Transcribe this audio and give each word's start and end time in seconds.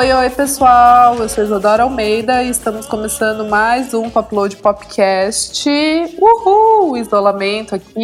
Oi, 0.00 0.10
oi 0.14 0.30
pessoal, 0.30 1.14
eu 1.16 1.28
sou 1.28 1.44
Isadora 1.44 1.82
Almeida 1.82 2.42
e 2.42 2.48
estamos 2.48 2.86
começando 2.86 3.44
mais 3.44 3.92
um 3.92 4.06
Upload 4.06 4.56
Popcast. 4.56 5.68
Uhul! 6.18 6.96
Isolamento 6.96 7.74
aqui. 7.74 8.02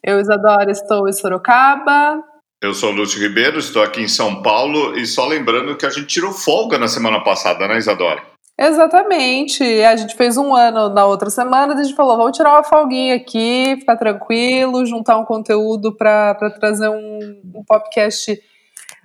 Eu, 0.00 0.20
Isadora, 0.20 0.70
estou 0.70 1.08
em 1.08 1.12
Sorocaba. 1.12 2.22
Eu 2.62 2.72
sou 2.72 2.92
Lúcio 2.92 3.20
Ribeiro, 3.20 3.58
estou 3.58 3.82
aqui 3.82 4.00
em 4.00 4.06
São 4.06 4.42
Paulo 4.42 4.96
e 4.96 5.04
só 5.04 5.26
lembrando 5.26 5.76
que 5.76 5.84
a 5.84 5.90
gente 5.90 6.06
tirou 6.06 6.30
folga 6.30 6.78
na 6.78 6.86
semana 6.86 7.18
passada, 7.24 7.66
né, 7.66 7.78
Isadora? 7.78 8.22
Exatamente. 8.56 9.64
A 9.82 9.96
gente 9.96 10.14
fez 10.14 10.36
um 10.36 10.54
ano 10.54 10.88
na 10.88 11.04
outra 11.04 11.30
semana, 11.30 11.74
a 11.74 11.82
gente 11.82 11.96
falou, 11.96 12.16
vamos 12.16 12.36
tirar 12.36 12.52
uma 12.52 12.62
folguinha 12.62 13.16
aqui, 13.16 13.74
ficar 13.80 13.96
tranquilo, 13.96 14.86
juntar 14.86 15.18
um 15.18 15.24
conteúdo 15.24 15.96
para 15.96 16.36
trazer 16.60 16.88
um, 16.88 17.18
um 17.56 17.64
podcast 17.66 18.40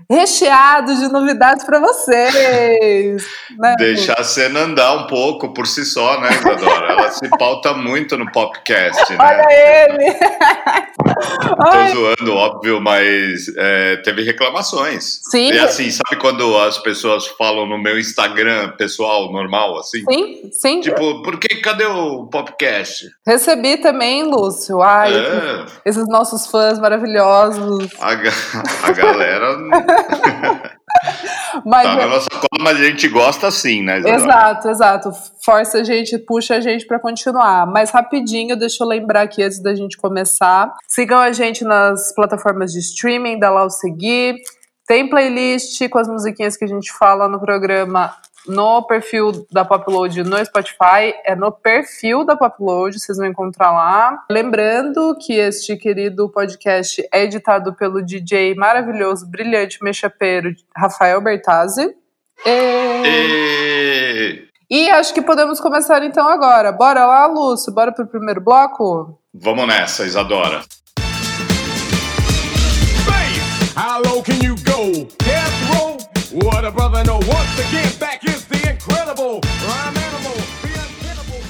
recheado 0.09 0.95
de 0.95 1.07
novidades 1.09 1.65
para 1.65 1.79
vocês. 1.79 3.25
Né? 3.57 3.75
Deixar 3.77 4.19
a 4.19 4.23
cena 4.23 4.61
andar 4.61 4.93
um 4.93 5.07
pouco 5.07 5.53
por 5.53 5.67
si 5.67 5.83
só, 5.85 6.19
né, 6.21 6.29
Isadora? 6.31 6.93
Ela 6.93 7.11
se 7.11 7.27
pauta 7.37 7.73
muito 7.73 8.17
no 8.17 8.31
podcast, 8.31 9.11
né? 9.13 9.17
Olha 9.19 9.47
ele! 9.51 10.17
Tô 11.17 11.95
zoando, 11.95 12.35
óbvio, 12.35 12.79
mas 12.79 13.47
é, 13.57 13.97
teve 13.97 14.23
reclamações. 14.23 15.19
Sim. 15.31 15.51
E 15.51 15.59
assim, 15.59 15.89
sabe 15.89 16.21
quando 16.21 16.57
as 16.59 16.77
pessoas 16.77 17.25
falam 17.27 17.65
no 17.65 17.77
meu 17.77 17.97
Instagram 17.99 18.73
pessoal, 18.77 19.31
normal, 19.31 19.77
assim? 19.79 20.03
Sim, 20.09 20.49
sim. 20.51 20.81
Tipo, 20.81 21.23
por 21.23 21.39
que, 21.39 21.55
cadê 21.55 21.85
o 21.85 22.27
podcast? 22.27 23.09
Recebi 23.25 23.77
também, 23.77 24.23
Lúcio. 24.23 24.81
Ai, 24.81 25.13
é. 25.15 25.65
esses 25.85 26.07
nossos 26.07 26.47
fãs 26.47 26.79
maravilhosos. 26.79 27.89
A, 27.99 28.11
a 28.11 28.91
galera... 28.91 29.57
mas, 31.65 31.83
tá 31.83 31.95
na 31.95 32.07
nossa 32.07 32.29
cola, 32.29 32.61
mas 32.61 32.79
a 32.79 32.83
gente 32.83 33.07
gosta 33.07 33.49
sim, 33.51 33.81
né? 33.81 33.99
Isadora? 33.99 34.15
Exato, 34.15 34.69
exato. 34.69 35.11
Força 35.43 35.79
a 35.79 35.83
gente, 35.83 36.17
puxa 36.17 36.55
a 36.55 36.61
gente 36.61 36.85
para 36.85 36.99
continuar. 36.99 37.65
Mas 37.67 37.91
rapidinho, 37.91 38.55
deixa 38.55 38.83
eu 38.83 38.87
lembrar 38.87 39.21
aqui 39.21 39.43
antes 39.43 39.61
da 39.61 39.73
gente 39.73 39.97
começar. 39.97 40.73
Sigam 40.87 41.19
a 41.19 41.31
gente 41.31 41.63
nas 41.63 42.13
plataformas 42.13 42.71
de 42.71 42.79
streaming, 42.79 43.39
dá 43.39 43.49
lá 43.49 43.65
o 43.65 43.69
seguir. 43.69 44.35
Tem 44.87 45.09
playlist 45.09 45.87
com 45.89 45.99
as 45.99 46.07
musiquinhas 46.07 46.55
que 46.55 46.63
a 46.63 46.67
gente 46.67 46.91
fala 46.93 47.27
no 47.27 47.39
programa 47.39 48.13
no 48.47 48.81
perfil 48.83 49.45
da 49.51 49.65
Popload 49.65 50.23
no 50.23 50.43
Spotify, 50.45 51.13
é 51.25 51.35
no 51.35 51.51
perfil 51.51 52.25
da 52.25 52.35
Popload, 52.35 52.99
vocês 52.99 53.17
vão 53.17 53.27
encontrar 53.27 53.71
lá. 53.71 54.23
Lembrando 54.29 55.15
que 55.19 55.33
este 55.33 55.75
querido 55.75 56.29
podcast 56.29 57.07
é 57.11 57.23
editado 57.23 57.73
pelo 57.73 58.03
DJ 58.03 58.55
maravilhoso, 58.55 59.29
brilhante, 59.29 59.83
mechapeiro 59.83 60.53
Rafael 60.75 61.21
Bertazzi. 61.21 61.95
E... 62.45 63.03
E... 63.05 64.47
e 64.69 64.89
acho 64.91 65.13
que 65.13 65.21
podemos 65.21 65.59
começar 65.59 66.03
então 66.03 66.27
agora. 66.27 66.71
Bora 66.71 67.05
lá, 67.05 67.25
Lúcio? 67.27 67.73
Bora 67.73 67.91
pro 67.91 68.07
primeiro 68.07 68.41
bloco? 68.41 69.19
Vamos 69.33 69.67
nessa, 69.67 70.05
Isadora. 70.05 70.61
How 73.75 74.01
low 74.01 74.23
can 74.23 74.39
you 74.41 74.55
go? 74.63 75.07
Death 75.19 75.53
row? 75.69 75.96
What 76.33 76.65
a 76.65 76.71
brother 76.71 77.05
know. 77.05 77.19
Once 77.19 77.59
again, 77.59 77.89
back 77.99 78.21
is 78.25 78.43
the 78.45 78.71
incredible 78.71 79.39
rhyme 79.65 79.97
animal. 79.97 80.37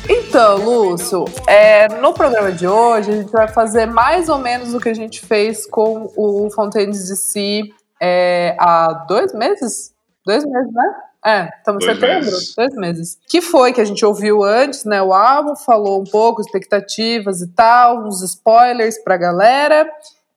Então, 0.08 0.58
Lúcio, 0.58 1.25
é, 1.47 1.88
no 2.00 2.14
programa 2.14 2.52
de 2.52 2.67
hoje 2.67 3.09
a 3.11 3.16
gente 3.16 3.31
vai 3.31 3.48
fazer 3.48 3.88
mais 3.88 4.30
ou 4.30 4.38
menos 4.38 4.76
o 4.76 4.80
que 4.80 4.89
a 4.89 4.93
gente 4.93 5.26
fez 5.26 5.65
com 5.65 6.11
o 6.15 6.49
Fontaines 6.52 7.08
de 7.08 7.15
Si 7.15 7.73
é, 7.99 8.55
há 8.60 9.05
dois 9.08 9.33
meses? 9.33 9.93
Dois 10.23 10.45
meses, 10.45 10.71
né? 10.71 10.95
É, 11.26 11.49
estamos 11.58 11.83
em 11.83 11.88
setembro, 11.88 12.26
meses. 12.26 12.55
dois 12.55 12.76
meses. 12.76 13.17
Que 13.27 13.42
foi 13.42 13.73
que 13.73 13.82
a 13.82 13.86
gente 13.86 14.05
ouviu 14.05 14.44
antes, 14.44 14.86
né? 14.86 15.02
O 15.02 15.11
álbum 15.11 15.55
falou 15.55 15.99
um 15.99 16.05
pouco, 16.05 16.39
expectativas 16.39 17.42
e 17.42 17.48
tal, 17.48 18.05
uns 18.05 18.21
spoilers 18.21 19.04
pra 19.04 19.17
galera. 19.17 19.89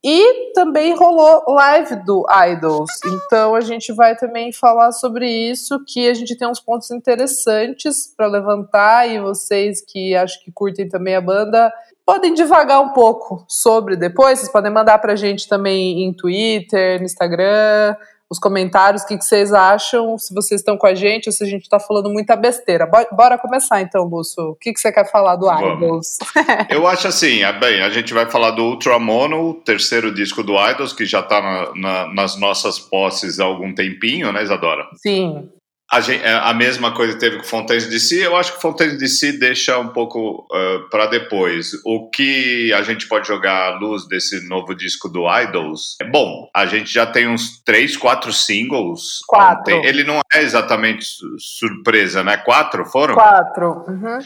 E 0.03 0.53
também 0.55 0.97
rolou 0.97 1.45
live 1.49 1.97
do 2.05 2.25
Idols. 2.49 2.91
Então 3.07 3.55
a 3.55 3.61
gente 3.61 3.93
vai 3.93 4.17
também 4.17 4.51
falar 4.51 4.93
sobre 4.93 5.29
isso, 5.29 5.83
que 5.87 6.09
a 6.09 6.15
gente 6.15 6.37
tem 6.37 6.49
uns 6.49 6.61
pontos 6.61 6.91
interessantes 6.91 8.13
para 8.17 8.27
levantar 8.27 9.07
e 9.09 9.21
vocês 9.21 9.83
que 9.87 10.15
acho 10.15 10.43
que 10.43 10.51
curtem 10.51 10.89
também 10.89 11.15
a 11.15 11.21
banda 11.21 11.71
podem 12.07 12.35
devagar 12.35 12.81
um 12.81 12.93
pouco 12.93 13.45
sobre 13.47 13.95
depois. 13.95 14.39
Vocês 14.39 14.51
podem 14.51 14.73
mandar 14.73 14.99
para 14.99 15.13
a 15.13 15.17
gente 15.17 15.47
também 15.47 16.03
em 16.03 16.13
Twitter, 16.13 16.99
no 16.99 17.05
Instagram, 17.05 17.95
os 18.31 18.39
comentários, 18.39 19.03
o 19.03 19.07
que, 19.07 19.19
que, 19.19 19.25
vocês 19.25 19.53
acham, 19.53 20.17
se 20.17 20.33
vocês 20.33 20.61
estão 20.61 20.77
com 20.77 20.87
a 20.87 20.95
gente 20.95 21.29
ou 21.29 21.33
se 21.33 21.43
a 21.43 21.47
gente 21.47 21.63
está 21.63 21.81
falando 21.81 22.09
muita 22.09 22.37
besteira. 22.37 22.87
Bora 22.87 23.37
começar 23.37 23.81
então, 23.81 24.05
Lúcio. 24.05 24.51
O 24.51 24.55
que, 24.55 24.73
que 24.73 24.79
você 24.79 24.93
quer 24.93 25.11
falar 25.11 25.35
do 25.35 25.51
Idols? 25.51 26.19
Eu 26.71 26.87
acho 26.87 27.09
assim, 27.09 27.43
é 27.43 27.53
bem, 27.53 27.83
a 27.83 27.91
gente 27.91 28.15
vai 28.15 28.31
falar 28.31 28.53
do 28.53 28.63
Ultramono, 28.63 29.55
terceiro 29.55 30.15
disco 30.15 30.45
do 30.45 30.55
Idols, 30.55 30.93
que 30.93 31.05
já 31.05 31.21
está 31.21 31.43
na, 31.43 31.75
na, 31.75 32.15
nas 32.15 32.39
nossas 32.39 32.79
posses 32.79 33.41
há 33.41 33.45
algum 33.45 33.75
tempinho, 33.75 34.33
né, 34.33 34.43
Isadora? 34.45 34.87
Sim. 34.95 35.51
A, 35.91 36.01
gente, 36.01 36.25
é, 36.25 36.33
a, 36.33 36.55
mesma 36.55 36.95
coisa 36.95 37.19
teve 37.19 37.39
com 37.39 37.45
Fontaines 37.45 37.89
de 37.89 37.99
Si. 37.99 38.21
Eu 38.21 38.37
acho 38.37 38.55
que 38.55 38.63
Fontaines 38.63 38.97
de 38.97 39.09
Si 39.09 39.39
deixa 39.39 39.79
um 39.79 39.89
pouco 39.89 40.47
uh, 40.51 40.57
é, 40.57 40.79
para 40.91 41.07
depois. 41.07 41.73
O 41.85 42.09
que 42.09 42.73
a 42.73 42.83
gente 42.83 43.09
pode 43.09 43.27
jogar 43.27 43.73
à 43.73 43.79
luz 43.79 44.07
desse 44.07 44.47
novo 44.49 44.75
disco 44.75 45.09
do 45.09 45.25
Idols? 45.29 45.97
Bom, 46.13 46.49
a 46.55 46.65
gente 46.67 46.93
já 46.93 47.07
tem 47.07 47.29
uns 47.29 47.61
três, 47.65 47.97
quatro 47.97 48.33
singles. 48.33 49.21
Quatro. 49.27 49.85
Ele 49.85 50.05
não 50.05 50.21
é 50.33 50.43
exatamente 50.43 51.07
surpresa, 51.39 52.23
né? 52.23 52.37
Quatro 52.37 52.85
foram? 52.85 53.15
Quatro. 53.15 53.85
Uhum 53.89 54.19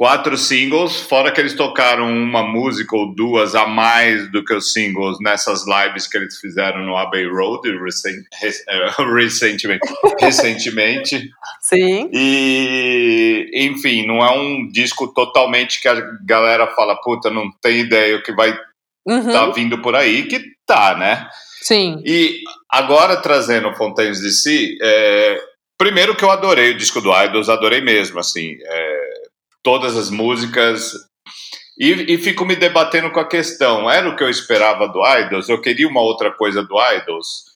quatro 0.00 0.34
singles, 0.38 1.02
fora 1.02 1.30
que 1.30 1.38
eles 1.38 1.52
tocaram 1.52 2.10
uma 2.10 2.42
música 2.42 2.96
ou 2.96 3.14
duas 3.14 3.54
a 3.54 3.66
mais 3.66 4.32
do 4.32 4.42
que 4.42 4.54
os 4.54 4.72
singles 4.72 5.18
nessas 5.20 5.66
lives 5.66 6.08
que 6.08 6.16
eles 6.16 6.38
fizeram 6.38 6.86
no 6.86 6.96
Abbey 6.96 7.28
Road 7.28 7.68
recent, 7.84 8.24
eh, 8.42 8.90
recentemente. 9.14 9.86
recentemente. 10.18 11.28
Sim. 11.60 12.08
E, 12.14 13.50
enfim, 13.52 14.06
não 14.06 14.24
é 14.24 14.30
um 14.30 14.66
disco 14.72 15.06
totalmente 15.12 15.78
que 15.78 15.88
a 15.88 16.00
galera 16.24 16.68
fala, 16.68 16.98
puta, 17.02 17.28
não 17.28 17.50
tem 17.60 17.80
ideia 17.80 18.16
o 18.16 18.22
que 18.22 18.32
vai 18.32 18.58
uhum. 19.06 19.30
tá 19.30 19.50
vindo 19.50 19.82
por 19.82 19.94
aí, 19.94 20.22
que 20.22 20.42
tá, 20.66 20.96
né? 20.96 21.28
Sim. 21.60 22.02
E 22.06 22.40
agora 22.70 23.18
trazendo 23.18 23.74
Fontaines 23.74 24.22
de 24.22 24.30
Si, 24.30 24.78
é, 24.80 25.38
primeiro 25.76 26.16
que 26.16 26.24
eu 26.24 26.30
adorei 26.30 26.70
o 26.70 26.76
disco 26.78 27.02
do 27.02 27.12
Idols, 27.14 27.50
adorei 27.50 27.82
mesmo, 27.82 28.18
assim, 28.18 28.56
é, 28.64 28.99
todas 29.62 29.96
as 29.96 30.10
músicas. 30.10 30.92
E, 31.78 32.14
e, 32.14 32.18
fico 32.18 32.44
me 32.44 32.56
debatendo 32.56 33.10
com 33.10 33.20
a 33.20 33.28
questão: 33.28 33.90
era 33.90 34.08
o 34.08 34.16
que 34.16 34.22
eu 34.22 34.30
esperava 34.30 34.86
do 34.88 35.00
Idols? 35.04 35.48
Eu 35.48 35.60
queria 35.60 35.88
uma 35.88 36.02
outra 36.02 36.30
coisa 36.30 36.62
do 36.62 36.76
Idols? 36.94 37.50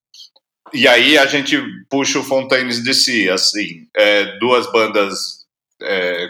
E 0.72 0.88
aí 0.88 1.16
a 1.18 1.26
gente 1.26 1.62
puxa 1.88 2.18
o 2.18 2.24
Fontaines 2.24 2.82
de 2.82 2.94
Si, 2.94 3.30
assim, 3.30 3.86
é, 3.94 4.38
duas 4.38 4.70
bandas 4.72 5.44
é, 5.80 6.28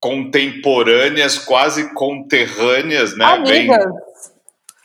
contemporâneas, 0.00 1.36
quase 1.38 1.92
conterrâneas, 1.92 3.16
né? 3.16 3.24
Amigas. 3.24 3.84
Vem, 3.84 3.92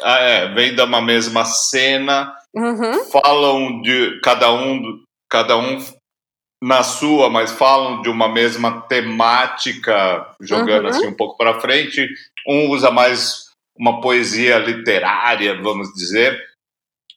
ah, 0.01 0.19
é, 0.19 0.53
vem 0.53 0.75
da 0.75 0.85
uma 0.85 1.01
mesma 1.01 1.45
cena, 1.45 2.33
uhum. 2.53 3.05
falam 3.11 3.81
de 3.81 4.19
cada 4.21 4.51
um, 4.51 4.81
cada 5.29 5.55
um 5.57 5.79
na 6.61 6.83
sua, 6.83 7.29
mas 7.29 7.51
falam 7.51 8.01
de 8.01 8.09
uma 8.09 8.29
mesma 8.29 8.81
temática, 8.81 10.27
jogando 10.39 10.83
uhum. 10.83 10.89
assim 10.89 11.07
um 11.07 11.13
pouco 11.13 11.35
para 11.35 11.59
frente. 11.59 12.07
Um 12.47 12.69
usa 12.69 12.91
mais 12.91 13.49
uma 13.75 13.99
poesia 13.99 14.59
literária, 14.59 15.59
vamos 15.61 15.91
dizer. 15.93 16.39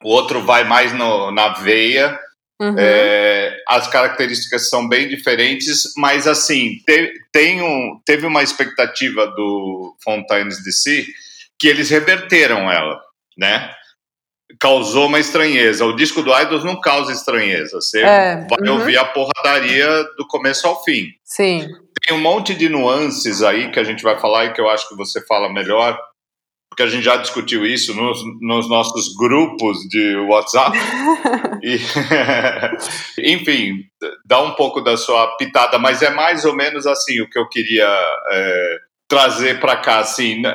O 0.02 0.08
outro 0.08 0.40
vai 0.40 0.64
mais 0.64 0.92
no, 0.94 1.30
na 1.30 1.48
veia. 1.50 2.18
Uhum. 2.60 2.74
É, 2.78 3.62
as 3.68 3.86
características 3.88 4.70
são 4.70 4.88
bem 4.88 5.08
diferentes, 5.08 5.92
mas 5.96 6.26
assim, 6.26 6.78
te, 6.86 7.12
tem 7.32 7.60
um, 7.60 8.00
teve 8.06 8.26
uma 8.26 8.42
expectativa 8.42 9.26
do 9.26 9.94
Fontaines 10.02 10.62
DC 10.62 11.06
que 11.58 11.68
eles 11.68 11.90
reverteram 11.90 12.70
ela, 12.70 13.00
né? 13.36 13.74
Causou 14.60 15.06
uma 15.06 15.18
estranheza. 15.18 15.84
O 15.84 15.94
disco 15.94 16.22
do 16.22 16.36
Idols 16.36 16.64
não 16.64 16.80
causa 16.80 17.12
estranheza. 17.12 17.80
Você 17.80 18.00
é, 18.00 18.46
vai 18.48 18.68
uhum. 18.68 18.78
ouvir 18.78 18.96
a 18.96 19.04
porradaria 19.04 19.86
do 20.16 20.26
começo 20.26 20.66
ao 20.66 20.82
fim. 20.82 21.08
Sim. 21.24 21.68
Tem 22.06 22.16
um 22.16 22.20
monte 22.20 22.54
de 22.54 22.68
nuances 22.68 23.42
aí 23.42 23.70
que 23.70 23.80
a 23.80 23.84
gente 23.84 24.02
vai 24.02 24.18
falar 24.18 24.46
e 24.46 24.52
que 24.52 24.60
eu 24.60 24.68
acho 24.68 24.88
que 24.88 24.96
você 24.96 25.24
fala 25.26 25.52
melhor, 25.52 25.98
porque 26.68 26.82
a 26.82 26.86
gente 26.86 27.04
já 27.04 27.16
discutiu 27.16 27.64
isso 27.64 27.94
nos, 27.94 28.18
nos 28.40 28.68
nossos 28.68 29.14
grupos 29.16 29.78
de 29.88 30.16
WhatsApp. 30.28 30.76
e, 31.62 31.78
enfim, 33.34 33.84
dá 34.26 34.42
um 34.42 34.52
pouco 34.52 34.80
da 34.80 34.96
sua 34.96 35.36
pitada, 35.36 35.78
mas 35.78 36.02
é 36.02 36.10
mais 36.10 36.44
ou 36.44 36.54
menos 36.54 36.86
assim 36.86 37.20
o 37.20 37.30
que 37.30 37.38
eu 37.38 37.48
queria 37.48 37.88
é, 38.32 38.76
trazer 39.14 39.60
para 39.60 39.76
cá, 39.76 40.00
assim, 40.00 40.40
né, 40.40 40.52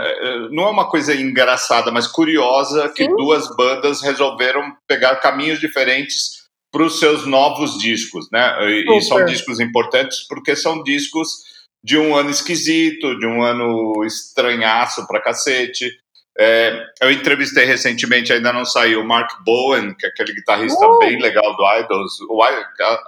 não 0.51 0.65
é 0.65 0.69
uma 0.69 0.89
coisa 0.89 1.15
engraçada, 1.15 1.91
mas 1.91 2.07
curiosa 2.07 2.89
que 2.89 3.07
duas 3.07 3.47
bandas 3.55 4.01
resolveram 4.01 4.75
pegar 4.85 5.15
caminhos 5.17 5.59
diferentes 5.59 6.39
para 6.71 6.83
os 6.83 6.99
seus 6.99 7.25
novos 7.25 7.77
discos, 7.79 8.29
né? 8.31 8.55
E, 8.69 8.97
e 8.97 9.01
são 9.01 9.23
discos 9.25 9.59
importantes 9.59 10.27
porque 10.27 10.55
são 10.55 10.83
discos 10.83 11.29
de 11.83 11.97
um 11.97 12.15
ano 12.15 12.29
esquisito, 12.29 13.17
de 13.17 13.25
um 13.25 13.41
ano 13.41 14.03
estranhaço 14.05 15.07
pra 15.07 15.21
cacete. 15.21 15.89
É, 16.41 16.85
eu 17.01 17.11
entrevistei 17.11 17.65
recentemente, 17.65 18.31
ainda 18.31 18.53
não 18.53 18.63
saiu, 18.63 19.01
o 19.01 19.05
Mark 19.05 19.29
Bowen, 19.43 19.93
que 19.93 20.05
é 20.05 20.09
aquele 20.09 20.33
guitarrista 20.33 20.87
uh! 20.87 20.97
bem 20.99 21.21
legal 21.21 21.57
do 21.57 21.79
Idols. 21.79 22.17
O, 22.29 22.41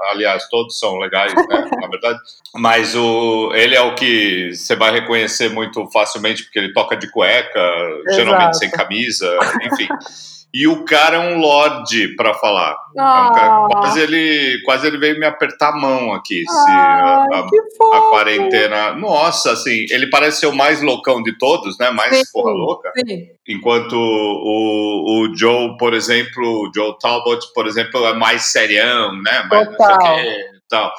aliás, 0.10 0.50
todos 0.50 0.78
são 0.78 0.98
legais, 0.98 1.34
né, 1.34 1.44
na 1.80 1.88
verdade. 1.88 2.20
Mas 2.54 2.94
o, 2.94 3.54
ele 3.54 3.74
é 3.74 3.82
o 3.82 3.96
que 3.96 4.54
você 4.54 4.76
vai 4.76 4.92
reconhecer 4.92 5.48
muito 5.50 5.90
facilmente, 5.92 6.44
porque 6.44 6.60
ele 6.60 6.74
toca 6.74 6.98
de 6.98 7.10
cueca, 7.10 7.60
Exato. 7.60 8.16
geralmente 8.16 8.58
sem 8.58 8.70
camisa, 8.70 9.40
enfim. 9.64 9.88
E 10.54 10.68
o 10.68 10.84
cara 10.84 11.16
é 11.16 11.20
um 11.20 11.40
lorde 11.40 12.14
para 12.16 12.34
falar. 12.34 12.76
Ah. 12.98 13.26
É 13.26 13.30
um 13.30 13.34
cara, 13.34 13.68
quase, 13.70 14.00
ele, 14.02 14.62
quase 14.66 14.88
ele 14.88 14.98
veio 14.98 15.18
me 15.18 15.26
apertar 15.26 15.70
a 15.70 15.78
mão 15.78 16.12
aqui. 16.14 16.44
Ah, 16.50 16.54
se, 16.54 16.72
a, 16.72 17.96
a, 17.96 17.98
a, 17.98 18.02
quarentena. 18.10 18.94
Nossa, 18.94 19.52
assim, 19.52 19.86
ele 19.90 20.10
parece 20.10 20.42
ser 20.42 20.48
o 20.48 20.56
mais 20.56 20.82
loucão 20.82 21.24
de 21.24 21.38
todos, 21.38 21.78
né? 21.80 21.90
Mais 21.92 22.18
sim, 22.18 22.24
porra 22.34 22.52
louca. 22.52 22.92
Sim. 22.98 23.28
Enquanto 23.48 23.94
o, 23.94 25.26
o 25.26 25.38
Joe, 25.38 25.78
por 25.78 25.94
exemplo, 25.94 26.44
o 26.44 26.72
Joe 26.76 26.98
Talbot, 27.00 27.40
por 27.54 27.66
exemplo, 27.66 28.06
é 28.06 28.14
mais 28.14 28.44
serião, 28.52 29.14
né? 29.22 29.44
Mais 29.50 29.70
Total. 29.70 29.88
não 29.88 30.16
sei 30.16 30.32
o 30.32 30.52
que 30.52 30.52
tal. 30.72 30.94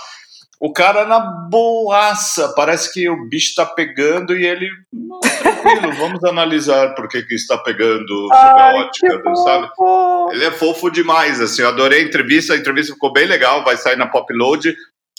O 0.62 0.72
cara 0.72 1.04
na 1.04 1.18
boaça, 1.18 2.52
parece 2.54 2.92
que 2.92 3.10
o 3.10 3.28
bicho 3.28 3.52
tá 3.56 3.66
pegando 3.66 4.38
e 4.38 4.46
ele. 4.46 4.70
Não, 4.92 5.18
tranquilo, 5.18 5.90
vamos 5.98 6.22
analisar 6.22 6.94
por 6.94 7.08
que, 7.08 7.20
que 7.24 7.34
está 7.34 7.58
pegando 7.58 8.28
ótica, 8.30 9.34
sabe? 9.34 9.68
Ele 10.30 10.44
é 10.44 10.52
fofo 10.52 10.88
demais, 10.88 11.40
assim. 11.40 11.62
Eu 11.62 11.68
adorei 11.68 11.98
a 11.98 12.04
entrevista, 12.04 12.54
a 12.54 12.56
entrevista 12.56 12.92
ficou 12.92 13.12
bem 13.12 13.26
legal, 13.26 13.64
vai 13.64 13.76
sair 13.76 13.96
na 13.96 14.06
Pop 14.06 14.32
Load. 14.32 14.72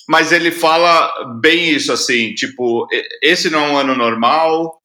Mas 0.07 0.31
ele 0.31 0.49
fala 0.49 1.11
bem 1.41 1.71
isso, 1.71 1.91
assim, 1.91 2.33
tipo, 2.33 2.87
esse 3.21 3.49
não 3.49 3.65
é 3.65 3.71
um 3.71 3.77
ano 3.77 3.95
normal, 3.97 4.79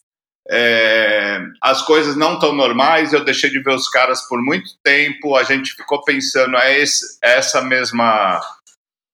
é, 0.50 1.40
as 1.62 1.82
coisas 1.82 2.16
não 2.16 2.34
estão 2.34 2.52
normais, 2.52 3.12
eu 3.12 3.24
deixei 3.24 3.50
de 3.50 3.60
ver 3.60 3.74
os 3.74 3.88
caras 3.88 4.22
por 4.28 4.42
muito 4.42 4.70
tempo, 4.82 5.36
a 5.36 5.44
gente 5.44 5.74
ficou 5.74 6.02
pensando, 6.02 6.56
é 6.56 6.80
esse, 6.80 7.18
essa 7.22 7.60
mesma 7.62 8.40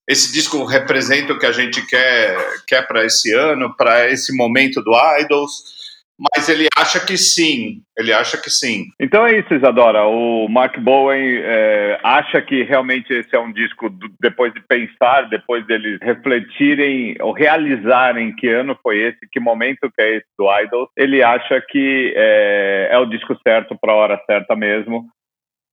esse 0.08 0.32
disco 0.32 0.64
representa 0.64 1.32
o 1.32 1.38
que 1.38 1.46
a 1.46 1.52
gente 1.52 1.84
quer, 1.86 2.36
quer 2.66 2.86
para 2.86 3.04
esse 3.04 3.32
ano, 3.34 3.74
para 3.76 4.10
esse 4.10 4.36
momento 4.36 4.82
do 4.82 4.92
Idols. 5.20 5.74
Mas 6.16 6.48
ele 6.48 6.68
acha 6.76 7.04
que 7.04 7.16
sim, 7.18 7.82
ele 7.98 8.12
acha 8.12 8.40
que 8.40 8.48
sim. 8.48 8.84
Então 9.00 9.26
é 9.26 9.36
isso, 9.36 9.52
Isadora. 9.52 10.04
O 10.04 10.46
Mark 10.48 10.78
Bowen 10.78 11.40
é, 11.42 11.98
acha 12.04 12.40
que 12.40 12.62
realmente 12.62 13.12
esse 13.12 13.34
é 13.34 13.40
um 13.40 13.52
disco, 13.52 13.90
do, 13.90 14.08
depois 14.20 14.54
de 14.54 14.60
pensar, 14.60 15.22
depois 15.22 15.66
deles 15.66 15.98
refletirem 16.00 17.16
ou 17.20 17.32
realizarem 17.32 18.34
que 18.36 18.48
ano 18.48 18.78
foi 18.80 18.98
esse, 18.98 19.18
que 19.30 19.40
momento 19.40 19.90
que 19.92 20.02
é 20.02 20.16
esse 20.18 20.26
do 20.38 20.46
Idols, 20.60 20.88
ele 20.96 21.20
acha 21.20 21.60
que 21.68 22.14
é, 22.16 22.90
é 22.92 22.98
o 22.98 23.06
disco 23.06 23.36
certo 23.42 23.76
para 23.76 23.92
a 23.92 23.96
hora 23.96 24.22
certa 24.24 24.54
mesmo. 24.54 25.08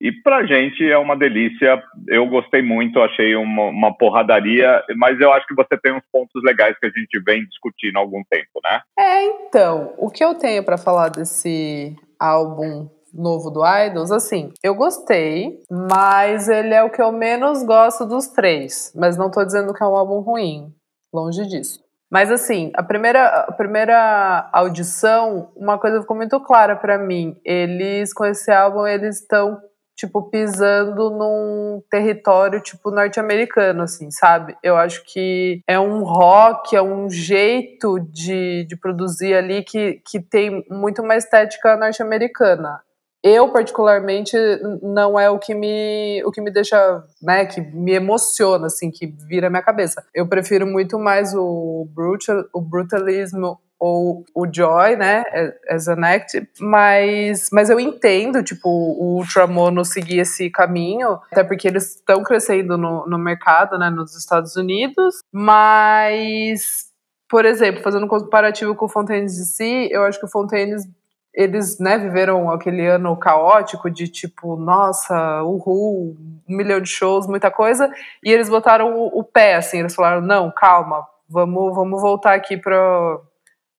E 0.02 0.10
pra 0.10 0.44
gente 0.44 0.84
é 0.84 0.98
uma 0.98 1.16
delícia. 1.16 1.80
Eu 2.08 2.26
gostei 2.26 2.60
muito, 2.60 2.98
achei 2.98 3.36
uma, 3.36 3.66
uma, 3.66 3.96
porradaria, 3.96 4.82
mas 4.96 5.20
eu 5.20 5.32
acho 5.32 5.46
que 5.46 5.54
você 5.54 5.78
tem 5.80 5.92
uns 5.92 6.02
pontos 6.10 6.42
legais 6.42 6.76
que 6.76 6.86
a 6.86 6.90
gente 6.90 7.22
vem 7.24 7.44
discutindo 7.44 7.96
há 7.96 8.00
algum 8.00 8.20
tempo, 8.28 8.60
né? 8.64 8.80
É, 8.98 9.24
então, 9.26 9.94
o 9.96 10.10
que 10.10 10.24
eu 10.24 10.34
tenho 10.34 10.64
para 10.64 10.76
falar 10.76 11.08
desse 11.08 11.94
álbum 12.18 12.90
novo 13.14 13.48
do 13.48 13.62
Idols, 13.64 14.10
assim, 14.10 14.52
eu 14.60 14.74
gostei, 14.74 15.60
mas 15.70 16.48
ele 16.48 16.74
é 16.74 16.82
o 16.82 16.90
que 16.90 17.00
eu 17.00 17.12
menos 17.12 17.62
gosto 17.62 18.04
dos 18.04 18.26
três. 18.26 18.92
Mas 18.96 19.16
não 19.16 19.30
tô 19.30 19.44
dizendo 19.44 19.72
que 19.72 19.84
é 19.84 19.86
um 19.86 19.94
álbum 19.94 20.18
ruim, 20.18 20.74
longe 21.14 21.46
disso. 21.46 21.78
Mas 22.10 22.28
assim, 22.28 22.72
a 22.74 22.82
primeira, 22.82 23.26
a 23.48 23.52
primeira 23.52 24.50
audição, 24.52 25.52
uma 25.56 25.78
coisa 25.78 26.00
ficou 26.00 26.16
muito 26.16 26.40
clara 26.40 26.74
para 26.74 26.98
mim. 26.98 27.36
Eles, 27.44 28.12
com 28.12 28.24
esse 28.24 28.50
álbum, 28.50 28.84
eles 28.84 29.20
estão 29.20 29.58
tipo, 29.96 30.22
pisando 30.30 31.10
num 31.10 31.82
território, 31.90 32.60
tipo, 32.60 32.90
norte-americano, 32.90 33.82
assim, 33.82 34.10
sabe? 34.10 34.56
Eu 34.62 34.76
acho 34.76 35.04
que 35.04 35.62
é 35.66 35.78
um 35.78 36.02
rock, 36.02 36.74
é 36.74 36.82
um 36.82 37.08
jeito 37.08 37.98
de, 38.00 38.64
de 38.64 38.76
produzir 38.76 39.34
ali 39.34 39.62
que, 39.62 40.00
que 40.06 40.20
tem 40.20 40.64
muito 40.70 41.02
uma 41.02 41.16
estética 41.16 41.76
norte-americana. 41.76 42.80
Eu, 43.24 43.52
particularmente, 43.52 44.36
não 44.82 45.18
é 45.18 45.30
o 45.30 45.38
que 45.38 45.54
me, 45.54 46.20
o 46.24 46.32
que 46.32 46.40
me 46.40 46.50
deixa, 46.50 47.04
né, 47.22 47.46
que 47.46 47.60
me 47.60 47.92
emociona, 47.92 48.66
assim, 48.66 48.90
que 48.90 49.06
vira 49.28 49.48
minha 49.48 49.62
cabeça. 49.62 50.04
Eu 50.12 50.26
prefiro 50.26 50.66
muito 50.66 50.98
mais 50.98 51.32
o, 51.32 51.86
brutal, 51.94 52.44
o 52.52 52.60
brutalismo 52.60 53.60
ou 53.84 54.24
o 54.32 54.46
Joy, 54.46 54.94
né, 54.94 55.24
as 55.68 55.88
an 55.88 56.04
act, 56.04 56.48
mas, 56.60 57.48
mas 57.52 57.68
eu 57.68 57.80
entendo, 57.80 58.40
tipo, 58.40 58.68
o 58.68 59.16
Ultramono 59.16 59.84
seguir 59.84 60.20
esse 60.20 60.48
caminho, 60.50 61.18
até 61.32 61.42
porque 61.42 61.66
eles 61.66 61.96
estão 61.96 62.22
crescendo 62.22 62.78
no, 62.78 63.04
no 63.08 63.18
mercado, 63.18 63.76
né, 63.76 63.90
nos 63.90 64.16
Estados 64.16 64.54
Unidos, 64.54 65.16
mas, 65.32 66.92
por 67.28 67.44
exemplo, 67.44 67.82
fazendo 67.82 68.04
um 68.04 68.08
comparativo 68.08 68.72
com 68.76 68.86
o 68.86 68.88
Fontaines 68.88 69.36
DC, 69.36 69.88
eu 69.90 70.04
acho 70.04 70.20
que 70.20 70.26
o 70.26 70.30
Fontaines 70.30 70.88
eles, 71.34 71.80
né, 71.80 71.98
viveram 71.98 72.50
aquele 72.50 72.86
ano 72.86 73.16
caótico 73.16 73.90
de 73.90 74.06
tipo, 74.06 74.54
nossa, 74.54 75.42
uhul, 75.42 76.16
um 76.48 76.56
milhão 76.56 76.80
de 76.80 76.88
shows, 76.88 77.26
muita 77.26 77.50
coisa, 77.50 77.90
e 78.22 78.30
eles 78.30 78.48
botaram 78.48 78.94
o, 78.94 79.18
o 79.18 79.24
pé, 79.24 79.56
assim, 79.56 79.80
eles 79.80 79.94
falaram, 79.94 80.20
não, 80.20 80.52
calma, 80.54 81.04
vamos, 81.28 81.74
vamos 81.74 82.00
voltar 82.00 82.34
aqui 82.34 82.56
para 82.56 83.18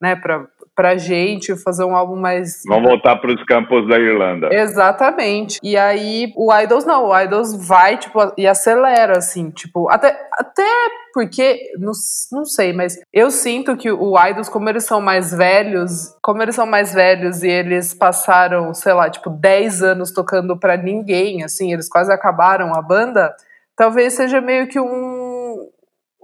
né, 0.03 0.17
para 0.17 0.45
pra 0.75 0.97
gente 0.97 1.55
fazer 1.55 1.83
um 1.83 1.95
álbum 1.95 2.15
mais. 2.15 2.63
Vamos 2.67 2.89
voltar 2.89 3.15
para 3.17 3.31
os 3.31 3.44
campos 3.44 3.88
da 3.88 4.00
Irlanda. 4.00 4.50
Exatamente. 4.51 5.59
E 5.61 5.77
aí 5.77 6.33
o 6.35 6.51
Idols 6.51 6.83
não, 6.83 7.09
o 7.09 7.19
Idols 7.19 7.55
vai, 7.67 7.95
tipo, 7.97 8.19
e 8.35 8.47
acelera, 8.47 9.17
assim, 9.19 9.51
tipo, 9.51 9.88
até, 9.89 10.19
até 10.33 10.67
porque, 11.13 11.71
não, 11.77 11.91
não 12.31 12.44
sei, 12.44 12.73
mas 12.73 12.99
eu 13.13 13.30
sinto 13.30 13.78
que 13.78 13.92
o 13.92 14.16
Idols, 14.19 14.49
como 14.49 14.68
eles 14.68 14.83
são 14.83 14.99
mais 14.99 15.31
velhos, 15.31 16.16
como 16.23 16.42
eles 16.42 16.56
são 16.56 16.66
mais 16.66 16.92
velhos 16.92 17.44
e 17.44 17.49
eles 17.49 17.94
passaram, 17.94 18.73
sei 18.73 18.94
lá, 18.94 19.11
tipo, 19.11 19.30
10 19.30 19.83
anos 19.83 20.11
tocando 20.11 20.57
para 20.57 20.75
ninguém, 20.75 21.44
assim, 21.44 21.71
eles 21.71 21.87
quase 21.87 22.11
acabaram 22.11 22.73
a 22.73 22.81
banda, 22.81 23.31
talvez 23.75 24.13
seja 24.13 24.42
meio 24.42 24.68
que 24.68 24.80
um 24.80 25.22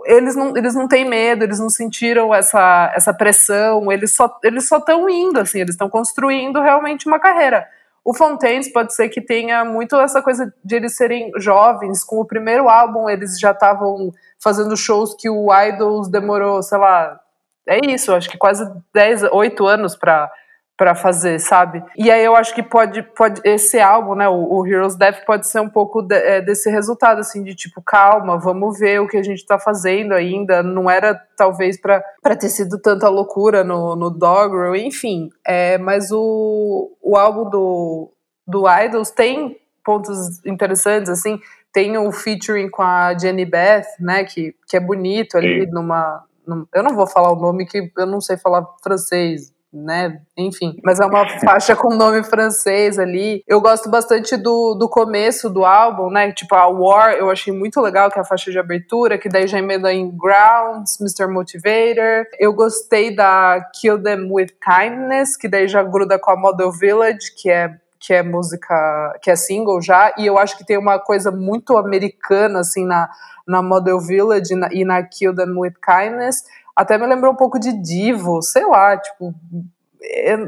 eles 0.05 0.35
não, 0.35 0.55
eles 0.55 0.73
não 0.73 0.87
têm 0.87 1.05
medo, 1.05 1.43
eles 1.43 1.59
não 1.59 1.69
sentiram 1.69 2.33
essa, 2.33 2.91
essa 2.95 3.13
pressão, 3.13 3.91
eles 3.91 4.15
só 4.15 4.39
eles 4.43 4.67
só 4.67 4.77
estão 4.77 5.09
indo, 5.09 5.39
assim, 5.39 5.59
eles 5.59 5.75
estão 5.75 5.89
construindo 5.89 6.61
realmente 6.61 7.07
uma 7.07 7.19
carreira. 7.19 7.67
O 8.03 8.13
Fontaines 8.13 8.71
pode 8.71 8.93
ser 8.93 9.09
que 9.09 9.21
tenha 9.21 9.63
muito 9.65 9.95
essa 9.97 10.21
coisa 10.21 10.53
de 10.63 10.75
eles 10.75 10.95
serem 10.95 11.31
jovens, 11.37 12.03
com 12.03 12.19
o 12.19 12.25
primeiro 12.25 12.69
álbum 12.69 13.09
eles 13.09 13.39
já 13.39 13.51
estavam 13.51 14.11
fazendo 14.41 14.75
shows 14.75 15.13
que 15.15 15.29
o 15.29 15.47
Idols 15.53 16.09
demorou, 16.09 16.63
sei 16.63 16.77
lá, 16.77 17.19
é 17.67 17.85
isso, 17.85 18.13
acho 18.13 18.29
que 18.29 18.37
quase 18.37 18.67
10, 18.93 19.23
8 19.31 19.65
anos 19.67 19.95
para 19.95 20.31
para 20.79 20.95
fazer, 20.95 21.41
sabe? 21.41 21.83
E 21.97 22.09
aí 22.09 22.23
eu 22.23 22.37
acho 22.37 22.55
que 22.55 22.63
pode, 22.63 23.03
pode 23.03 23.41
esse 23.43 23.77
álbum, 23.81 24.15
né, 24.15 24.29
o, 24.29 24.59
o 24.59 24.65
Heroes 24.65 24.95
Death 24.95 25.25
pode 25.25 25.45
ser 25.45 25.59
um 25.59 25.67
pouco 25.67 26.01
de, 26.01 26.15
é, 26.15 26.41
desse 26.41 26.71
resultado, 26.71 27.19
assim, 27.19 27.43
de 27.43 27.53
tipo, 27.53 27.81
calma, 27.81 28.39
vamos 28.39 28.79
ver 28.79 29.01
o 29.01 29.07
que 29.07 29.17
a 29.17 29.21
gente 29.21 29.45
tá 29.45 29.59
fazendo 29.59 30.13
ainda, 30.13 30.63
não 30.63 30.89
era 30.89 31.21
talvez 31.35 31.77
para 31.77 32.01
ter 32.39 32.47
sido 32.47 32.79
tanta 32.79 33.09
loucura 33.09 33.61
no, 33.61 33.93
no 33.93 34.09
Doggerel, 34.09 34.73
enfim, 34.73 35.27
é, 35.45 35.77
mas 35.77 36.13
o, 36.13 36.95
o 37.01 37.17
álbum 37.17 37.49
do, 37.49 38.13
do 38.47 38.63
Idols 38.65 39.11
tem 39.11 39.57
pontos 39.83 40.45
interessantes, 40.45 41.09
assim, 41.09 41.41
tem 41.73 41.97
o 41.97 42.09
featuring 42.09 42.69
com 42.69 42.83
a 42.83 43.17
Jenny 43.17 43.43
Beth, 43.43 43.83
né, 43.99 44.23
que, 44.23 44.55
que 44.65 44.77
é 44.77 44.79
bonito 44.79 45.37
ali 45.37 45.65
Sim. 45.65 45.71
numa... 45.73 46.23
Num, 46.47 46.65
eu 46.73 46.81
não 46.81 46.95
vou 46.95 47.05
falar 47.05 47.33
o 47.33 47.39
nome 47.39 47.65
que 47.65 47.91
eu 47.97 48.07
não 48.07 48.21
sei 48.21 48.37
falar 48.37 48.65
francês, 48.81 49.53
né? 49.71 50.21
Enfim, 50.35 50.75
mas 50.83 50.99
é 50.99 51.05
uma 51.05 51.27
faixa 51.39 51.75
com 51.75 51.95
nome 51.95 52.23
francês 52.23 52.97
ali. 52.97 53.43
Eu 53.47 53.61
gosto 53.61 53.89
bastante 53.89 54.35
do, 54.35 54.73
do 54.73 54.89
começo 54.89 55.49
do 55.49 55.63
álbum, 55.63 56.09
né? 56.09 56.31
Tipo, 56.31 56.55
a 56.55 56.67
War, 56.67 57.11
eu 57.13 57.29
achei 57.29 57.53
muito 57.53 57.79
legal, 57.79 58.09
que 58.09 58.17
é 58.17 58.21
a 58.21 58.25
faixa 58.25 58.51
de 58.51 58.57
abertura, 58.57 59.17
que 59.17 59.29
daí 59.29 59.47
já 59.47 59.59
emenda 59.59 59.93
em 59.93 60.09
Grounds, 60.09 60.99
Mr. 60.99 61.31
Motivator. 61.31 62.25
Eu 62.39 62.53
gostei 62.53 63.15
da 63.15 63.63
Kill 63.79 64.01
Them 64.01 64.27
With 64.31 64.53
Kindness, 64.59 65.37
que 65.37 65.47
daí 65.47 65.67
já 65.67 65.83
gruda 65.83 66.17
com 66.17 66.31
a 66.31 66.35
Model 66.35 66.71
Village, 66.71 67.33
que 67.37 67.49
é 67.49 67.75
que 67.99 68.13
é 68.13 68.23
música, 68.23 69.19
que 69.21 69.29
é 69.29 69.35
single 69.35 69.81
já, 69.81 70.13
e 70.17 70.25
eu 70.25 70.37
acho 70.37 70.57
que 70.57 70.65
tem 70.65 70.77
uma 70.77 70.97
coisa 70.97 71.31
muito 71.31 71.77
americana, 71.77 72.59
assim, 72.59 72.85
na, 72.85 73.09
na 73.45 73.61
Model 73.61 73.99
Village 73.99 74.53
e 74.53 74.55
na, 74.55 74.69
e 74.71 74.85
na 74.85 75.03
Kill 75.03 75.35
Them 75.35 75.57
With 75.57 75.73
Kindness, 75.83 76.43
até 76.75 76.97
me 76.97 77.07
lembrou 77.07 77.33
um 77.33 77.37
pouco 77.37 77.59
de 77.59 77.71
Divo, 77.81 78.41
sei 78.41 78.65
lá, 78.65 78.97
tipo, 78.97 79.33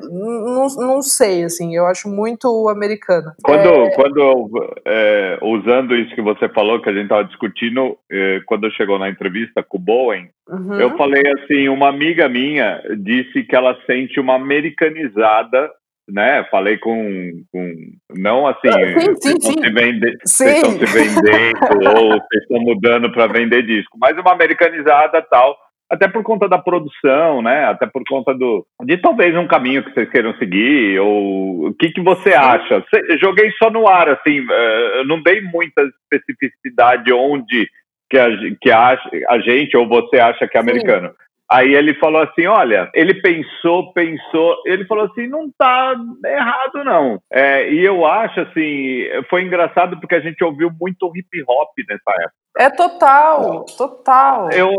não, 0.09 0.67
não 0.77 1.01
sei, 1.01 1.43
assim, 1.43 1.75
eu 1.75 1.85
acho 1.85 2.09
muito 2.09 2.69
americana. 2.69 3.33
Quando, 3.43 3.67
é... 3.67 3.91
quando 3.91 4.49
é, 4.85 5.39
usando 5.41 5.95
isso 5.95 6.15
que 6.15 6.21
você 6.21 6.47
falou, 6.49 6.81
que 6.81 6.89
a 6.89 6.93
gente 6.93 7.03
estava 7.03 7.25
discutindo, 7.25 7.97
é, 8.11 8.41
quando 8.45 8.71
chegou 8.71 8.97
na 8.97 9.09
entrevista 9.09 9.61
com 9.61 9.77
o 9.77 9.81
Bowen, 9.81 10.29
uhum. 10.47 10.79
eu 10.79 10.97
falei 10.97 11.23
assim, 11.37 11.67
uma 11.67 11.89
amiga 11.89 12.29
minha 12.29 12.81
disse 12.97 13.43
que 13.43 13.55
ela 13.55 13.77
sente 13.85 14.19
uma 14.19 14.35
americanizada 14.35 15.69
né? 16.09 16.43
Falei 16.51 16.77
com, 16.77 17.43
com 17.51 17.73
não 18.17 18.45
assim, 18.45 18.67
ah, 18.67 18.99
sim, 18.99 19.15
sim, 19.15 19.39
sim. 19.39 19.63
Se 19.63 19.69
vende, 19.69 20.17
vocês 20.23 20.55
estão 20.57 20.71
se 20.71 20.85
vendendo 20.85 21.97
ou 21.97 22.09
vocês 22.09 22.41
estão 22.41 22.59
mudando 22.59 23.11
para 23.11 23.27
vender 23.27 23.65
disco, 23.65 23.97
mas 23.99 24.17
uma 24.17 24.33
americanizada 24.33 25.21
tal 25.21 25.55
até 25.91 26.07
por 26.07 26.23
conta 26.23 26.47
da 26.47 26.57
produção, 26.57 27.41
né? 27.41 27.65
Até 27.65 27.85
por 27.85 28.01
conta 28.07 28.33
do 28.33 28.65
de 28.83 28.97
talvez 28.97 29.35
um 29.35 29.45
caminho 29.45 29.83
que 29.83 29.93
vocês 29.93 30.09
queiram 30.09 30.33
seguir 30.37 30.97
ou 30.99 31.67
o 31.67 31.73
que 31.73 31.89
que 31.89 32.01
você 32.01 32.33
acha? 32.33 32.83
Joguei 33.19 33.51
só 33.61 33.69
no 33.69 33.87
ar, 33.87 34.07
assim, 34.07 34.39
uh, 34.39 35.05
não 35.05 35.21
dei 35.21 35.41
muita 35.41 35.83
especificidade 36.13 37.11
onde 37.11 37.67
que 38.09 38.17
a, 38.17 38.27
que 38.61 38.71
a, 38.71 38.97
a 39.29 39.39
gente 39.39 39.75
ou 39.75 39.87
você 39.87 40.17
acha 40.17 40.47
que 40.47 40.57
é 40.57 40.61
americano. 40.61 41.09
Sim. 41.09 41.30
Aí 41.51 41.75
ele 41.75 41.93
falou 41.95 42.21
assim: 42.21 42.47
olha, 42.47 42.89
ele 42.93 43.13
pensou, 43.15 43.91
pensou, 43.91 44.55
ele 44.65 44.85
falou 44.85 45.05
assim: 45.05 45.27
não 45.27 45.51
tá 45.57 45.93
errado, 46.25 46.83
não. 46.85 47.21
É, 47.29 47.69
e 47.69 47.83
eu 47.83 48.05
acho 48.05 48.39
assim, 48.39 49.03
foi 49.29 49.43
engraçado 49.43 49.99
porque 49.99 50.15
a 50.15 50.21
gente 50.21 50.41
ouviu 50.45 50.71
muito 50.79 51.11
hip 51.13 51.43
hop 51.45 51.69
nessa 51.89 52.21
época. 52.21 52.41
É 52.57 52.69
total, 52.69 53.65
total. 53.77 54.49
Eu, 54.51 54.71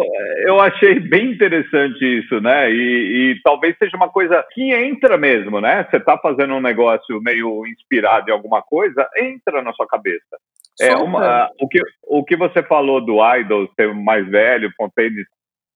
eu 0.46 0.60
achei 0.60 0.98
bem 0.98 1.32
interessante 1.32 2.20
isso, 2.20 2.40
né? 2.40 2.70
E, 2.70 3.32
e 3.32 3.40
talvez 3.42 3.76
seja 3.78 3.96
uma 3.96 4.08
coisa 4.08 4.42
que 4.52 4.72
entra 4.72 5.18
mesmo, 5.18 5.60
né? 5.60 5.86
Você 5.90 6.00
tá 6.00 6.16
fazendo 6.16 6.54
um 6.54 6.60
negócio 6.60 7.20
meio 7.20 7.66
inspirado 7.66 8.30
em 8.30 8.32
alguma 8.32 8.62
coisa, 8.62 9.06
entra 9.18 9.60
na 9.60 9.74
sua 9.74 9.86
cabeça. 9.86 10.38
É 10.80 10.94
uma, 10.96 11.50
o, 11.60 11.68
que, 11.68 11.80
o 12.04 12.24
que 12.24 12.34
você 12.34 12.62
falou 12.62 13.04
do 13.04 13.18
Idol 13.36 13.68
ser 13.76 13.94
mais 13.94 14.26
velho, 14.26 14.72
Fontaine 14.76 15.22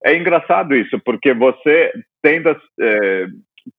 é 0.07 0.17
engraçado 0.17 0.75
isso, 0.75 1.01
porque 1.05 1.35
você 1.35 1.93
tendo, 2.23 2.57
é, 2.81 3.27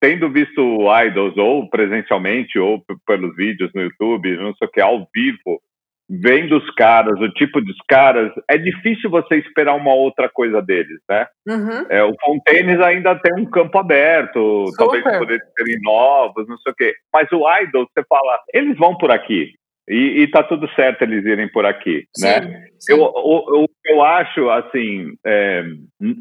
tendo 0.01 0.29
visto 0.29 0.85
Idols 1.05 1.37
ou 1.37 1.69
presencialmente 1.69 2.59
ou 2.59 2.83
pelos 3.05 3.33
vídeos 3.35 3.71
no 3.73 3.83
YouTube, 3.83 4.35
não 4.35 4.53
sei 4.55 4.67
o 4.67 4.71
que, 4.71 4.81
ao 4.81 5.07
vivo, 5.15 5.61
vendo 6.09 6.57
os 6.57 6.69
caras, 6.75 7.17
o 7.19 7.29
tipo 7.29 7.61
dos 7.61 7.77
caras, 7.87 8.31
é 8.49 8.57
difícil 8.57 9.09
você 9.09 9.37
esperar 9.37 9.75
uma 9.75 9.93
outra 9.93 10.27
coisa 10.27 10.61
deles, 10.61 10.99
né? 11.09 11.27
Uhum. 11.47 11.85
É, 11.89 12.03
o 12.03 12.13
Fontaines 12.21 12.79
ainda 12.81 13.15
tem 13.15 13.33
um 13.33 13.49
campo 13.49 13.77
aberto, 13.77 14.67
Super. 14.67 14.77
talvez 14.77 15.19
poder 15.19 15.41
serem 15.57 15.79
novos, 15.81 16.45
não 16.47 16.57
sei 16.57 16.73
o 16.73 16.75
quê. 16.75 16.93
Mas 17.13 17.31
o 17.31 17.43
Idol, 17.61 17.87
você 17.87 18.05
fala, 18.07 18.39
eles 18.53 18.77
vão 18.77 18.97
por 18.97 19.11
aqui. 19.11 19.53
E, 19.89 20.21
e 20.21 20.27
tá 20.27 20.43
tudo 20.43 20.69
certo 20.75 21.03
eles 21.03 21.25
irem 21.25 21.47
por 21.47 21.65
aqui, 21.65 22.05
sim, 22.15 22.25
né? 22.25 22.67
Sim. 22.77 22.93
Eu, 22.93 22.99
eu, 22.99 23.69
eu 23.85 24.03
acho, 24.03 24.49
assim, 24.49 25.13
é, 25.25 25.63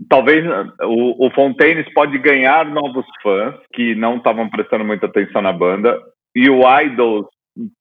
talvez 0.08 0.44
o, 0.82 1.26
o 1.26 1.30
Fontaines 1.32 1.92
pode 1.92 2.16
ganhar 2.18 2.64
novos 2.64 3.04
fãs 3.23 3.56
que 3.73 3.96
não 3.96 4.18
estavam 4.18 4.49
prestando 4.49 4.85
muita 4.85 5.06
atenção 5.06 5.42
na 5.42 5.52
banda 5.52 6.00
e 6.35 6.49
o 6.49 6.62
Idols 6.80 7.26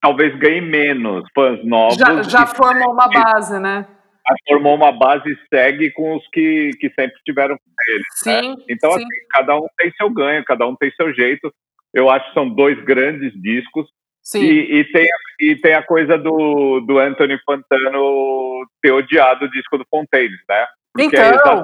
talvez 0.02 0.36
ganhe 0.40 0.62
menos 0.62 1.24
fãs 1.36 1.64
novos. 1.64 1.98
Já, 1.98 2.24
já 2.24 2.48
formou 2.48 2.92
uma 2.92 3.08
base, 3.08 3.60
né? 3.60 3.86
Já 4.28 4.36
formou 4.48 4.76
uma 4.76 4.92
base 4.92 5.30
e 5.30 5.56
segue 5.56 5.92
com 5.92 6.16
os 6.16 6.28
que, 6.30 6.72
que 6.80 6.90
sempre 6.90 7.16
estiveram 7.18 7.56
com 7.58 7.94
eles. 7.94 8.08
Né? 8.26 8.42
Sim, 8.42 8.50
né? 8.50 8.64
Então, 8.70 8.92
sim. 8.92 9.04
Assim, 9.04 9.28
cada 9.30 9.56
um 9.56 9.68
tem 9.78 9.92
seu 9.92 10.10
ganho, 10.10 10.44
cada 10.46 10.68
um 10.68 10.76
tem 10.76 10.90
seu 10.92 11.14
jeito. 11.14 11.54
Eu 11.94 12.10
acho 12.10 12.28
que 12.28 12.34
são 12.34 12.50
dois 12.50 12.84
grandes 12.84 13.32
discos 13.40 13.88
Sim. 14.26 14.42
E, 14.42 14.80
e, 14.80 14.84
tem, 14.92 15.08
e 15.40 15.56
tem 15.56 15.76
a 15.76 15.84
coisa 15.84 16.18
do, 16.18 16.80
do 16.80 16.98
Anthony 16.98 17.38
Fantano 17.46 18.66
ter 18.82 18.92
odiado 18.92 19.46
o 19.46 19.52
disco 19.52 19.78
do 19.78 19.86
Fontaines, 19.90 20.40
né? 20.50 20.66
Porque 20.92 21.16
é 21.16 21.30
então, 21.30 21.64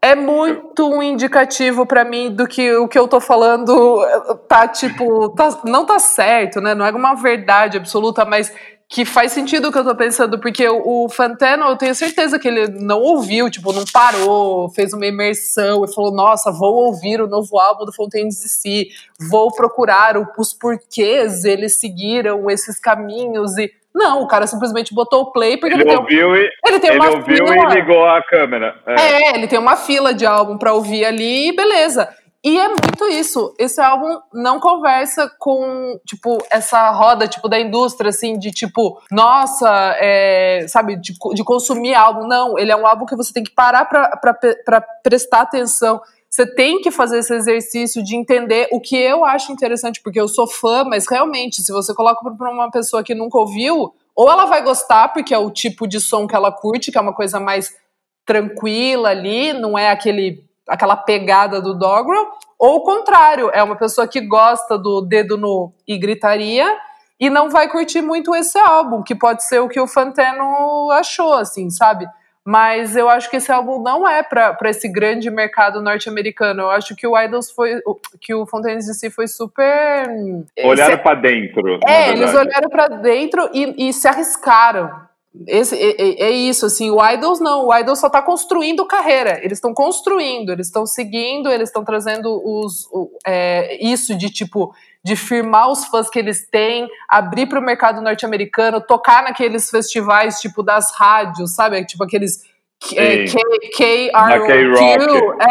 é, 0.00 0.12
é 0.12 0.14
muito 0.14 0.88
um 0.88 1.02
indicativo 1.02 1.84
para 1.84 2.06
mim 2.06 2.34
do 2.34 2.48
que 2.48 2.72
o 2.76 2.88
que 2.88 2.98
eu 2.98 3.06
tô 3.06 3.20
falando 3.20 4.00
tá, 4.48 4.66
tipo, 4.66 5.28
tá, 5.34 5.60
não 5.66 5.84
tá 5.84 5.98
certo, 5.98 6.62
né? 6.62 6.74
Não 6.74 6.86
é 6.86 6.90
uma 6.90 7.14
verdade 7.14 7.76
absoluta, 7.76 8.24
mas 8.24 8.56
que 8.88 9.04
faz 9.04 9.32
sentido 9.32 9.68
o 9.68 9.72
que 9.72 9.78
eu 9.78 9.84
tô 9.84 9.94
pensando, 9.94 10.40
porque 10.40 10.66
o, 10.66 11.08
Fantano, 11.10 11.64
eu 11.66 11.76
tenho 11.76 11.94
certeza 11.94 12.38
que 12.38 12.48
ele 12.48 12.68
não 12.68 13.00
ouviu, 13.00 13.50
tipo, 13.50 13.70
não 13.70 13.84
parou, 13.92 14.70
fez 14.70 14.94
uma 14.94 15.04
imersão 15.04 15.84
e 15.84 15.94
falou, 15.94 16.10
nossa, 16.10 16.50
vou 16.50 16.86
ouvir 16.86 17.20
o 17.20 17.26
novo 17.26 17.58
álbum 17.58 17.84
do 17.84 17.92
Fontaines 17.92 18.40
DC, 18.40 18.88
vou 19.30 19.52
procurar 19.52 20.14
os 20.38 20.54
porquês 20.54 21.44
eles 21.44 21.78
seguiram 21.78 22.48
esses 22.50 22.80
caminhos 22.80 23.58
e... 23.58 23.70
Não, 23.94 24.22
o 24.22 24.28
cara 24.28 24.46
simplesmente 24.46 24.94
botou 24.94 25.22
o 25.22 25.32
play 25.32 25.56
porque 25.56 25.74
ele, 25.74 25.82
ele 25.82 25.96
ouviu 25.96 26.36
e, 26.36 26.48
ele 26.66 26.78
tem 26.78 26.90
ele 26.90 27.00
uma 27.00 27.10
ouviu 27.10 27.46
fila. 27.46 27.72
e 27.72 27.74
ligou 27.74 28.04
a 28.06 28.22
câmera. 28.22 28.76
É. 28.86 29.00
é, 29.00 29.34
ele 29.34 29.48
tem 29.48 29.58
uma 29.58 29.76
fila 29.76 30.14
de 30.14 30.24
álbum 30.24 30.56
para 30.56 30.72
ouvir 30.72 31.04
ali 31.04 31.48
e 31.48 31.56
beleza. 31.56 32.08
E 32.44 32.56
é 32.56 32.68
muito 32.68 33.04
isso. 33.08 33.52
Esse 33.58 33.80
álbum 33.80 34.20
não 34.32 34.60
conversa 34.60 35.30
com, 35.38 35.98
tipo, 36.06 36.38
essa 36.50 36.90
roda, 36.90 37.26
tipo, 37.26 37.48
da 37.48 37.58
indústria, 37.58 38.10
assim, 38.10 38.38
de 38.38 38.52
tipo, 38.52 39.00
nossa, 39.10 39.68
é, 39.98 40.64
sabe, 40.68 40.96
de, 40.96 41.14
de, 41.34 41.44
consumir 41.44 41.94
álbum. 41.94 42.26
Não, 42.28 42.56
ele 42.58 42.70
é 42.70 42.76
um 42.76 42.86
álbum 42.86 43.06
que 43.06 43.16
você 43.16 43.32
tem 43.32 43.42
que 43.42 43.50
parar 43.50 43.86
pra, 43.86 44.16
pra, 44.16 44.34
pra 44.64 44.80
prestar 44.80 45.40
atenção. 45.40 46.00
Você 46.30 46.46
tem 46.46 46.80
que 46.80 46.90
fazer 46.90 47.18
esse 47.18 47.34
exercício 47.34 48.04
de 48.04 48.14
entender 48.14 48.68
o 48.70 48.80
que 48.80 48.96
eu 48.96 49.24
acho 49.24 49.50
interessante, 49.50 50.00
porque 50.02 50.20
eu 50.20 50.28
sou 50.28 50.46
fã, 50.46 50.84
mas 50.84 51.08
realmente, 51.08 51.62
se 51.62 51.72
você 51.72 51.92
coloca 51.92 52.22
pra 52.30 52.50
uma 52.50 52.70
pessoa 52.70 53.02
que 53.02 53.14
nunca 53.14 53.38
ouviu, 53.38 53.92
ou 54.14 54.30
ela 54.30 54.44
vai 54.44 54.62
gostar, 54.62 55.08
porque 55.08 55.34
é 55.34 55.38
o 55.38 55.50
tipo 55.50 55.88
de 55.88 56.00
som 56.00 56.26
que 56.26 56.36
ela 56.36 56.52
curte, 56.52 56.92
que 56.92 56.98
é 56.98 57.00
uma 57.00 57.14
coisa 57.14 57.40
mais 57.40 57.74
tranquila 58.26 59.08
ali, 59.08 59.54
não 59.54 59.76
é 59.76 59.90
aquele 59.90 60.47
aquela 60.68 60.96
pegada 60.96 61.60
do 61.60 61.74
Doggerel, 61.74 62.28
ou 62.58 62.76
o 62.76 62.82
contrário, 62.82 63.50
é 63.52 63.62
uma 63.62 63.76
pessoa 63.76 64.06
que 64.06 64.20
gosta 64.20 64.76
do 64.76 65.00
dedo 65.00 65.36
no 65.36 65.72
e 65.86 65.96
gritaria 65.96 66.66
e 67.18 67.30
não 67.30 67.48
vai 67.48 67.68
curtir 67.68 68.02
muito 68.02 68.34
esse 68.34 68.58
álbum, 68.58 69.02
que 69.02 69.14
pode 69.14 69.44
ser 69.44 69.60
o 69.60 69.68
que 69.68 69.80
o 69.80 69.86
Fantano 69.86 70.90
achou, 70.92 71.34
assim, 71.34 71.70
sabe? 71.70 72.06
Mas 72.44 72.96
eu 72.96 73.10
acho 73.10 73.28
que 73.28 73.36
esse 73.36 73.52
álbum 73.52 73.82
não 73.82 74.08
é 74.08 74.22
para 74.22 74.56
esse 74.70 74.88
grande 74.88 75.30
mercado 75.30 75.82
norte-americano. 75.82 76.62
Eu 76.62 76.70
acho 76.70 76.96
que 76.96 77.06
o 77.06 77.18
Idols 77.20 77.50
foi. 77.50 77.78
que 78.20 78.34
o 78.34 78.46
Fontaines 78.46 78.86
DC 78.86 79.10
foi 79.10 79.28
super. 79.28 80.08
Olharam 80.64 80.96
para 80.96 81.20
dentro. 81.20 81.78
É, 81.86 82.10
eles 82.10 82.32
olharam 82.32 82.70
para 82.70 82.88
dentro 82.88 83.50
e, 83.52 83.88
e 83.88 83.92
se 83.92 84.08
arriscaram 84.08 85.07
esse, 85.46 85.76
é, 85.76 86.24
é, 86.24 86.30
isso, 86.30 86.66
assim, 86.66 86.90
o 86.90 87.04
Idols 87.04 87.40
não, 87.40 87.66
o 87.66 87.76
Idols 87.76 88.00
só 88.00 88.08
está 88.08 88.20
construindo 88.20 88.86
carreira, 88.86 89.38
eles 89.42 89.58
estão 89.58 89.72
construindo, 89.72 90.50
eles 90.50 90.66
estão 90.66 90.84
seguindo, 90.86 91.50
eles 91.50 91.68
estão 91.68 91.84
trazendo 91.84 92.42
os, 92.44 92.86
o, 92.90 93.10
é, 93.26 93.76
isso 93.84 94.16
de 94.16 94.30
tipo, 94.30 94.74
de 95.04 95.14
firmar 95.14 95.70
os 95.70 95.84
fãs 95.84 96.10
que 96.10 96.18
eles 96.18 96.48
têm, 96.48 96.88
abrir 97.08 97.46
para 97.46 97.60
o 97.60 97.62
mercado 97.62 98.00
norte-americano, 98.00 98.80
tocar 98.80 99.22
naqueles 99.22 99.70
festivais 99.70 100.40
tipo 100.40 100.62
das 100.62 100.92
rádios, 100.96 101.54
sabe? 101.54 101.84
Tipo 101.84 102.04
aqueles 102.04 102.42
é, 102.96 103.24
K-R-O-Q, 103.76 104.12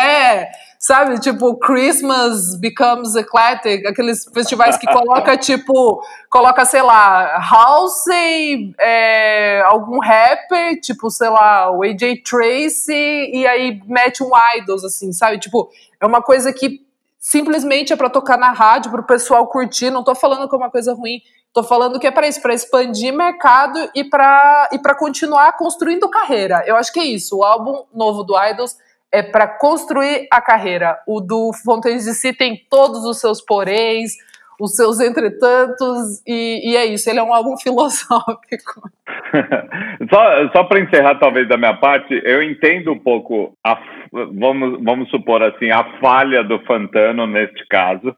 é, 0.01 0.49
sabe? 0.87 1.19
Tipo, 1.19 1.57
Christmas 1.57 2.55
Becomes 2.55 3.13
Eclectic, 3.13 3.85
aqueles 3.85 4.23
festivais 4.33 4.77
que 4.77 4.87
coloca, 4.87 5.35
tipo, 5.35 6.01
coloca, 6.29 6.63
sei 6.63 6.81
lá, 6.81 7.39
Halsey, 7.39 8.73
é, 8.79 9.61
algum 9.65 9.99
rapper, 9.99 10.79
tipo, 10.79 11.11
sei 11.11 11.27
lá, 11.27 11.69
o 11.69 11.83
AJ 11.83 12.23
Tracy, 12.23 12.93
e 12.93 13.45
aí 13.45 13.81
mete 13.85 14.23
um 14.23 14.31
Idols, 14.55 14.85
assim, 14.85 15.11
sabe? 15.11 15.37
Tipo, 15.39 15.69
é 15.99 16.05
uma 16.05 16.21
coisa 16.21 16.53
que 16.53 16.79
simplesmente 17.19 17.91
é 17.91 17.97
para 17.97 18.09
tocar 18.09 18.37
na 18.37 18.53
rádio, 18.53 18.89
para 18.89 19.01
o 19.01 19.05
pessoal 19.05 19.45
curtir, 19.47 19.89
não 19.89 20.05
tô 20.05 20.15
falando 20.15 20.47
que 20.47 20.55
é 20.55 20.57
uma 20.57 20.71
coisa 20.71 20.93
ruim, 20.93 21.19
tô 21.51 21.63
falando 21.63 21.99
que 21.99 22.07
é 22.07 22.11
para 22.11 22.29
isso, 22.29 22.41
para 22.41 22.53
expandir 22.53 23.13
mercado 23.13 23.89
e 23.93 24.05
para 24.05 24.69
e 24.71 24.79
continuar 24.95 25.51
construindo 25.57 26.07
carreira. 26.07 26.63
Eu 26.65 26.77
acho 26.77 26.93
que 26.93 26.99
é 27.01 27.03
isso. 27.03 27.39
O 27.39 27.43
álbum 27.43 27.83
novo 27.93 28.23
do 28.23 28.41
Idols 28.41 28.77
é 29.11 29.23
para 29.23 29.47
construir 29.47 30.27
a 30.31 30.41
carreira. 30.41 30.97
O 31.07 31.21
do 31.21 31.51
Fontaines 31.63 32.05
de 32.05 32.13
Si 32.13 32.33
tem 32.33 32.61
todos 32.69 33.05
os 33.05 33.19
seus 33.19 33.41
poréns, 33.41 34.13
os 34.59 34.75
seus 34.75 34.99
entretantos, 34.99 36.21
e, 36.25 36.71
e 36.71 36.75
é 36.75 36.85
isso, 36.85 37.09
ele 37.09 37.19
é 37.19 37.23
um 37.23 37.33
álbum 37.33 37.55
filosófico. 37.61 38.89
só 40.09 40.49
só 40.51 40.63
para 40.63 40.79
encerrar, 40.79 41.15
talvez, 41.15 41.47
da 41.47 41.57
minha 41.57 41.75
parte, 41.75 42.19
eu 42.23 42.41
entendo 42.41 42.91
um 42.91 42.99
pouco, 42.99 43.53
a, 43.65 43.79
vamos, 44.11 44.83
vamos 44.83 45.09
supor 45.09 45.43
assim, 45.43 45.69
a 45.69 45.99
falha 45.99 46.43
do 46.43 46.59
Fantano 46.65 47.27
neste 47.27 47.65
caso, 47.67 48.15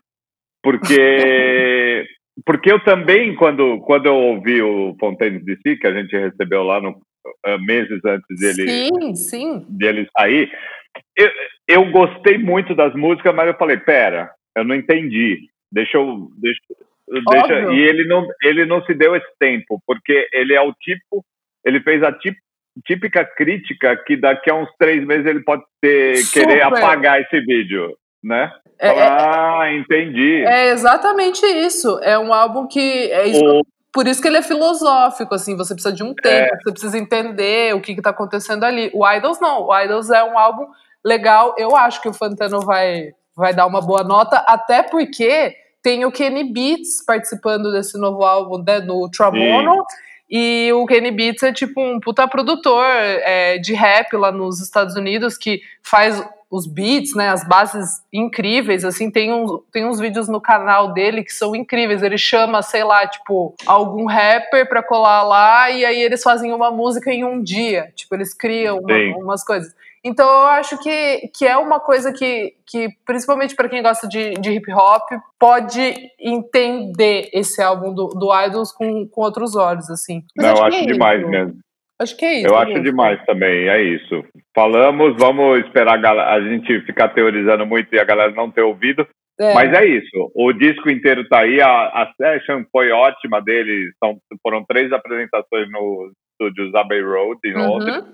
porque, 0.64 2.06
porque 2.46 2.72
eu 2.72 2.84
também, 2.84 3.36
quando, 3.36 3.80
quando 3.82 4.06
eu 4.06 4.16
ouvi 4.16 4.62
o 4.62 4.96
Fontaines 5.00 5.44
de 5.44 5.58
Si, 5.58 5.78
que 5.78 5.88
a 5.88 5.94
gente 5.94 6.16
recebeu 6.16 6.64
lá 6.64 6.80
no, 6.80 6.92
uh, 6.92 7.60
meses 7.66 8.00
antes 8.06 8.40
dele, 8.40 8.70
sim, 8.70 9.16
sim. 9.16 9.66
dele 9.70 10.08
sair, 10.18 10.50
eu, 11.16 11.30
eu 11.68 11.92
gostei 11.92 12.38
muito 12.38 12.76
das 12.76 12.94
músicas, 12.94 13.34
mas 13.34 13.48
eu 13.48 13.54
falei, 13.56 13.78
pera, 13.78 14.32
Eu 14.56 14.64
não 14.64 14.76
entendi. 14.76 15.50
Deixa 15.72 15.98
eu. 15.98 16.28
Deixa, 16.38 16.62
deixa, 17.08 17.74
e 17.74 17.80
ele 17.80 18.08
não, 18.08 18.28
ele 18.44 18.66
não 18.66 18.84
se 18.86 18.94
deu 18.94 19.16
esse 19.16 19.28
tempo, 19.40 19.82
porque 19.86 20.28
ele 20.34 20.54
é 20.54 20.62
o 20.62 20.74
tipo. 20.74 21.24
Ele 21.66 21.80
fez 21.82 22.02
a 22.04 22.12
tip, 22.12 22.36
típica 22.86 23.24
crítica 23.24 23.96
que 24.06 24.16
daqui 24.16 24.50
a 24.50 24.56
uns 24.56 24.70
três 24.78 25.06
meses 25.06 25.26
ele 25.26 25.42
pode 25.42 25.64
ter, 25.82 26.16
querer 26.32 26.62
apagar 26.64 27.22
esse 27.22 27.40
vídeo, 27.42 27.96
né? 28.24 28.52
É, 28.80 28.88
é, 28.88 29.08
ah, 29.08 29.74
entendi. 29.74 30.44
É 30.46 30.70
exatamente 30.70 31.46
isso. 31.46 32.00
É 32.02 32.18
um 32.18 32.34
álbum 32.34 32.68
que. 32.68 32.80
É 33.12 33.28
isso 33.28 33.44
o... 33.44 33.66
Por 33.92 34.08
isso 34.08 34.22
que 34.22 34.28
ele 34.28 34.38
é 34.38 34.44
filosófico, 34.44 35.34
assim, 35.34 35.58
você 35.58 35.74
precisa 35.74 35.94
de 35.94 36.04
um 36.04 36.14
tempo, 36.14 36.54
é. 36.54 36.58
você 36.62 36.72
precisa 36.72 36.98
entender 36.98 37.74
o 37.74 37.82
que 37.82 37.92
está 37.92 38.12
acontecendo 38.12 38.64
ali. 38.64 38.92
O 38.94 39.08
Idols 39.10 39.40
não, 39.42 39.64
o 39.64 39.80
Idols 39.80 40.12
é 40.12 40.24
um 40.24 40.38
álbum 40.38 40.68
legal. 41.04 41.56
Eu 41.58 41.76
acho 41.76 42.02
que 42.02 42.10
o 42.10 42.14
Fantano 42.14 42.62
vai, 42.62 43.12
vai 43.36 43.54
dar 43.54 43.66
uma 43.66 43.82
boa 43.82 44.04
nota, 44.04 44.38
até 44.48 44.84
porque 44.84 45.56
tem 45.82 46.06
o 46.06 46.12
Kenny 46.12 46.44
Beats 46.44 47.04
participando 47.06 47.72
desse 47.72 47.98
novo 47.98 48.24
álbum 48.24 48.64
né, 48.64 48.80
no 48.80 49.10
Tramono. 49.10 49.84
E 50.30 50.72
o 50.74 50.86
Kenny 50.86 51.10
Beats 51.10 51.42
é 51.42 51.52
tipo 51.52 51.82
um 51.82 52.00
puta 52.00 52.28
produtor 52.28 52.86
é, 52.86 53.58
de 53.58 53.74
rap 53.74 54.14
lá 54.16 54.32
nos 54.32 54.62
Estados 54.62 54.96
Unidos 54.96 55.38
que 55.38 55.62
faz 55.82 56.24
os 56.52 56.66
beats, 56.66 57.16
né, 57.16 57.30
as 57.30 57.48
bases 57.48 58.02
incríveis, 58.12 58.84
assim, 58.84 59.12
tem, 59.12 59.32
um, 59.32 59.60
tem 59.72 59.86
uns 59.86 60.00
vídeos 60.00 60.28
no 60.28 60.42
canal 60.42 60.94
dele 60.94 61.24
que 61.24 61.32
são 61.32 61.56
incríveis, 61.56 62.02
ele 62.02 62.18
chama, 62.18 62.64
sei 62.64 62.84
lá, 62.84 63.06
tipo, 63.06 63.54
algum 63.68 64.06
rapper 64.06 64.68
pra 64.68 64.82
colar 64.82 65.22
lá 65.22 65.70
e 65.70 65.86
aí 65.86 66.02
eles 66.02 66.24
fazem 66.24 66.52
uma 66.52 66.72
música 66.72 67.12
em 67.12 67.24
um 67.24 67.42
dia, 67.42 67.92
tipo, 67.96 68.16
eles 68.16 68.34
criam 68.34 68.80
uma, 68.80 69.18
umas 69.18 69.44
coisas. 69.44 69.76
Então 70.04 70.28
eu 70.28 70.48
acho 70.48 70.82
que, 70.82 71.30
que 71.36 71.46
é 71.46 71.58
uma 71.58 71.80
coisa 71.80 72.14
que, 72.14 72.54
que 72.66 72.88
principalmente 73.06 73.56
para 73.56 73.68
quem 73.68 73.84
gosta 73.84 74.08
de, 74.08 74.34
de 74.36 74.52
hip 74.52 74.72
hop, 74.74 75.10
pode 75.38 75.94
entender 76.20 77.30
esse 77.34 77.62
álbum 77.62 77.94
do, 77.94 78.08
do 78.08 78.34
Idols 78.46 78.72
com, 78.72 79.08
com 79.08 79.22
outros 79.22 79.56
olhos, 79.56 79.90
assim. 79.90 80.24
Mas 80.38 80.46
Não, 80.46 80.54
acho, 80.54 80.64
acho 80.64 80.78
é 80.78 80.86
demais 80.86 81.22
isso. 81.22 81.30
mesmo. 81.30 81.60
Acho 82.02 82.16
que 82.16 82.26
é 82.26 82.34
isso. 82.40 82.48
Eu 82.48 82.58
acho 82.58 82.72
isso. 82.72 82.84
demais 82.84 83.26
também, 83.26 83.68
é 83.68 83.82
isso. 83.84 84.24
Falamos, 84.56 85.18
vamos 85.18 85.60
esperar 85.66 86.04
a, 86.04 86.34
a, 86.36 86.42
gente 86.42 86.80
ficar 86.82 87.10
teorizando 87.10 87.66
muito 87.66 87.94
e 87.94 88.00
a 88.00 88.06
galera 88.06 88.32
não 88.32 88.50
ter 88.50 88.62
ouvido. 88.62 89.06
É. 89.38 89.54
Mas 89.54 89.74
é 89.74 89.86
isso. 89.86 90.32
O 90.34 90.52
disco 90.54 90.90
inteiro 90.90 91.28
tá 91.28 91.40
aí, 91.40 91.62
a, 91.62 91.70
a 91.70 92.14
session 92.16 92.64
foi 92.72 92.92
ótima 92.92 93.42
dele. 93.42 93.92
São, 94.02 94.18
foram 94.42 94.64
três 94.66 94.92
apresentações 94.94 95.70
no 95.72 96.12
estúdio 96.32 96.76
Abbey 96.78 97.02
Road, 97.02 97.40
em 97.46 97.56
uhum. 97.56 98.06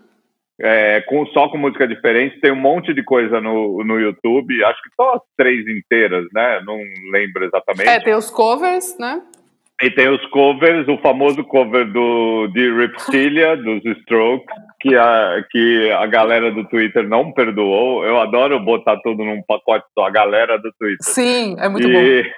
É, 0.62 1.01
com, 1.01 1.25
só 1.27 1.50
com 1.50 1.57
música 1.57 1.85
diferente, 1.88 2.39
tem 2.39 2.51
um 2.51 2.55
monte 2.55 2.93
de 2.93 3.03
coisa 3.03 3.41
no, 3.41 3.83
no 3.83 4.00
YouTube, 4.00 4.63
acho 4.63 4.81
que 4.81 4.89
só 4.95 5.15
as 5.15 5.21
três 5.38 5.67
inteiras, 5.67 6.25
né? 6.33 6.62
Não 6.65 6.77
lembro 7.12 7.43
exatamente. 7.43 7.89
É, 7.89 8.00
tem 8.00 8.15
os 8.15 8.29
covers, 8.29 8.97
né? 8.97 9.21
E 9.81 9.91
tem 9.91 10.07
os 10.07 10.25
covers, 10.27 10.88
o 10.88 10.97
famoso 11.00 11.43
cover 11.43 11.91
do, 11.91 12.47
de 12.47 12.74
Reptilia, 12.74 13.57
dos 13.57 13.83
Strokes, 14.00 14.47
que 14.79 14.95
a, 14.95 15.43
que 15.51 15.91
a 15.91 16.05
galera 16.05 16.50
do 16.50 16.63
Twitter 16.69 17.05
não 17.05 17.33
perdoou. 17.33 18.05
Eu 18.05 18.17
adoro 18.17 18.57
botar 18.62 18.97
tudo 19.03 19.25
num 19.25 19.41
pacote 19.45 19.85
só, 19.93 20.05
a 20.05 20.09
galera 20.09 20.57
do 20.57 20.71
Twitter. 20.79 20.97
Sim, 21.01 21.57
é 21.59 21.67
muito 21.67 21.89
e, 21.89 21.91
bom. 21.91 22.29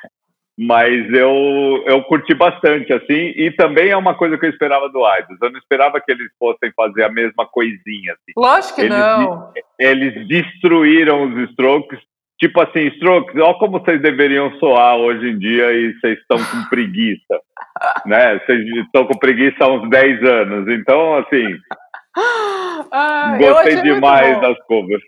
Mas 0.58 1.08
eu, 1.14 1.84
eu 1.86 2.04
curti 2.06 2.34
bastante, 2.34 2.92
assim, 2.92 3.32
e 3.36 3.52
também 3.52 3.90
é 3.90 3.98
uma 3.98 4.16
coisa 4.16 4.38
que 4.38 4.46
eu 4.48 4.50
esperava 4.50 4.90
do 4.90 5.00
Idols. 5.00 5.40
Eu 5.42 5.52
não 5.52 5.60
esperava 5.60 6.02
que 6.02 6.12
eles 6.12 6.30
fossem 6.40 6.72
fazer 6.76 7.04
a 7.04 7.12
mesma 7.12 7.46
coisinha, 7.46 8.14
assim. 8.14 8.34
Lógico 8.36 8.76
que 8.76 8.82
eles, 8.82 8.98
não. 8.98 9.54
Eles 9.80 10.28
destruíram 10.28 11.26
os 11.26 11.50
Strokes 11.52 12.00
Tipo 12.40 12.62
assim, 12.62 12.82
Strokes, 12.90 13.36
olha 13.36 13.54
como 13.56 13.80
vocês 13.80 14.00
deveriam 14.00 14.52
soar 14.60 14.96
hoje 14.96 15.28
em 15.28 15.39
dia 15.39 15.74
e 15.74 15.93
vocês 16.00 16.20
estão 16.20 16.38
com 16.38 16.63
preguiça. 16.70 17.41
né? 18.06 18.39
Vocês 18.39 18.63
estão 18.86 19.06
com 19.06 19.17
preguiça 19.17 19.63
há 19.63 19.67
uns 19.67 19.89
10 19.89 20.24
anos. 20.24 20.67
Então, 20.70 21.15
assim. 21.15 21.58
Ah, 22.91 23.38
gostei 23.39 23.82
demais 23.82 24.39
das 24.39 24.58
covers. 24.65 25.02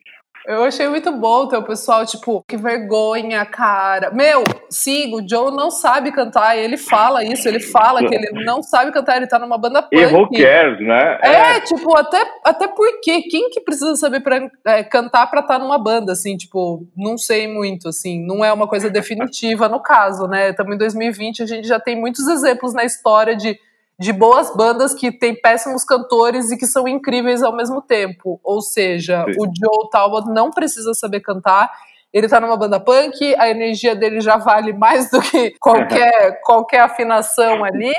Eu 0.49 0.63
achei 0.63 0.87
muito 0.87 1.11
bom 1.11 1.47
ter 1.47 1.57
o 1.57 1.63
pessoal, 1.63 2.03
tipo, 2.07 2.43
que 2.47 2.57
vergonha, 2.57 3.45
cara. 3.45 4.09
Meu, 4.09 4.43
siga, 4.67 5.17
o 5.17 5.29
Joe 5.29 5.55
não 5.55 5.69
sabe 5.69 6.11
cantar, 6.11 6.57
ele 6.57 6.75
fala 6.75 7.23
isso, 7.23 7.47
ele 7.47 7.59
fala 7.59 8.03
que 8.03 8.15
ele 8.15 8.43
não 8.43 8.63
sabe 8.63 8.91
cantar, 8.91 9.17
ele 9.17 9.27
tá 9.27 9.37
numa 9.37 9.59
banda 9.59 9.83
punk. 9.83 9.93
E 9.93 10.05
who 10.07 10.27
cares, 10.31 10.79
né? 10.79 11.19
É, 11.21 11.57
é. 11.57 11.59
tipo, 11.61 11.95
até, 11.95 12.19
até 12.43 12.67
porque, 12.67 13.21
quem 13.29 13.51
que 13.51 13.61
precisa 13.61 13.95
saber 13.95 14.21
pra, 14.21 14.49
é, 14.65 14.81
cantar 14.81 15.27
pra 15.29 15.41
estar 15.41 15.59
tá 15.59 15.63
numa 15.63 15.77
banda, 15.77 16.13
assim, 16.13 16.35
tipo, 16.35 16.83
não 16.97 17.15
sei 17.15 17.47
muito, 17.47 17.87
assim, 17.87 18.19
não 18.25 18.43
é 18.43 18.51
uma 18.51 18.67
coisa 18.67 18.89
definitiva 18.89 19.69
no 19.69 19.79
caso, 19.79 20.25
né? 20.25 20.49
Estamos 20.49 20.73
em 20.73 20.79
2020, 20.79 21.43
a 21.43 21.45
gente 21.45 21.67
já 21.67 21.79
tem 21.79 21.95
muitos 21.95 22.27
exemplos 22.27 22.73
na 22.73 22.83
história 22.83 23.35
de 23.35 23.55
de 23.99 24.13
boas 24.13 24.55
bandas 24.55 24.93
que 24.93 25.11
têm 25.11 25.35
péssimos 25.35 25.83
cantores 25.83 26.51
e 26.51 26.57
que 26.57 26.65
são 26.65 26.87
incríveis 26.87 27.43
ao 27.43 27.53
mesmo 27.55 27.81
tempo. 27.81 28.39
Ou 28.41 28.61
seja, 28.61 29.25
Sim. 29.25 29.31
o 29.37 29.43
Joe 29.45 29.89
Talbot 29.91 30.29
não 30.31 30.51
precisa 30.51 30.93
saber 30.93 31.19
cantar. 31.19 31.69
Ele 32.13 32.27
tá 32.27 32.39
numa 32.39 32.55
banda 32.55 32.79
punk, 32.79 33.35
a 33.37 33.49
energia 33.49 33.95
dele 33.95 34.21
já 34.21 34.37
vale 34.37 34.71
mais 34.71 35.11
do 35.11 35.21
que 35.21 35.53
qualquer, 35.59 36.39
qualquer 36.41 36.79
afinação 36.79 37.63
ali. 37.63 37.93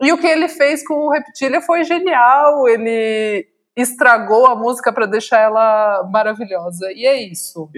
E 0.00 0.12
o 0.12 0.18
que 0.18 0.26
ele 0.26 0.48
fez 0.48 0.84
com 0.84 0.94
o 0.94 1.10
Reptilia 1.10 1.60
foi 1.60 1.84
genial. 1.84 2.66
Ele 2.66 3.46
estragou 3.76 4.46
a 4.46 4.54
música 4.54 4.92
para 4.92 5.06
deixar 5.06 5.40
ela 5.40 6.08
maravilhosa. 6.12 6.92
E 6.92 7.06
é 7.06 7.22
isso. 7.22 7.68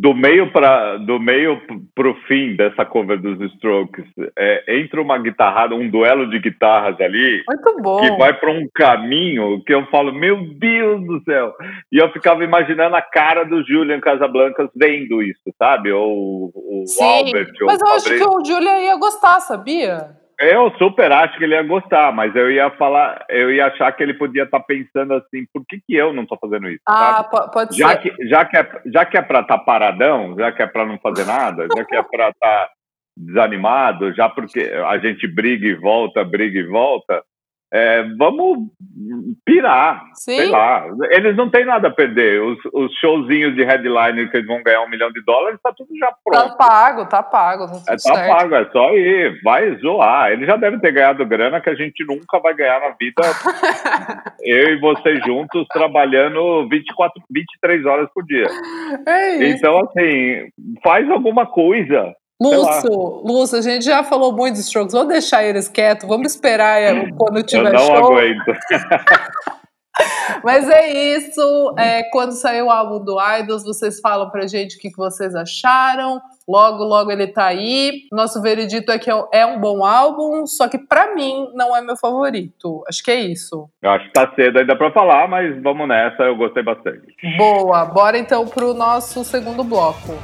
Do 0.00 0.14
meio 0.14 0.52
para 0.52 0.96
do 0.98 1.18
meio 1.18 1.60
pro 1.94 2.14
fim 2.26 2.54
dessa 2.56 2.84
cover 2.84 3.20
dos 3.20 3.40
Strokes, 3.54 4.06
é, 4.38 4.80
entra 4.80 5.02
uma 5.02 5.18
guitarrada, 5.18 5.74
um 5.74 5.90
duelo 5.90 6.30
de 6.30 6.38
guitarras 6.38 6.98
ali, 7.00 7.42
muito 7.48 7.82
bom, 7.82 8.00
que 8.00 8.16
vai 8.16 8.32
para 8.32 8.52
um 8.52 8.68
caminho 8.72 9.62
que 9.64 9.74
eu 9.74 9.84
falo, 9.86 10.14
meu 10.14 10.54
Deus 10.54 11.04
do 11.04 11.22
céu. 11.24 11.52
E 11.90 12.00
eu 12.00 12.10
ficava 12.12 12.44
imaginando 12.44 12.94
a 12.94 13.02
cara 13.02 13.44
do 13.44 13.64
Julian 13.66 14.00
Casablancas 14.00 14.70
vendo 14.74 15.20
isso, 15.20 15.52
sabe? 15.58 15.90
Ou 15.90 16.52
o 16.54 16.84
Albert. 17.00 17.52
Mas 17.62 17.80
eu 17.80 17.88
acho 17.88 18.08
que 18.08 18.24
o 18.24 18.44
Julian 18.44 18.78
ia 18.78 18.96
gostar, 18.96 19.40
sabia? 19.40 20.21
Eu 20.40 20.70
super 20.78 21.10
acho 21.12 21.38
que 21.38 21.44
ele 21.44 21.54
ia 21.54 21.62
gostar, 21.62 22.12
mas 22.12 22.34
eu 22.34 22.50
ia 22.50 22.70
falar, 22.70 23.24
eu 23.28 23.52
ia 23.52 23.66
achar 23.66 23.92
que 23.92 24.02
ele 24.02 24.14
podia 24.14 24.44
estar 24.44 24.58
tá 24.58 24.64
pensando 24.66 25.14
assim, 25.14 25.46
por 25.52 25.64
que, 25.68 25.80
que 25.86 25.94
eu 25.94 26.12
não 26.12 26.24
estou 26.24 26.38
fazendo 26.40 26.68
isso? 26.68 26.80
Ah, 26.86 27.28
sabe? 27.30 27.52
pode 27.52 27.76
já 27.76 27.90
ser. 27.90 27.98
Que, 27.98 28.28
já 28.28 28.44
que 28.44 28.56
é, 28.56 28.82
já 28.86 29.04
que 29.04 29.16
é 29.16 29.22
para 29.22 29.40
estar 29.40 29.58
tá 29.58 29.64
paradão, 29.64 30.36
já 30.36 30.52
que 30.52 30.62
é 30.62 30.66
para 30.66 30.86
não 30.86 30.98
fazer 30.98 31.24
nada, 31.24 31.66
já 31.76 31.84
que 31.84 31.96
é 31.96 32.02
para 32.02 32.30
estar 32.30 32.66
tá 32.66 32.70
desanimado, 33.16 34.12
já 34.14 34.28
porque 34.28 34.60
a 34.60 34.98
gente 34.98 35.26
briga 35.26 35.66
e 35.66 35.74
volta, 35.74 36.24
briga 36.24 36.58
e 36.58 36.66
volta, 36.66 37.22
é, 37.74 38.02
vamos 38.18 38.68
pirar, 39.46 40.04
Sim. 40.14 40.36
sei 40.36 40.46
lá. 40.48 40.84
Eles 41.10 41.34
não 41.34 41.48
têm 41.48 41.64
nada 41.64 41.88
a 41.88 41.90
perder. 41.90 42.42
Os, 42.42 42.58
os 42.70 42.92
showzinhos 42.98 43.54
de 43.54 43.64
headline 43.64 44.28
que 44.28 44.36
eles 44.36 44.46
vão 44.46 44.62
ganhar 44.62 44.82
um 44.82 44.90
milhão 44.90 45.10
de 45.10 45.24
dólares, 45.24 45.58
tá 45.62 45.72
tudo 45.74 45.88
já 45.98 46.12
pronto. 46.22 46.50
Tá 46.50 46.54
pago, 46.54 47.06
tá 47.06 47.22
pago. 47.22 47.66
Tá, 47.86 47.94
é, 47.94 47.96
tá 47.96 48.36
pago, 48.36 48.54
é 48.56 48.70
só 48.70 48.92
ir, 48.92 49.40
vai 49.42 49.74
zoar. 49.76 50.32
Eles 50.32 50.46
já 50.46 50.56
devem 50.56 50.78
ter 50.80 50.92
ganhado 50.92 51.24
grana 51.24 51.62
que 51.62 51.70
a 51.70 51.74
gente 51.74 52.04
nunca 52.04 52.38
vai 52.40 52.52
ganhar 52.52 52.78
na 52.78 52.90
vida. 52.90 53.22
eu 54.44 54.74
e 54.74 54.78
você 54.78 55.18
juntos 55.22 55.66
trabalhando 55.68 56.68
24, 56.68 57.22
23 57.30 57.86
horas 57.86 58.08
por 58.12 58.22
dia. 58.26 58.48
É 59.06 59.36
isso. 59.36 59.56
Então, 59.56 59.80
assim, 59.80 60.46
faz 60.84 61.10
alguma 61.10 61.46
coisa. 61.46 62.14
Lúcio, 62.42 63.22
Lúcio, 63.24 63.58
a 63.58 63.62
gente 63.62 63.84
já 63.84 64.02
falou 64.02 64.32
muito 64.32 64.54
dos 64.54 64.66
Strokes, 64.66 64.92
vamos 64.92 65.08
deixar 65.08 65.44
eles 65.44 65.68
quietos, 65.68 66.08
vamos 66.08 66.32
esperar 66.32 66.80
é, 66.80 67.10
quando 67.12 67.42
tiver 67.42 67.68
Eu 67.68 67.72
não 67.72 67.86
show. 67.86 68.12
aguento. 68.12 68.42
Mas 70.42 70.68
é 70.68 70.90
isso. 71.16 71.74
É, 71.78 72.02
quando 72.10 72.32
sair 72.32 72.62
o 72.62 72.70
álbum 72.70 73.04
do 73.04 73.18
Idols, 73.38 73.64
vocês 73.64 74.00
falam 74.00 74.30
pra 74.30 74.46
gente 74.46 74.76
o 74.76 74.80
que, 74.80 74.90
que 74.90 74.96
vocês 74.96 75.34
acharam. 75.34 76.20
Logo, 76.48 76.82
logo 76.82 77.10
ele 77.10 77.26
tá 77.26 77.46
aí. 77.46 78.02
Nosso 78.10 78.40
veredito 78.42 78.90
é 78.90 78.98
que 78.98 79.10
é 79.10 79.46
um 79.46 79.60
bom 79.60 79.84
álbum, 79.84 80.46
só 80.46 80.68
que 80.68 80.78
para 80.78 81.14
mim 81.14 81.50
não 81.54 81.76
é 81.76 81.82
meu 81.82 81.96
favorito. 81.96 82.82
Acho 82.88 83.02
que 83.04 83.10
é 83.10 83.20
isso. 83.20 83.68
Eu 83.80 83.90
acho 83.90 84.06
que 84.06 84.12
tá 84.12 84.32
cedo 84.34 84.58
ainda 84.58 84.76
para 84.76 84.90
falar, 84.92 85.28
mas 85.28 85.62
vamos 85.62 85.86
nessa, 85.86 86.22
eu 86.24 86.36
gostei 86.36 86.62
bastante. 86.62 87.14
Boa, 87.36 87.84
bora 87.84 88.18
então 88.18 88.46
pro 88.46 88.74
nosso 88.74 89.22
segundo 89.24 89.62
bloco. 89.62 90.14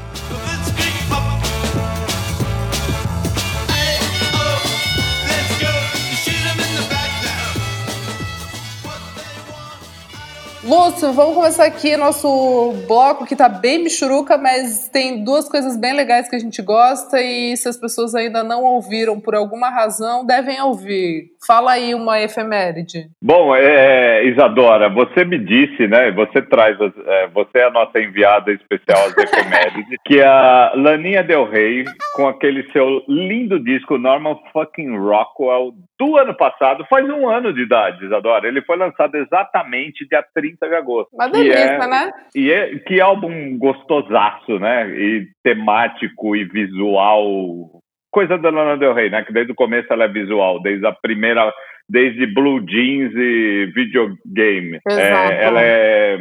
Lúcio, 10.69 11.15
vamos 11.15 11.35
começar 11.35 11.65
aqui 11.65 11.97
nosso 11.97 12.75
bloco 12.87 13.25
que 13.25 13.35
tá 13.35 13.49
bem 13.49 13.83
michuruca, 13.83 14.37
mas 14.37 14.91
tem 14.91 15.25
duas 15.25 15.49
coisas 15.49 15.81
bem 15.81 15.95
legais 15.95 16.29
que 16.29 16.37
a 16.37 16.39
gente 16.39 16.61
gosta 16.61 17.19
e 17.23 17.57
se 17.57 17.71
as 17.71 17.81
pessoas 17.81 18.15
ainda 18.15 18.45
não 18.45 18.63
ouviram 18.65 19.19
por 19.19 19.35
alguma 19.35 19.71
razão, 19.71 20.27
devem 20.27 20.61
ouvir. 20.61 21.31
Fala 21.47 21.73
aí 21.73 21.95
uma 21.95 22.21
efeméride. 22.21 23.07
Bom, 23.23 23.57
é, 23.57 24.23
Isadora, 24.27 24.91
você 24.91 25.25
me 25.25 25.39
disse, 25.39 25.87
né? 25.87 26.11
Você 26.11 26.43
traz, 26.43 26.79
as, 26.79 26.93
é, 26.99 27.29
você 27.29 27.61
é 27.61 27.65
a 27.65 27.71
nossa 27.71 27.99
enviada 27.99 28.53
especial 28.53 29.07
às 29.07 29.17
efemérides, 29.17 29.99
que 30.05 30.21
a 30.21 30.73
Laninha 30.75 31.23
Del 31.23 31.49
Rey, 31.49 31.87
com 32.15 32.29
aquele 32.29 32.71
seu 32.73 33.03
lindo 33.09 33.59
disco 33.59 33.97
Norman 33.97 34.39
Fucking 34.53 34.99
Rockwell, 34.99 35.73
do 35.99 36.17
ano 36.17 36.35
passado, 36.35 36.87
faz 36.91 37.09
um 37.09 37.29
ano 37.29 37.53
de 37.53 37.63
idade, 37.63 38.05
Isadora. 38.05 38.47
Ele 38.47 38.63
foi 38.63 38.77
lançado 38.77 39.15
exatamente 39.17 40.07
dia 40.07 40.25
30 40.35 40.58
de 40.66 40.75
agosto. 40.75 41.11
Uma 41.12 41.29
delícia, 41.29 41.59
é, 41.59 41.87
né? 41.87 42.11
E 42.35 42.51
é, 42.51 42.79
que 42.79 43.01
álbum 43.01 43.59
gostosaço, 43.59 44.59
né? 44.59 44.88
E 44.90 45.27
temático 45.44 46.35
e 46.35 46.44
visual. 46.44 47.71
Coisa 48.11 48.38
da 48.38 48.51
Lana 48.51 48.77
Del 48.77 48.94
Rey, 48.94 49.11
né? 49.11 49.23
Que 49.23 49.33
desde 49.33 49.53
o 49.53 49.57
começo 49.57 49.92
ela 49.92 50.05
é 50.05 50.09
visual, 50.09 50.62
desde 50.62 50.87
a 50.87 50.92
primeira, 50.92 51.53
desde 51.88 52.27
Blue 52.27 52.61
Jeans 52.66 53.12
e 53.14 53.71
videogame. 53.75 54.81
Exato. 54.88 55.33
É, 55.33 55.44
ela 55.44 55.62
é. 55.62 56.18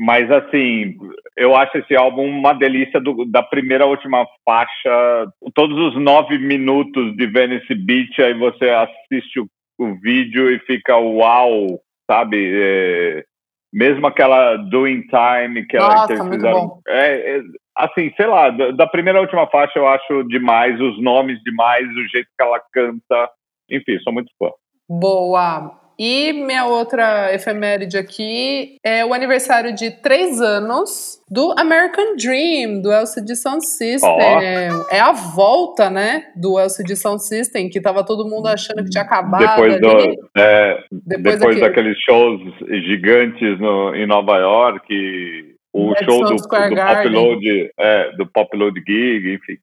Mas 0.00 0.30
assim, 0.30 0.96
eu 1.36 1.54
acho 1.54 1.78
esse 1.78 1.94
álbum 1.94 2.24
uma 2.24 2.52
delícia 2.52 3.00
do, 3.00 3.24
da 3.24 3.42
primeira 3.42 3.84
à 3.84 3.86
última 3.86 4.26
faixa. 4.44 5.26
Todos 5.54 5.78
os 5.78 6.00
nove 6.00 6.38
minutos 6.38 7.14
de 7.16 7.26
Venice 7.26 7.74
Beach, 7.74 8.20
aí 8.22 8.34
você 8.34 8.68
assiste 8.70 9.40
o, 9.40 9.46
o 9.78 9.94
vídeo 10.00 10.50
e 10.50 10.58
fica 10.60 10.96
uau, 10.96 11.78
sabe? 12.10 12.50
É, 12.52 13.24
mesmo 13.72 14.06
aquela 14.06 14.56
Doing 14.56 15.02
Time 15.02 15.66
que, 15.66 15.76
ela, 15.76 15.88
Nossa, 15.88 16.06
que 16.08 16.12
eles 16.12 16.26
muito 16.26 16.40
fizeram. 16.40 16.80
É, 16.88 17.36
é, 17.36 17.40
assim, 17.76 18.12
sei 18.16 18.26
lá, 18.26 18.50
da, 18.50 18.70
da 18.72 18.86
primeira 18.86 19.18
à 19.18 19.22
última 19.22 19.46
faixa 19.46 19.78
eu 19.78 19.88
acho 19.88 20.24
demais, 20.24 20.78
os 20.80 21.02
nomes 21.02 21.40
demais, 21.42 21.88
o 21.88 22.08
jeito 22.08 22.28
que 22.36 22.44
ela 22.44 22.60
canta. 22.72 23.30
Enfim, 23.70 23.98
sou 24.00 24.12
muito 24.12 24.30
fã. 24.38 24.50
Boa. 24.88 25.81
E 26.04 26.32
minha 26.32 26.66
outra 26.66 27.32
efeméride 27.32 27.96
aqui 27.96 28.74
é 28.84 29.04
o 29.06 29.14
aniversário 29.14 29.72
de 29.72 29.88
três 29.88 30.40
anos 30.40 31.20
do 31.30 31.54
American 31.56 32.16
Dream, 32.16 32.80
do 32.80 32.90
LCD 32.90 33.36
Sound 33.36 33.64
System. 33.64 34.10
Ó. 34.10 34.84
É 34.90 34.98
a 34.98 35.12
volta, 35.12 35.88
né, 35.88 36.24
do 36.34 36.58
LCD 36.58 36.96
Sound 36.96 37.24
System, 37.24 37.70
que 37.70 37.80
tava 37.80 38.04
todo 38.04 38.28
mundo 38.28 38.48
achando 38.48 38.82
que 38.82 38.90
tinha 38.90 39.04
acabado 39.04 39.46
Depois, 39.46 39.80
do, 39.80 40.30
é, 40.36 40.84
Depois 40.90 41.38
depois, 41.38 41.38
daquele- 41.38 41.60
daqueles 41.60 41.96
shows 42.04 42.40
gigantes 42.84 43.60
no, 43.60 43.94
em 43.94 44.04
Nova 44.04 44.38
York, 44.38 45.56
o 45.72 45.94
show 46.02 46.24
do, 46.24 46.34
do 46.34 46.48
Pop. 46.48 47.08
Load, 47.08 47.70
é, 47.78 48.16
do 48.16 48.26
Pop 48.26 48.56
Load 48.56 48.82
Gig, 48.84 49.34
enfim. 49.34 49.56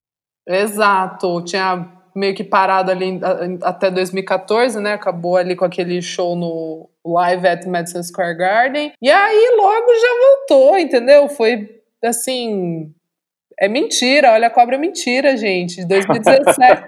Exato, 0.47 1.43
tinha 1.43 1.98
meio 2.15 2.35
que 2.35 2.43
parado 2.43 2.91
ali 2.91 3.19
até 3.63 3.89
2014, 3.89 4.79
né? 4.79 4.93
Acabou 4.93 5.37
ali 5.37 5.55
com 5.55 5.65
aquele 5.65 6.01
show 6.01 6.35
no 6.35 6.89
Live 7.05 7.47
at 7.47 7.65
Madison 7.65 8.03
Square 8.03 8.37
Garden. 8.37 8.93
E 9.01 9.09
aí 9.09 9.55
logo 9.57 9.87
já 9.93 10.27
voltou, 10.27 10.77
entendeu? 10.77 11.27
Foi 11.29 11.69
assim. 12.03 12.93
É 13.59 13.67
mentira, 13.67 14.31
olha, 14.31 14.47
a 14.47 14.51
cobra 14.51 14.75
é 14.75 14.79
mentira, 14.79 15.35
gente. 15.35 15.85
2017. 15.85 16.87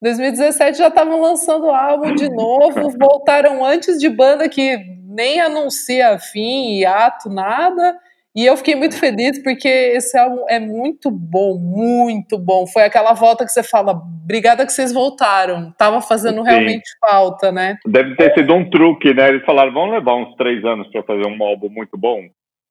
2017 0.00 0.78
já 0.78 0.88
estavam 0.88 1.20
lançando 1.20 1.70
álbum 1.70 2.14
de 2.14 2.28
novo, 2.28 2.90
voltaram 2.98 3.64
antes 3.64 3.98
de 3.98 4.08
banda 4.08 4.48
que 4.48 4.78
nem 5.04 5.40
anuncia 5.40 6.18
fim, 6.18 6.78
hiato, 6.78 7.28
nada. 7.28 7.98
E 8.34 8.46
eu 8.46 8.56
fiquei 8.56 8.74
muito 8.74 8.98
feliz 8.98 9.42
porque 9.42 9.68
esse 9.68 10.16
álbum 10.18 10.44
é 10.48 10.58
muito 10.58 11.10
bom, 11.10 11.58
muito 11.58 12.38
bom. 12.38 12.66
Foi 12.66 12.82
aquela 12.82 13.12
volta 13.12 13.44
que 13.44 13.52
você 13.52 13.62
fala, 13.62 13.92
obrigada 13.92 14.64
que 14.64 14.72
vocês 14.72 14.92
voltaram. 14.92 15.70
Tava 15.72 16.00
fazendo 16.00 16.42
Sim. 16.42 16.48
realmente 16.48 16.88
falta, 16.98 17.52
né? 17.52 17.76
Deve 17.86 18.16
ter 18.16 18.32
sido 18.34 18.54
um 18.54 18.68
truque, 18.70 19.12
né? 19.12 19.28
Eles 19.28 19.44
falaram, 19.44 19.72
vamos 19.72 19.92
levar 19.92 20.14
uns 20.16 20.34
três 20.36 20.64
anos 20.64 20.88
para 20.90 21.02
fazer 21.02 21.26
um 21.26 21.42
álbum 21.42 21.68
muito 21.68 21.98
bom. 21.98 22.20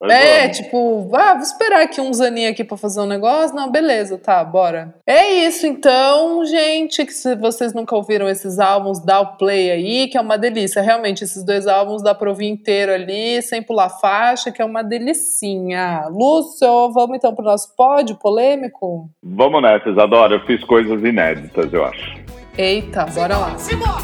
Mas 0.01 0.11
É, 0.11 0.41
vamos. 0.41 0.57
tipo, 0.57 1.09
ah, 1.13 1.33
vou 1.33 1.43
esperar 1.43 1.81
aqui 1.83 2.01
uns 2.01 2.19
aninhos 2.19 2.51
aqui 2.51 2.63
pra 2.63 2.75
fazer 2.75 2.99
um 3.01 3.05
negócio. 3.05 3.55
Não, 3.55 3.69
beleza, 3.71 4.17
tá, 4.17 4.43
bora. 4.43 4.95
É 5.05 5.27
isso, 5.45 5.67
então, 5.67 6.43
gente, 6.45 7.05
que 7.05 7.13
se 7.13 7.35
vocês 7.35 7.73
nunca 7.73 7.95
ouviram 7.95 8.27
esses 8.27 8.57
álbuns, 8.59 8.99
dá 8.99 9.19
o 9.21 9.37
play 9.37 9.69
aí, 9.69 10.07
que 10.07 10.17
é 10.17 10.21
uma 10.21 10.37
delícia. 10.37 10.81
Realmente, 10.81 11.23
esses 11.23 11.43
dois 11.43 11.67
álbuns 11.67 12.01
dá 12.01 12.15
pra 12.15 12.29
ouvir 12.29 12.47
inteiro 12.47 12.91
ali, 12.91 13.41
sem 13.43 13.61
pular 13.61 13.89
faixa, 13.89 14.51
que 14.51 14.61
é 14.61 14.65
uma 14.65 14.83
delicinha. 14.83 16.07
Lúcio, 16.09 16.91
vamos 16.91 17.15
então 17.17 17.35
pro 17.35 17.45
nosso 17.45 17.75
pódio 17.75 18.15
polêmico? 18.15 19.09
Vamos 19.21 19.61
nessa, 19.61 19.89
Isadora. 19.89 20.35
Eu 20.35 20.45
fiz 20.45 20.63
coisas 20.63 21.01
inéditas, 21.03 21.71
eu 21.71 21.85
acho. 21.85 22.19
Eita, 22.57 23.05
bora 23.05 23.37
lá. 23.37 23.57
Simbora, 23.57 24.01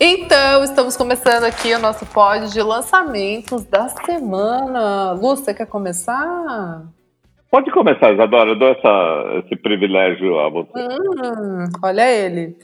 Então, 0.00 0.64
estamos 0.64 0.96
começando 0.96 1.44
aqui 1.44 1.72
o 1.74 1.78
nosso 1.78 2.04
pódio 2.06 2.48
de 2.48 2.60
lançamentos 2.60 3.64
da 3.64 3.88
semana. 3.88 5.12
Lu, 5.12 5.36
você 5.36 5.54
quer 5.54 5.66
começar? 5.66 6.82
Pode 7.50 7.70
começar, 7.70 8.12
Isadora. 8.12 8.50
Eu 8.50 8.58
dou 8.58 8.68
essa, 8.68 9.42
esse 9.44 9.56
privilégio 9.56 10.38
a 10.40 10.50
você. 10.50 10.70
Hum, 10.76 11.64
olha 11.82 12.10
ele. 12.10 12.56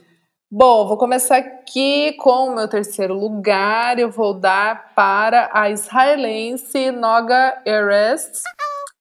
Bom, 0.51 0.88
vou 0.88 0.99
começar 0.99 1.37
aqui 1.37 2.14
com 2.14 2.49
o 2.49 2.55
meu 2.57 2.66
terceiro 2.69 3.14
lugar. 3.14 3.99
Eu 3.99 4.11
vou 4.11 4.35
dar 4.35 4.93
para 4.97 5.49
a 5.53 5.71
israelense 5.71 6.90
Noga 6.90 7.62
Erez. 7.64 8.43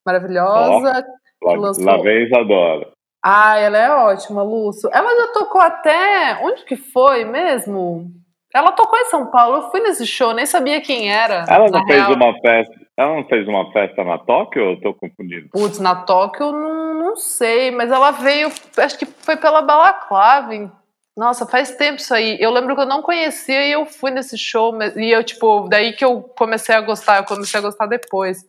Maravilhosa. 0.06 1.06
Lá, 1.42 1.54
lançou- 1.54 1.86
lá 1.86 1.98
vem 1.98 2.26
Isadora. 2.28 2.92
Ah, 3.24 3.58
ela 3.58 3.78
é 3.78 3.92
ótima, 3.92 4.42
Lúcio. 4.44 4.90
Ela 4.94 5.10
já 5.16 5.34
tocou 5.34 5.60
até. 5.60 6.40
Onde 6.42 6.64
que 6.64 6.76
foi 6.76 7.26
mesmo? 7.26 8.12
Ela 8.54 8.72
tocou 8.72 8.98
em 8.98 9.06
São 9.06 9.28
Paulo. 9.28 9.58
Eu 9.58 9.72
fui 9.72 9.82
nesse 9.82 10.08
show, 10.08 10.34
nem 10.34 10.46
sabia 10.46 10.82
quem 10.82 11.12
era. 11.12 11.46
Ela 11.48 11.70
não 11.70 11.86
fez 11.86 12.00
real. 12.00 12.14
uma 12.14 12.34
festa. 12.40 12.74
Ela 12.98 13.16
não 13.16 13.26
fez 13.28 13.48
uma 13.48 13.72
festa 13.72 14.04
na 14.04 14.18
Tóquio 14.18 14.64
ou 14.64 14.72
eu 14.72 14.82
tô 14.82 14.94
confundindo? 14.94 15.50
Putz, 15.50 15.80
na 15.80 15.96
Tóquio, 15.96 16.52
não, 16.52 16.94
não 16.94 17.16
sei, 17.16 17.72
mas 17.72 17.92
ela 17.92 18.12
veio, 18.12 18.52
acho 18.78 18.98
que 18.98 19.06
foi 19.06 19.38
pela 19.38 19.62
Balaclava. 19.62 20.54
hein? 20.54 20.72
Nossa, 21.16 21.46
faz 21.46 21.76
tempo 21.76 22.00
isso 22.00 22.14
aí. 22.14 22.38
Eu 22.40 22.52
lembro 22.52 22.76
que 22.76 22.82
eu 22.82 22.86
não 22.86 23.02
conhecia 23.02 23.66
e 23.66 23.72
eu 23.72 23.86
fui 23.86 24.12
nesse 24.12 24.38
show, 24.38 24.74
e 24.98 25.12
eu, 25.12 25.24
tipo, 25.24 25.68
daí 25.70 25.94
que 25.94 26.04
eu 26.04 26.22
comecei 26.22 26.74
a 26.76 26.82
gostar, 26.82 27.18
eu 27.18 27.26
comecei 27.26 27.60
a 27.60 27.64
gostar 27.64 27.86
depois. 27.88 28.40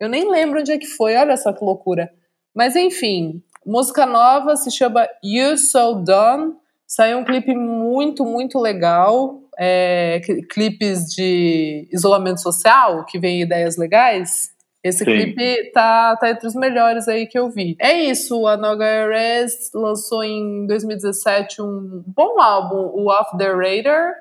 Eu 0.00 0.08
nem 0.08 0.30
lembro 0.30 0.60
onde 0.60 0.72
é 0.72 0.78
que 0.78 0.86
foi, 0.86 1.16
olha 1.16 1.36
só 1.36 1.52
que 1.52 1.64
loucura. 1.64 2.10
Mas 2.54 2.76
enfim, 2.76 3.42
música 3.66 4.04
nova 4.06 4.56
se 4.56 4.70
chama 4.70 5.06
You 5.22 5.56
So 5.56 5.94
Done. 5.96 6.54
Saiu 6.86 7.18
um 7.18 7.24
clipe 7.24 7.54
muito, 7.54 8.24
muito 8.24 8.58
legal. 8.58 9.40
É, 9.58 10.20
cli- 10.24 10.42
clipes 10.46 11.06
de 11.14 11.88
isolamento 11.92 12.40
social, 12.40 13.04
que 13.04 13.18
vem 13.18 13.42
ideias 13.42 13.76
legais. 13.76 14.50
Esse 14.82 14.98
Sim. 14.98 15.04
clipe 15.04 15.70
tá, 15.72 16.16
tá 16.16 16.30
entre 16.30 16.46
os 16.46 16.54
melhores 16.54 17.06
aí 17.06 17.26
que 17.26 17.38
eu 17.38 17.48
vi. 17.48 17.76
É 17.78 17.92
isso, 17.92 18.46
a 18.48 18.56
Noga 18.56 18.84
Erez 18.84 19.70
lançou 19.72 20.24
em 20.24 20.66
2017 20.66 21.62
um 21.62 22.02
bom 22.06 22.40
álbum, 22.40 22.90
o 22.92 23.08
Off 23.08 23.36
the 23.38 23.46
Radar. 23.48 24.12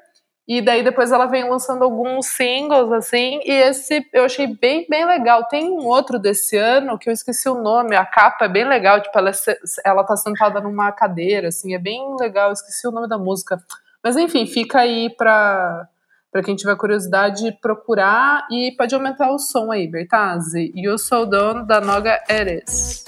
E 0.47 0.61
daí 0.61 0.83
depois 0.83 1.11
ela 1.11 1.27
vem 1.27 1.49
lançando 1.49 1.83
alguns 1.83 2.25
singles, 2.25 2.91
assim, 2.91 3.39
e 3.45 3.51
esse 3.51 4.05
eu 4.11 4.25
achei 4.25 4.47
bem, 4.47 4.85
bem 4.89 5.05
legal. 5.05 5.47
Tem 5.47 5.69
um 5.69 5.85
outro 5.85 6.19
desse 6.19 6.57
ano 6.57 6.97
que 6.97 7.09
eu 7.09 7.13
esqueci 7.13 7.47
o 7.47 7.61
nome, 7.61 7.95
a 7.95 8.05
capa 8.05 8.45
é 8.45 8.49
bem 8.49 8.67
legal, 8.67 8.99
tipo, 9.01 9.17
ela, 9.17 9.29
é 9.29 9.55
ela 9.85 10.03
tá 10.03 10.17
sentada 10.17 10.59
numa 10.59 10.91
cadeira, 10.91 11.49
assim, 11.49 11.73
é 11.73 11.79
bem 11.79 12.15
legal, 12.19 12.49
eu 12.49 12.53
esqueci 12.53 12.87
o 12.87 12.91
nome 12.91 13.07
da 13.07 13.17
música. 13.17 13.61
Mas 14.03 14.17
enfim, 14.17 14.47
fica 14.47 14.79
aí 14.79 15.09
pra, 15.15 15.87
pra 16.31 16.41
quem 16.41 16.55
tiver 16.55 16.75
curiosidade 16.75 17.51
procurar 17.61 18.47
e 18.49 18.73
pode 18.77 18.95
aumentar 18.95 19.31
o 19.31 19.37
som 19.37 19.71
aí, 19.71 19.87
Bertazzi. 19.87 20.71
You 20.75 20.97
So 20.97 21.25
Done, 21.25 21.67
da 21.67 21.79
Noga 21.79 22.19
Eres. 22.27 23.05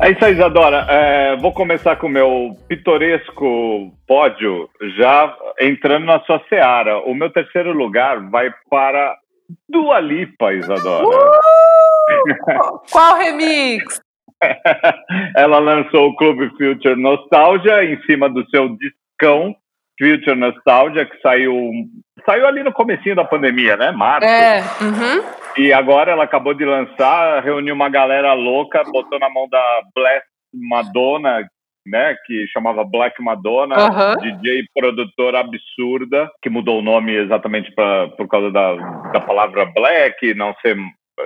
É 0.00 0.10
isso 0.10 0.24
aí, 0.24 0.34
Isadora. 0.34 0.86
É, 0.88 1.36
vou 1.36 1.52
começar 1.52 1.96
com 1.96 2.08
o 2.08 2.10
meu 2.10 2.50
pitoresco 2.68 3.90
pódio, 4.06 4.68
já 4.98 5.34
entrando 5.60 6.04
na 6.04 6.20
sua 6.20 6.42
seara. 6.48 6.98
O 6.98 7.14
meu 7.14 7.30
terceiro 7.30 7.72
lugar 7.72 8.20
vai 8.28 8.52
para 8.68 9.16
Dua 9.68 10.00
Lipa, 10.00 10.52
Isadora. 10.52 11.06
Uh! 11.06 12.80
Qual 12.90 13.16
remix? 13.16 14.00
Ela 15.36 15.58
lançou 15.58 16.08
o 16.08 16.16
Clube 16.16 16.50
Future 16.50 16.96
Nostalgia 16.96 17.84
em 17.84 18.00
cima 18.02 18.28
do 18.28 18.46
seu 18.50 18.76
discão 18.76 19.54
Future 19.98 20.36
Nostalgia, 20.36 21.06
que 21.06 21.18
saiu, 21.20 21.54
saiu 22.26 22.46
ali 22.46 22.62
no 22.62 22.72
comecinho 22.72 23.16
da 23.16 23.24
pandemia, 23.24 23.76
né? 23.76 23.90
Março. 23.92 24.26
É, 24.26 24.60
uhum. 24.80 25.43
E 25.56 25.72
agora 25.72 26.12
ela 26.12 26.24
acabou 26.24 26.54
de 26.54 26.64
lançar, 26.64 27.42
reuniu 27.42 27.74
uma 27.74 27.88
galera 27.88 28.32
louca, 28.32 28.82
botou 28.90 29.18
na 29.18 29.30
mão 29.30 29.48
da 29.48 29.82
Bless 29.94 30.24
Madonna, 30.52 31.46
né, 31.86 32.16
que 32.26 32.46
chamava 32.48 32.82
Black 32.84 33.22
Madonna, 33.22 33.74
Aham. 33.76 34.16
DJ 34.16 34.64
produtora 34.74 35.40
absurda, 35.40 36.30
que 36.42 36.48
mudou 36.48 36.78
o 36.78 36.82
nome 36.82 37.12
exatamente 37.14 37.70
pra, 37.74 38.08
por 38.16 38.26
causa 38.26 38.50
da, 38.50 38.74
da 39.12 39.20
palavra 39.20 39.66
black, 39.66 40.32
não 40.34 40.54
ser, 40.62 40.76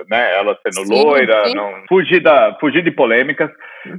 né, 0.09 0.35
ela 0.37 0.57
sendo 0.61 0.85
Sim, 0.85 1.01
loira, 1.03 1.47
sim. 1.47 1.55
não 1.55 1.71
fugir 1.87 2.19
da 2.19 2.55
fugir 2.59 2.83
de 2.83 2.91
polêmicas, 2.91 3.49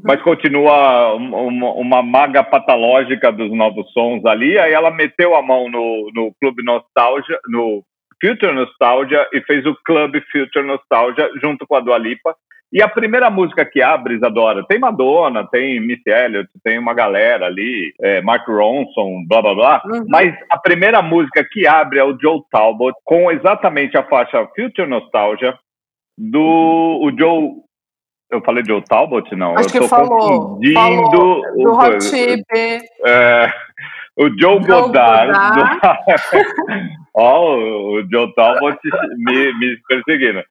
mas 0.05 0.21
continua 0.23 1.15
um- 1.17 1.47
uma, 1.49 1.73
uma 1.73 2.03
maga 2.03 2.45
patológica 2.45 3.33
dos 3.33 3.51
novos 3.53 3.91
sons 3.93 4.25
ali. 4.27 4.59
Aí 4.59 4.73
ela 4.73 4.91
meteu 4.91 5.35
a 5.35 5.43
mão 5.43 5.69
no, 5.71 6.11
no 6.15 6.33
Clube 6.41 6.63
Nostalgia, 6.63 7.39
no 7.49 7.83
Future 8.21 8.53
Nostalgia 8.53 9.27
e 9.33 9.41
fez 9.43 9.65
o 9.67 9.75
Club 9.85 10.17
Future 10.31 10.67
Nostalgia 10.67 11.31
junto 11.43 11.67
com 11.67 11.77
a 11.77 11.81
Dua 11.81 11.99
Lipa. 11.99 12.35
E 12.73 12.81
a 12.81 12.89
primeira 12.89 13.29
música 13.31 13.65
que 13.65 13.83
abre, 13.83 14.15
Isadora, 14.15 14.65
tem 14.69 14.79
Madonna, 14.79 15.45
tem 15.51 15.81
Missy 15.81 16.09
Elliott, 16.09 16.49
tem 16.63 16.79
uma 16.79 16.95
galera 16.95 17.47
ali, 17.47 17.93
é, 18.01 18.21
Mark 18.23 18.47
Ronson, 18.47 19.25
blá 19.27 19.43
blá 19.43 19.55
blá. 19.55 19.83
Uhum. 19.87 20.05
Mas 20.09 20.33
a 20.49 20.57
primeira 20.57 21.03
música 21.03 21.45
que 21.51 21.67
abre 21.67 21.99
é 21.99 22.05
o 22.05 22.17
Joe 22.21 22.41
Talbot, 22.49 22.95
com 23.05 23.29
exatamente 23.33 23.97
a 23.99 24.05
faixa 24.05 24.47
Future 24.55 24.87
Nostalgia, 24.89 25.59
do 26.17 27.01
o 27.03 27.11
Joe. 27.19 27.51
Eu 28.31 28.41
falei 28.43 28.63
Joe 28.65 28.81
Talbot? 28.89 29.35
Não. 29.35 29.57
Acho 29.59 29.77
eu 29.77 29.83
que 29.83 29.89
falou. 29.89 30.19
confundindo 30.21 30.75
falou 30.75 31.41
o- 31.57 31.65
do 31.65 31.73
Hot 31.73 32.05
Chip. 32.05 32.45
é, 33.05 33.53
o 34.17 34.29
Joe, 34.29 34.61
Joe 34.63 34.67
Goddard. 34.67 35.33
Ó, 37.15 37.57
o, 37.57 37.95
o 38.01 38.03
Joe 38.11 38.33
Talbot 38.35 38.79
me, 39.19 39.53
me 39.59 39.77
perseguindo. 39.89 40.43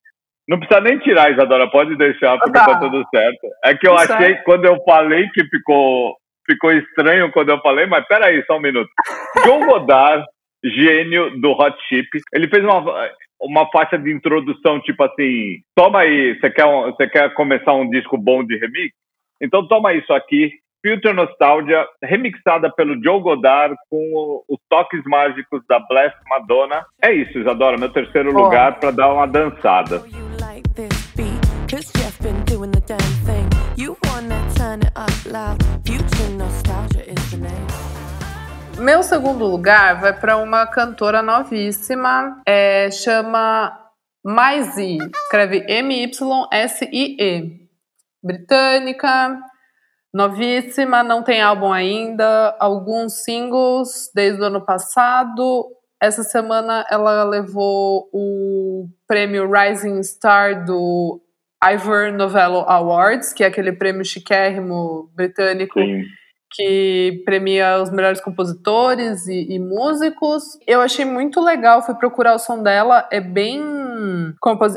Não 0.48 0.60
precisa 0.60 0.82
nem 0.82 0.98
tirar, 1.00 1.32
Isadora, 1.32 1.70
pode 1.70 1.96
deixar, 1.96 2.38
porque 2.38 2.52
Tá. 2.58 2.66
tá 2.66 2.80
tudo 2.80 3.04
certo. 3.14 3.48
É 3.64 3.76
que 3.76 3.88
eu 3.88 3.96
Tudo 3.96 4.14
achei, 4.14 4.28
certo. 4.34 4.44
quando 4.46 4.66
eu 4.66 4.78
falei 4.84 5.30
que 5.30 5.44
ficou, 5.46 6.16
ficou 6.46 6.72
estranho 6.72 7.32
quando 7.32 7.50
eu 7.50 7.60
falei, 7.62 7.86
mas 7.86 8.06
peraí, 8.08 8.44
só 8.46 8.58
um 8.58 8.62
minuto. 8.62 8.90
Joe 9.46 9.64
Goddard, 9.66 10.26
gênio 10.64 11.40
do 11.40 11.52
Hot 11.52 11.78
Chip, 11.88 12.08
ele 12.34 12.48
fez 12.50 12.64
uma, 12.64 12.84
uma 13.40 13.70
faixa 13.72 13.98
de 13.98 14.12
introdução, 14.12 14.82
tipo 14.82 15.04
assim, 15.04 15.58
toma 15.76 16.00
aí, 16.00 16.38
você 16.40 16.50
quer, 16.50 16.66
um- 16.66 16.86
você 16.92 17.08
quer 17.08 17.32
começar 17.36 17.74
um 17.74 17.90
disco 17.90 18.18
bom 18.18 18.44
de 18.44 18.58
remix? 18.58 18.92
Então 19.42 19.68
toma 19.68 19.94
isso 19.94 20.12
aqui, 20.12 20.52
Future 20.86 21.14
Nostalgia, 21.14 21.86
remixada 22.04 22.72
pelo 22.74 23.02
Joe 23.04 23.22
Goddard 23.22 23.76
com 23.90 23.98
o- 23.98 24.44
os 24.48 24.60
toques 24.70 25.02
mágicos 25.06 25.62
da 25.68 25.80
Blessed 25.80 26.18
Madonna. 26.30 26.86
É 27.02 27.12
isso, 27.14 27.38
Isadora, 27.38 27.78
meu 27.78 27.90
terceiro 27.92 28.30
Ó. 28.36 28.44
lugar 28.46 28.80
para 28.80 28.92
dar 28.92 29.14
uma 29.14 29.28
dançada. 29.28 30.02
Meu 38.78 39.04
segundo 39.04 39.46
lugar 39.46 40.00
vai 40.00 40.14
para 40.18 40.38
uma 40.38 40.66
cantora 40.66 41.22
novíssima, 41.22 42.42
é, 42.46 42.90
chama 42.90 43.78
Maisie, 44.24 44.98
escreve 45.24 45.66
M-Y-S-I-E. 45.68 47.60
Britânica, 48.24 49.40
novíssima, 50.14 51.04
não 51.04 51.24
tem 51.24 51.42
álbum 51.42 51.72
ainda, 51.72 52.56
alguns 52.60 53.24
singles 53.24 54.12
desde 54.14 54.42
o 54.42 54.46
ano 54.46 54.62
passado. 54.62 55.68
Essa 56.02 56.24
semana 56.24 56.86
ela 56.90 57.24
levou 57.24 58.10
o 58.14 58.88
prêmio 59.08 59.50
Rising 59.52 60.02
Star 60.02 60.66
do 60.66 61.22
Ivor 61.64 62.14
Novello 62.14 62.64
Awards, 62.68 63.34
que 63.34 63.44
é 63.44 63.48
aquele 63.48 63.74
prêmio 63.74 64.06
chiquérrimo 64.06 65.12
britânico 65.14 65.78
Sim. 65.78 66.04
que 66.52 67.22
premia 67.26 67.82
os 67.82 67.92
melhores 67.92 68.22
compositores 68.22 69.28
e, 69.28 69.54
e 69.54 69.60
músicos. 69.60 70.58
Eu 70.66 70.80
achei 70.80 71.04
muito 71.04 71.42
legal, 71.42 71.86
fui 71.86 71.96
procurar 71.96 72.34
o 72.34 72.40
som 72.40 72.64
dela, 72.64 73.08
é 73.12 73.20
bem. 73.20 73.62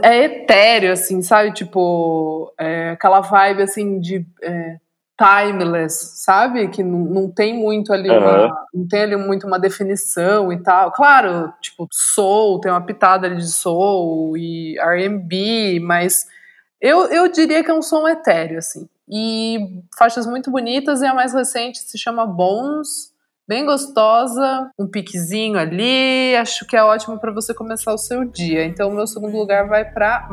É 0.02 0.24
etéreo, 0.24 0.92
assim, 0.92 1.22
sabe? 1.22 1.52
Tipo, 1.52 2.52
é 2.58 2.90
aquela 2.90 3.20
vibe 3.20 3.62
assim 3.62 4.00
de. 4.00 4.26
é, 4.42 4.76
timeless, 5.22 6.22
sabe? 6.24 6.68
Que 6.68 6.82
não, 6.82 6.98
não 6.98 7.30
tem 7.30 7.54
muito 7.54 7.92
ali 7.92 8.10
Aham. 8.10 8.46
uma, 8.46 8.66
não 8.74 8.88
tem 8.88 9.02
ali 9.02 9.16
muito 9.16 9.46
uma 9.46 9.58
definição 9.58 10.52
e 10.52 10.60
tal. 10.60 10.90
Claro, 10.92 11.52
tipo, 11.60 11.86
soul, 11.92 12.60
tem 12.60 12.72
uma 12.72 12.84
pitada 12.84 13.26
ali 13.26 13.36
de 13.36 13.52
soul 13.52 14.36
e 14.36 14.76
R&B, 14.78 15.78
mas 15.80 16.26
eu, 16.80 17.06
eu 17.06 17.30
diria 17.30 17.62
que 17.62 17.70
é 17.70 17.74
um 17.74 17.82
som 17.82 18.08
etéreo, 18.08 18.58
assim. 18.58 18.88
E 19.08 19.82
faixas 19.96 20.26
muito 20.26 20.50
bonitas, 20.50 21.02
e 21.02 21.06
a 21.06 21.14
mais 21.14 21.32
recente 21.32 21.78
se 21.78 21.96
chama 21.98 22.26
Bones, 22.26 23.11
bem 23.52 23.66
gostosa, 23.66 24.70
um 24.80 24.88
piquezinho 24.88 25.58
ali, 25.58 26.34
acho 26.36 26.66
que 26.66 26.74
é 26.74 26.82
ótimo 26.82 27.20
para 27.20 27.30
você 27.30 27.52
começar 27.52 27.92
o 27.92 27.98
seu 27.98 28.24
dia. 28.24 28.64
Então, 28.64 28.88
o 28.88 28.94
meu 28.94 29.06
segundo 29.06 29.36
lugar 29.36 29.68
vai 29.68 29.84
para 29.84 30.26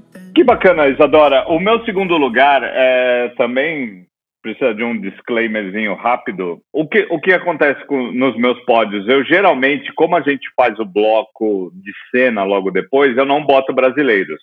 then. 0.00 0.32
Que 0.34 0.42
bacana, 0.42 0.88
Isadora. 0.88 1.46
O 1.46 1.60
meu 1.60 1.84
segundo 1.84 2.16
lugar 2.16 2.62
é 2.64 3.34
também 3.36 4.06
precisa 4.42 4.74
de 4.74 4.82
um 4.82 5.00
disclaimerzinho 5.00 5.94
rápido. 5.94 6.60
O 6.72 6.86
que, 6.88 7.06
o 7.10 7.20
que 7.20 7.32
acontece 7.32 7.84
com, 7.86 8.12
nos 8.12 8.36
meus 8.36 8.58
pódios? 8.64 9.06
Eu 9.08 9.24
geralmente, 9.24 9.92
como 9.94 10.16
a 10.16 10.20
gente 10.20 10.48
faz 10.56 10.78
o 10.78 10.84
bloco 10.84 11.70
de 11.74 11.92
cena 12.10 12.42
logo 12.44 12.70
depois, 12.70 13.16
eu 13.16 13.24
não 13.24 13.44
boto 13.44 13.72
brasileiros. 13.72 14.40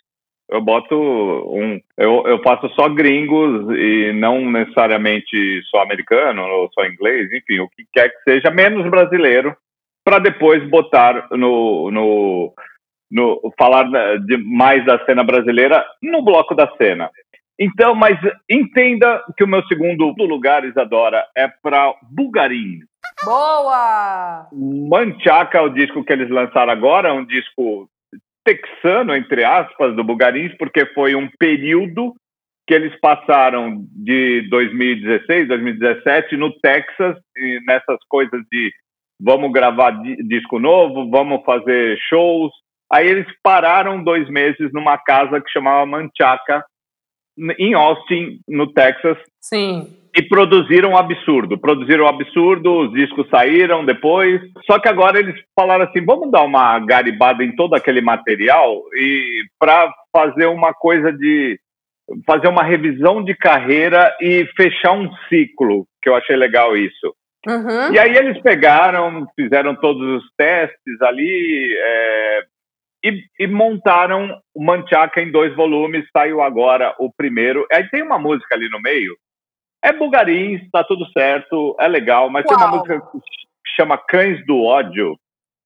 Eu 0.49 0.61
boto 0.61 0.95
um. 0.95 1.79
Eu, 1.97 2.23
eu 2.25 2.41
faço 2.41 2.69
só 2.69 2.87
gringos 2.87 3.67
e 3.75 4.13
não 4.13 4.49
necessariamente 4.49 5.61
só 5.69 5.81
americano 5.81 6.41
ou 6.43 6.69
só 6.73 6.85
inglês, 6.85 7.29
enfim, 7.33 7.59
o 7.59 7.67
que 7.69 7.83
quer 7.91 8.09
que 8.09 8.23
seja, 8.23 8.49
menos 8.49 8.89
brasileiro, 8.89 9.53
para 10.05 10.19
depois 10.19 10.63
botar 10.69 11.27
no, 11.31 11.91
no, 11.91 12.53
no 13.11 13.53
falar 13.59 13.83
da- 13.91 14.15
de 14.15 14.37
mais 14.37 14.85
da 14.85 15.03
cena 15.05 15.21
brasileira 15.21 15.83
no 16.01 16.21
bloco 16.23 16.55
da 16.55 16.71
cena. 16.77 17.09
Então, 17.59 17.95
mas 17.95 18.17
entenda 18.49 19.23
que 19.35 19.43
o 19.43 19.47
meu 19.47 19.63
segundo 19.65 20.13
lugar, 20.25 20.63
Isadora, 20.63 21.25
é 21.35 21.47
para 21.47 21.93
Bulgarim. 22.11 22.79
Boa! 23.25 24.47
Manchaca, 24.53 25.61
o 25.63 25.69
disco 25.69 26.03
que 26.03 26.13
eles 26.13 26.29
lançaram 26.29 26.71
agora, 26.71 27.09
é 27.09 27.13
um 27.13 27.25
disco 27.25 27.89
texano, 28.45 29.15
entre 29.15 29.43
aspas, 29.43 29.95
do 29.95 30.03
Bulgarins, 30.03 30.55
porque 30.57 30.85
foi 30.93 31.15
um 31.15 31.27
período 31.39 32.13
que 32.67 32.73
eles 32.73 32.97
passaram 32.99 33.85
de 33.91 34.47
2016, 34.49 35.47
2017 35.47 36.37
no 36.37 36.51
Texas, 36.59 37.17
e 37.35 37.59
nessas 37.65 37.97
coisas 38.07 38.41
de 38.51 38.71
vamos 39.19 39.51
gravar 39.51 39.91
di- 39.91 40.17
disco 40.27 40.59
novo, 40.59 41.09
vamos 41.09 41.43
fazer 41.43 41.97
shows. 42.09 42.51
Aí 42.91 43.07
eles 43.07 43.27
pararam 43.41 44.03
dois 44.03 44.29
meses 44.29 44.71
numa 44.73 44.97
casa 44.97 45.41
que 45.41 45.49
chamava 45.49 45.85
Manchaca, 45.85 46.63
em 47.59 47.73
Austin, 47.73 48.39
no 48.47 48.71
Texas, 48.73 49.17
Sim. 49.39 49.87
e 50.15 50.21
produziram 50.23 50.91
um 50.91 50.97
absurdo. 50.97 51.57
Produziram 51.57 52.05
um 52.05 52.07
absurdo, 52.07 52.85
os 52.85 52.93
discos 52.93 53.27
saíram 53.29 53.85
depois. 53.85 54.41
Só 54.65 54.79
que 54.79 54.89
agora 54.89 55.19
eles 55.19 55.35
falaram 55.55 55.85
assim: 55.85 56.03
vamos 56.03 56.31
dar 56.31 56.43
uma 56.43 56.79
garibada 56.79 57.43
em 57.43 57.55
todo 57.55 57.75
aquele 57.75 58.01
material 58.01 58.81
e 58.95 59.43
para 59.59 59.91
fazer 60.11 60.47
uma 60.47 60.73
coisa 60.73 61.11
de 61.11 61.59
fazer 62.25 62.47
uma 62.47 62.63
revisão 62.63 63.23
de 63.23 63.35
carreira 63.35 64.15
e 64.21 64.47
fechar 64.55 64.93
um 64.93 65.09
ciclo, 65.27 65.85
que 66.01 66.09
eu 66.09 66.15
achei 66.15 66.35
legal 66.35 66.75
isso. 66.75 67.13
Uhum. 67.45 67.93
E 67.93 67.99
aí 67.99 68.15
eles 68.15 68.41
pegaram, 68.41 69.25
fizeram 69.35 69.75
todos 69.75 70.21
os 70.21 70.23
testes 70.37 71.01
ali 71.01 71.75
é, 71.77 72.41
e, 73.03 73.23
e 73.39 73.47
montaram 73.47 74.39
o 74.53 74.63
Manchaca 74.63 75.21
em 75.21 75.31
dois 75.31 75.55
volumes. 75.55 76.05
Saiu 76.11 76.41
agora 76.41 76.95
o 76.99 77.11
primeiro. 77.11 77.65
Aí 77.71 77.87
tem 77.89 78.01
uma 78.01 78.19
música 78.19 78.55
ali 78.55 78.69
no 78.69 78.81
meio. 78.81 79.15
É 79.83 79.93
Bulgarins, 79.93 80.61
tá 80.71 80.83
tudo 80.83 81.05
certo, 81.11 81.75
é 81.79 81.87
legal, 81.87 82.29
mas 82.29 82.45
tem 82.45 82.57
uma 82.57 82.67
música 82.67 82.99
que 82.99 83.75
chama 83.75 83.97
Cães 83.97 84.43
do 84.45 84.63
Ódio, 84.63 85.15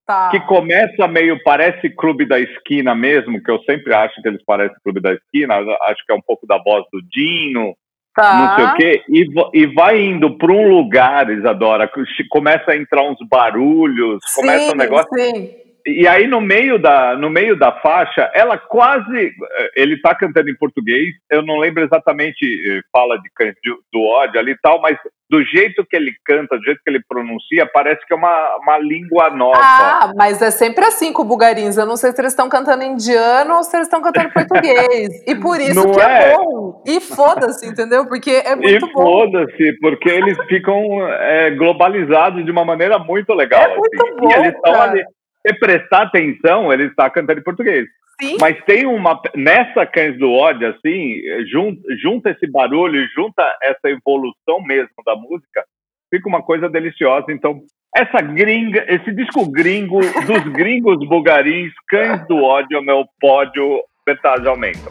Tá. 0.06 0.30
que 0.30 0.40
começa 0.42 1.08
meio, 1.08 1.42
parece 1.44 1.90
Clube 1.92 2.26
da 2.26 2.40
Esquina 2.40 2.94
mesmo, 2.94 3.42
que 3.42 3.50
eu 3.50 3.60
sempre 3.64 3.94
acho 3.94 4.22
que 4.22 4.28
eles 4.28 4.44
parecem 4.44 4.76
Clube 4.84 5.00
da 5.00 5.14
Esquina, 5.14 5.56
acho 5.56 6.06
que 6.06 6.12
é 6.12 6.16
um 6.16 6.22
pouco 6.22 6.46
da 6.46 6.58
voz 6.58 6.84
do 6.92 7.02
Dino, 7.04 7.74
tá. 8.14 8.34
não 8.34 8.56
sei 8.56 8.66
o 8.66 8.76
quê, 8.76 9.04
e, 9.08 9.62
e 9.62 9.66
vai 9.68 10.02
indo 10.02 10.38
para 10.38 10.52
um 10.52 10.68
lugar, 10.68 11.30
Isadora, 11.30 11.90
começa 12.30 12.72
a 12.72 12.76
entrar 12.76 13.04
uns 13.04 13.20
barulhos, 13.30 14.20
começa 14.36 14.74
um 14.74 14.76
negócio. 14.76 15.08
Sim. 15.14 15.71
E 15.86 16.08
aí 16.08 16.28
no 16.28 16.40
meio 16.42 16.78
da 16.80 17.16
no 17.16 17.30
meio 17.30 17.56
da 17.58 17.72
faixa, 17.72 18.30
ela 18.34 18.58
quase 18.58 19.32
ele 19.76 20.00
tá 20.02 20.14
cantando 20.16 20.50
em 20.50 20.56
português, 20.58 21.14
eu 21.30 21.42
não 21.42 21.58
lembro 21.58 21.84
exatamente 21.84 22.44
eh, 22.44 22.82
fala 22.92 23.18
de 23.20 23.30
cães 23.36 23.56
do, 23.92 24.02
ódio 24.02 24.40
ali 24.40 24.52
e 24.52 24.58
tal, 24.62 24.82
mas 24.82 24.98
do 25.30 25.42
jeito 25.46 25.86
que 25.86 25.96
ele 25.96 26.12
canta, 26.26 26.58
do 26.58 26.64
jeito 26.64 26.82
que 26.84 26.90
ele 26.90 27.02
pronuncia, 27.08 27.66
parece 27.66 28.06
que 28.06 28.14
é 28.14 28.18
uma, 28.18 28.58
uma 28.58 28.78
língua 28.80 29.30
nova. 29.30 29.58
Ah, 29.58 30.12
mas 30.16 30.42
é 30.42 30.52
sempre 30.52 30.84
assim 30.84 31.14
com 31.14 31.22
o 31.22 31.26
Bugarins. 31.26 31.78
Eu 31.78 31.86
não 31.86 31.96
sei 31.96 32.12
se 32.12 32.20
eles 32.20 32.34
estão 32.34 32.50
cantando 32.50 32.84
indiano 32.84 33.56
ou 33.56 33.64
se 33.64 33.76
eles 33.78 33.88
estão 33.88 34.02
cantando 34.02 34.30
português. 34.34 35.24
E 35.26 35.34
por 35.36 35.60
isso 35.62 35.74
Não 35.76 35.94
que 35.94 36.02
é. 36.02 36.34
é? 36.34 36.36
bom. 36.36 36.84
E 36.86 37.00
foda-se, 37.00 37.66
entendeu? 37.66 38.06
Porque 38.08 38.30
é 38.30 38.52
E 38.52 38.56
muito 38.58 38.88
bom. 38.92 39.04
foda-se, 39.04 39.78
porque 39.80 40.10
eles 40.10 40.38
ficam 40.50 40.84
é, 41.08 41.50
globalizados 41.52 42.44
de 42.44 42.52
uma 42.52 42.66
maneira 42.66 43.00
muito 43.00 43.34
legal. 43.34 43.62
É 43.62 43.78
muito 43.78 44.04
assim. 44.04 44.16
bom, 44.18 44.30
E 44.30 44.34
eles 44.34 44.54
estão 44.54 44.82
ali. 44.82 45.06
Se 45.46 45.54
prestar 45.60 46.04
atenção, 46.04 46.72
ele 46.72 46.86
está 46.86 47.10
cantando 47.10 47.40
em 47.40 47.44
português. 47.44 47.88
Sim. 48.22 48.38
Mas 48.40 48.64
tem 48.66 48.86
uma. 48.86 49.20
Nessa 49.36 49.86
Cães 49.86 50.18
do 50.20 50.32
Ódio, 50.32 50.68
assim, 50.68 51.22
junta, 51.52 51.82
junta 52.02 52.30
esse 52.30 52.46
barulho 52.52 53.04
junta 53.16 53.44
essa 53.64 53.90
evolução 53.90 54.62
mesmo 54.64 54.94
da 55.04 55.16
música, 55.16 55.66
fica 56.14 56.30
uma 56.30 56.44
coisa 56.44 56.70
deliciosa. 56.70 57.26
Então, 57.32 57.62
essa 57.96 58.22
gringa, 58.22 58.86
esse 58.88 59.12
disco 59.12 59.50
gringo, 59.52 60.00
dos 60.00 60.44
gringos 60.54 61.00
bugarins, 61.08 61.74
Cães 61.90 62.26
do 62.28 62.38
Ódio, 62.38 62.78
é 62.78 62.82
meu 62.82 63.06
pódio, 63.20 63.82
metade 64.08 64.48
aumenta. 64.48 64.90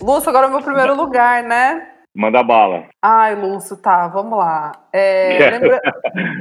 Lúcio, 0.00 0.30
agora 0.30 0.46
é 0.46 0.48
o 0.48 0.52
meu 0.52 0.62
primeiro 0.62 0.96
lugar, 0.96 1.44
né? 1.44 1.91
Manda 2.14 2.42
bala. 2.42 2.88
Ai, 3.00 3.34
Lúcio, 3.34 3.74
tá, 3.78 4.06
vamos 4.06 4.38
lá. 4.38 4.72
É, 4.92 5.38
lembra- 5.50 5.80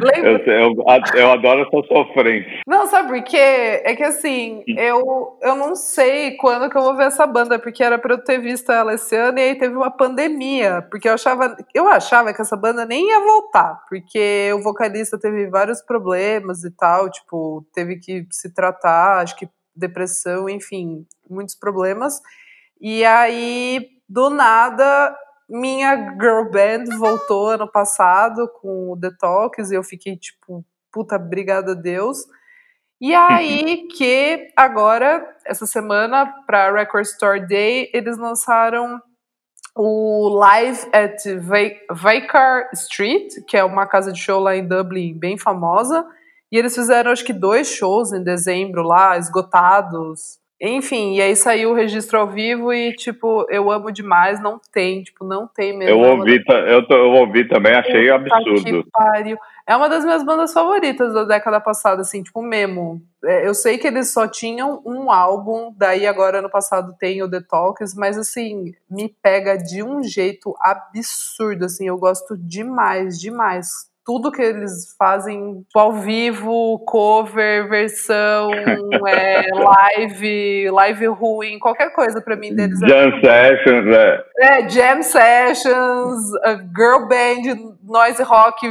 lembra- 0.01 0.31
Eu, 0.51 0.75
eu, 0.75 0.75
eu 1.15 1.31
adoro 1.31 1.61
essa 1.61 1.87
sofrência. 1.87 2.59
Não, 2.67 2.85
sabe 2.87 3.07
por 3.07 3.23
quê? 3.23 3.81
É 3.85 3.95
que 3.95 4.03
assim, 4.03 4.63
eu, 4.67 5.37
eu 5.41 5.55
não 5.55 5.73
sei 5.75 6.35
quando 6.35 6.69
que 6.69 6.77
eu 6.77 6.81
vou 6.81 6.95
ver 6.97 7.05
essa 7.05 7.25
banda, 7.25 7.57
porque 7.57 7.81
era 7.81 7.97
pra 7.97 8.15
eu 8.15 8.23
ter 8.23 8.37
visto 8.39 8.69
ela 8.69 8.93
esse 8.95 9.15
ano 9.15 9.39
e 9.39 9.41
aí 9.43 9.55
teve 9.57 9.73
uma 9.73 9.89
pandemia. 9.89 10.85
Porque 10.91 11.07
eu 11.07 11.13
achava, 11.13 11.55
eu 11.73 11.87
achava 11.87 12.33
que 12.33 12.41
essa 12.41 12.57
banda 12.57 12.85
nem 12.85 13.07
ia 13.07 13.19
voltar, 13.21 13.81
porque 13.87 14.51
o 14.53 14.61
vocalista 14.61 15.17
teve 15.17 15.47
vários 15.49 15.81
problemas 15.81 16.65
e 16.65 16.71
tal, 16.75 17.09
tipo, 17.09 17.65
teve 17.73 17.95
que 17.97 18.27
se 18.29 18.53
tratar, 18.53 19.21
acho 19.21 19.37
que 19.37 19.47
depressão, 19.73 20.49
enfim, 20.49 21.05
muitos 21.29 21.55
problemas. 21.55 22.19
E 22.81 23.05
aí, 23.05 23.87
do 24.09 24.29
nada, 24.29 25.15
minha 25.51 25.95
girl 26.13 26.49
band 26.49 26.97
voltou 26.97 27.49
ano 27.49 27.69
passado 27.69 28.47
com 28.61 28.93
o 28.93 28.95
Detox 28.95 29.69
e 29.69 29.75
eu 29.75 29.83
fiquei 29.83 30.15
tipo, 30.15 30.65
puta, 30.91 31.17
obrigada 31.17 31.73
a 31.73 31.75
Deus. 31.75 32.19
E 32.99 33.13
aí 33.13 33.87
que 33.97 34.47
agora, 34.55 35.27
essa 35.45 35.65
semana, 35.65 36.25
para 36.47 36.71
Record 36.71 37.05
Store 37.05 37.45
Day, 37.45 37.89
eles 37.93 38.17
lançaram 38.17 39.01
o 39.75 40.29
Live 40.29 40.87
at 40.93 41.21
Vicar 41.91 42.69
Street, 42.73 43.33
que 43.47 43.57
é 43.57 43.63
uma 43.63 43.85
casa 43.85 44.11
de 44.11 44.19
show 44.19 44.39
lá 44.39 44.55
em 44.55 44.67
Dublin 44.67 45.17
bem 45.17 45.37
famosa. 45.37 46.05
E 46.51 46.57
eles 46.57 46.75
fizeram 46.75 47.11
acho 47.11 47.25
que 47.25 47.33
dois 47.33 47.67
shows 47.67 48.11
em 48.13 48.23
dezembro 48.23 48.83
lá, 48.83 49.17
esgotados. 49.17 50.40
Enfim, 50.63 51.15
e 51.15 51.21
aí 51.23 51.35
saiu 51.35 51.71
o 51.71 51.73
registro 51.73 52.19
ao 52.19 52.27
vivo 52.27 52.71
e, 52.71 52.93
tipo, 52.93 53.47
eu 53.49 53.71
amo 53.71 53.91
demais, 53.91 54.39
não 54.39 54.61
tem, 54.71 55.01
tipo, 55.01 55.25
não 55.25 55.47
tem 55.47 55.75
mesmo. 55.75 55.99
Eu 55.99 56.05
É 56.05 56.11
ouvi, 56.11 56.43
eu, 56.47 56.85
eu 56.87 57.11
ouvi 57.13 57.47
também, 57.47 57.73
achei 57.73 58.11
Puta 58.29 58.35
absurdo. 58.35 58.85
É 59.65 59.75
uma 59.75 59.89
das 59.89 60.03
minhas 60.03 60.23
bandas 60.23 60.53
favoritas 60.53 61.15
da 61.15 61.23
década 61.23 61.59
passada, 61.59 62.01
assim, 62.01 62.21
tipo, 62.21 62.43
mesmo. 62.43 63.01
É, 63.25 63.47
eu 63.47 63.55
sei 63.55 63.79
que 63.79 63.87
eles 63.87 64.13
só 64.13 64.27
tinham 64.27 64.79
um 64.85 65.11
álbum, 65.11 65.73
daí 65.75 66.05
agora 66.05 66.39
ano 66.39 66.49
passado 66.49 66.95
tem 66.99 67.23
o 67.23 67.27
Detox, 67.27 67.95
mas 67.95 68.15
assim, 68.15 68.71
me 68.87 69.09
pega 69.09 69.57
de 69.57 69.81
um 69.81 70.03
jeito 70.03 70.55
absurdo, 70.59 71.65
assim, 71.65 71.87
eu 71.87 71.97
gosto 71.97 72.37
demais, 72.37 73.19
demais. 73.19 73.90
Tudo 74.05 74.31
que 74.31 74.41
eles 74.41 74.95
fazem 74.97 75.61
tipo, 75.61 75.79
ao 75.79 75.93
vivo, 75.93 76.79
cover, 76.87 77.69
versão, 77.69 78.51
é, 79.07 79.47
live, 79.53 80.69
live 80.71 81.05
ruim, 81.07 81.59
qualquer 81.59 81.93
coisa 81.93 82.19
pra 82.19 82.35
mim 82.35 82.55
deles 82.55 82.81
é 82.81 82.87
Jam 82.87 83.21
Sessions, 83.21 83.95
é. 83.95 84.23
é, 84.39 84.69
jam 84.69 85.03
sessions, 85.03 86.31
girl 86.75 87.07
band, 87.07 87.75
noise 87.83 88.21
rock, 88.23 88.67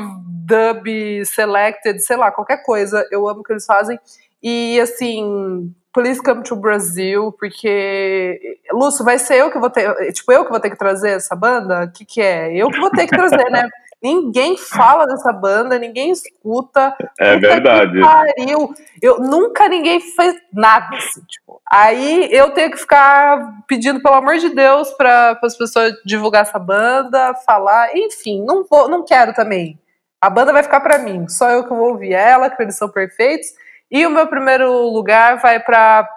dub, 0.51 1.25
selected, 1.25 2.01
sei 2.01 2.17
lá, 2.17 2.33
qualquer 2.33 2.63
coisa. 2.63 3.07
Eu 3.11 3.29
amo 3.29 3.41
o 3.41 3.45
que 3.45 3.53
eles 3.53 3.65
fazem. 3.67 3.99
E 4.43 4.81
assim, 4.81 5.73
please 5.93 6.23
come 6.23 6.43
to 6.43 6.57
Brasil, 6.57 7.33
porque 7.39 8.59
Lúcio, 8.73 9.05
vai 9.05 9.19
ser 9.19 9.37
eu 9.37 9.51
que 9.51 9.59
vou 9.59 9.71
ter, 9.71 10.13
tipo, 10.13 10.33
eu 10.33 10.45
que 10.45 10.51
vou 10.51 10.61
ter 10.61 10.71
que 10.71 10.79
trazer 10.79 11.11
essa 11.11 11.37
banda? 11.37 11.85
O 11.85 11.93
que 11.93 12.05
que 12.05 12.21
é? 12.21 12.55
Eu 12.55 12.71
que 12.71 12.81
vou 12.81 12.91
ter 12.91 13.07
que 13.07 13.17
trazer, 13.17 13.51
né? 13.51 13.69
Ninguém 14.03 14.57
fala 14.57 15.07
dessa 15.07 15.31
banda, 15.31 15.79
ninguém 15.79 16.11
escuta. 16.11 16.97
É 17.19 17.37
verdade. 17.37 18.01
pariu. 18.01 18.73
Eu 19.03 19.21
nunca 19.21 19.69
ninguém 19.69 20.01
fez 20.01 20.35
nada 20.53 20.97
assim, 20.97 21.21
tipo. 21.29 21.61
Aí 21.71 22.29
eu 22.33 22.51
tenho 22.53 22.71
que 22.71 22.79
ficar 22.79 23.63
pedindo 23.69 24.03
pelo 24.03 24.15
amor 24.15 24.39
de 24.39 24.49
Deus 24.49 24.91
para 24.93 25.39
as 25.43 25.57
pessoas 25.57 25.93
divulgar 26.05 26.43
essa 26.43 26.59
banda, 26.59 27.35
falar, 27.47 27.95
enfim, 27.95 28.43
não 28.43 28.65
vou, 28.65 28.89
não 28.89 29.05
quero 29.05 29.35
também. 29.35 29.79
A 30.19 30.31
banda 30.31 30.53
vai 30.53 30.63
ficar 30.63 30.81
para 30.81 30.99
mim, 30.99 31.29
só 31.29 31.51
eu 31.51 31.65
que 31.65 31.71
vou 31.71 31.91
ouvir 31.91 32.13
ela, 32.13 32.49
que 32.49 32.63
eles 32.63 32.77
são 32.77 32.89
perfeitos. 32.89 33.49
E 33.91 34.07
o 34.07 34.11
meu 34.11 34.27
primeiro 34.29 34.71
lugar 34.89 35.41
vai 35.41 35.61
para 35.61 36.09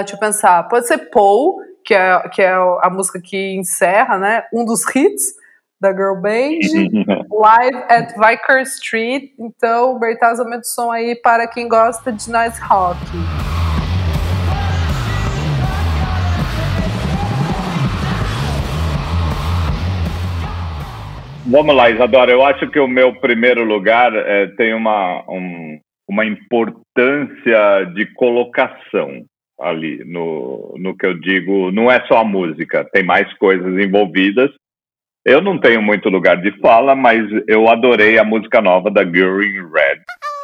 deixa 0.00 0.16
eu 0.16 0.18
pensar, 0.18 0.66
pode 0.68 0.88
ser 0.88 1.10
Paul, 1.10 1.60
que 1.84 1.94
é, 1.94 2.28
que 2.30 2.42
é 2.42 2.52
a 2.52 2.90
música 2.90 3.20
que 3.20 3.54
encerra, 3.54 4.18
né? 4.18 4.44
Um 4.52 4.64
dos 4.64 4.84
hits 4.94 5.38
da 5.80 5.92
Girl 5.92 6.16
Band, 6.20 6.58
live 7.30 7.76
at 7.88 8.12
Vicar 8.16 8.62
Street. 8.62 9.30
Então, 9.38 9.98
Bertaz 9.98 10.40
aumenta 10.40 10.60
o 10.62 10.64
som 10.64 10.90
aí 10.90 11.14
para 11.16 11.46
quem 11.46 11.68
gosta 11.68 12.12
de 12.12 12.30
nice 12.30 12.60
rock. 12.62 12.98
Vamos 21.46 21.74
lá, 21.74 21.88
Isadora. 21.90 22.30
Eu 22.30 22.44
acho 22.44 22.68
que 22.70 22.78
o 22.78 22.86
meu 22.88 23.14
primeiro 23.14 23.64
lugar 23.64 24.14
é, 24.14 24.48
tem 24.48 24.74
uma, 24.74 25.22
um- 25.28 25.78
uma 26.08 26.24
importância 26.26 27.84
de 27.94 28.06
colocação 28.14 29.24
ali 29.60 30.04
no, 30.04 30.74
no 30.78 30.94
que 30.96 31.06
eu 31.06 31.18
digo. 31.18 31.70
Não 31.72 31.90
é 31.90 32.04
só 32.06 32.18
a 32.18 32.24
música, 32.24 32.84
tem 32.92 33.02
mais 33.02 33.32
coisas 33.38 33.78
envolvidas. 33.78 34.50
Eu 35.28 35.40
não 35.42 35.58
tenho 35.58 35.82
muito 35.82 36.08
lugar 36.08 36.36
de 36.38 36.50
fala, 36.60 36.94
mas 36.94 37.22
eu 37.46 37.68
adorei 37.68 38.18
a 38.18 38.24
música 38.24 38.60
nova 38.62 38.90
da 38.90 39.04
Girl 39.04 39.42
in 39.42 39.60
Red. 39.72 40.00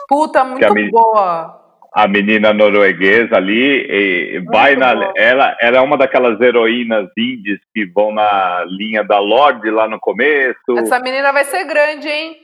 Puta, 0.09 0.41
a 0.41 0.45
muito 0.45 0.75
mi- 0.75 0.91
boa. 0.91 1.61
A 1.97 2.09
menina 2.09 2.53
norueguesa 2.53 3.37
ali 3.37 3.87
e 3.89 4.41
vai 4.51 4.75
na. 4.77 4.95
boa. 4.95 5.13
Ela, 5.17 5.57
ela 5.61 5.77
é 5.79 5.81
uma 5.81 5.97
daquelas 5.97 6.41
heroínas 6.41 7.09
indies 7.17 7.61
que 7.73 7.87
vão 7.87 8.13
na 8.13 8.65
linha 8.67 9.03
da 9.05 9.19
Lorde 9.21 9.71
lá 9.71 9.89
no 9.89 9.99
começo. 10.01 10.59
Essa 10.77 10.99
menina 11.01 11.33
vai 11.33 11.45
ser 11.45 11.65
grande, 11.65 12.09
hein? 12.09 12.37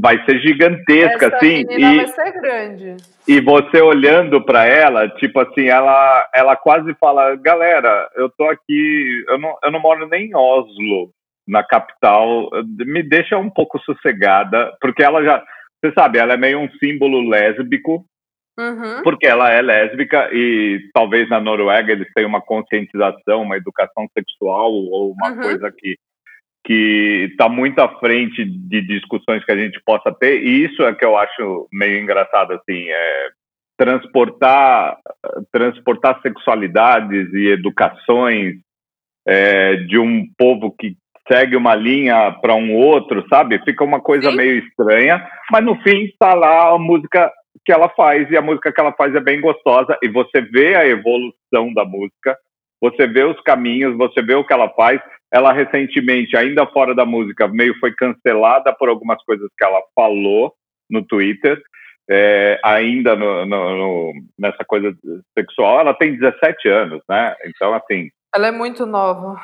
vai 0.00 0.22
ser 0.24 0.38
gigantesca, 0.40 1.26
Essa 1.26 1.36
assim, 1.36 1.64
menina 1.66 1.96
vai 1.96 2.04
e, 2.04 2.08
ser 2.08 2.32
grande. 2.40 2.96
e 3.26 3.40
você 3.40 3.80
olhando 3.80 4.40
para 4.44 4.64
ela, 4.66 5.08
tipo 5.08 5.40
assim, 5.40 5.66
ela, 5.66 6.28
ela 6.32 6.54
quase 6.54 6.94
fala, 7.00 7.34
galera, 7.36 8.08
eu 8.14 8.28
tô 8.28 8.44
aqui, 8.44 9.24
eu 9.28 9.38
não, 9.38 9.56
eu 9.64 9.72
não 9.72 9.80
moro 9.80 10.06
nem 10.08 10.26
em 10.26 10.36
Oslo, 10.36 11.10
na 11.46 11.62
capital, 11.62 12.48
me 12.78 13.02
deixa 13.02 13.36
um 13.36 13.50
pouco 13.50 13.78
sossegada, 13.80 14.72
porque 14.80 15.02
ela 15.02 15.22
já, 15.24 15.42
você 15.82 15.92
sabe, 15.92 16.18
ela 16.18 16.34
é 16.34 16.36
meio 16.36 16.58
um 16.60 16.70
símbolo 16.78 17.28
lésbico, 17.28 18.04
Uhum. 18.58 19.02
porque 19.02 19.26
ela 19.26 19.50
é 19.50 19.62
lésbica 19.62 20.28
e 20.30 20.90
talvez 20.92 21.26
na 21.30 21.40
Noruega 21.40 21.90
eles 21.90 22.06
tenham 22.14 22.28
uma 22.28 22.42
conscientização, 22.42 23.40
uma 23.40 23.56
educação 23.56 24.06
sexual 24.12 24.70
ou 24.70 25.12
uma 25.12 25.30
Uhum. 25.30 25.40
coisa 25.40 25.72
que 25.72 25.96
que 26.64 27.28
está 27.32 27.48
muito 27.48 27.80
à 27.80 27.88
frente 27.98 28.44
de 28.44 28.82
discussões 28.82 29.44
que 29.44 29.50
a 29.50 29.56
gente 29.56 29.80
possa 29.84 30.12
ter 30.12 30.44
e 30.44 30.64
isso 30.64 30.82
é 30.84 30.94
que 30.94 31.04
eu 31.04 31.16
acho 31.16 31.66
meio 31.72 31.98
engraçado 32.00 32.52
assim 32.52 32.88
é 32.88 33.28
transportar 33.76 34.98
transportar 35.50 36.20
sexualidades 36.22 37.32
e 37.32 37.48
educações 37.48 38.56
é, 39.26 39.76
de 39.76 39.98
um 39.98 40.26
povo 40.38 40.70
que 40.70 40.96
segue 41.30 41.56
uma 41.56 41.74
linha 41.74 42.32
para 42.40 42.54
um 42.54 42.74
outro 42.74 43.24
sabe 43.28 43.62
fica 43.64 43.84
uma 43.84 44.00
coisa 44.00 44.30
Sim. 44.30 44.36
meio 44.36 44.58
estranha 44.58 45.26
mas 45.50 45.64
no 45.64 45.76
fim 45.82 46.04
está 46.04 46.34
lá 46.34 46.74
a 46.74 46.78
música 46.78 47.30
que 47.64 47.72
ela 47.72 47.88
faz 47.90 48.30
e 48.30 48.36
a 48.36 48.42
música 48.42 48.72
que 48.72 48.80
ela 48.80 48.92
faz 48.92 49.14
é 49.14 49.20
bem 49.20 49.40
gostosa 49.40 49.96
e 50.02 50.08
você 50.08 50.40
vê 50.40 50.74
a 50.74 50.86
evolução 50.86 51.72
da 51.74 51.84
música 51.84 52.36
você 52.80 53.06
vê 53.06 53.24
os 53.24 53.40
caminhos 53.42 53.96
você 53.96 54.20
vê 54.22 54.34
o 54.34 54.44
que 54.44 54.52
ela 54.52 54.68
faz 54.70 55.00
ela 55.32 55.50
recentemente, 55.50 56.36
ainda 56.36 56.66
fora 56.66 56.94
da 56.94 57.06
música, 57.06 57.48
meio 57.48 57.74
foi 57.80 57.94
cancelada 57.94 58.70
por 58.74 58.90
algumas 58.90 59.22
coisas 59.24 59.48
que 59.56 59.64
ela 59.64 59.80
falou 59.94 60.52
no 60.90 61.02
Twitter, 61.06 61.58
é, 62.10 62.60
ainda 62.62 63.16
no, 63.16 63.46
no, 63.46 63.76
no, 63.76 64.12
nessa 64.38 64.62
coisa 64.66 64.94
sexual. 65.36 65.80
Ela 65.80 65.94
tem 65.94 66.18
17 66.18 66.68
anos, 66.68 67.00
né? 67.08 67.34
Então, 67.46 67.72
assim. 67.72 68.10
Ela 68.34 68.48
é 68.48 68.52
muito 68.52 68.84
nova. 68.84 69.40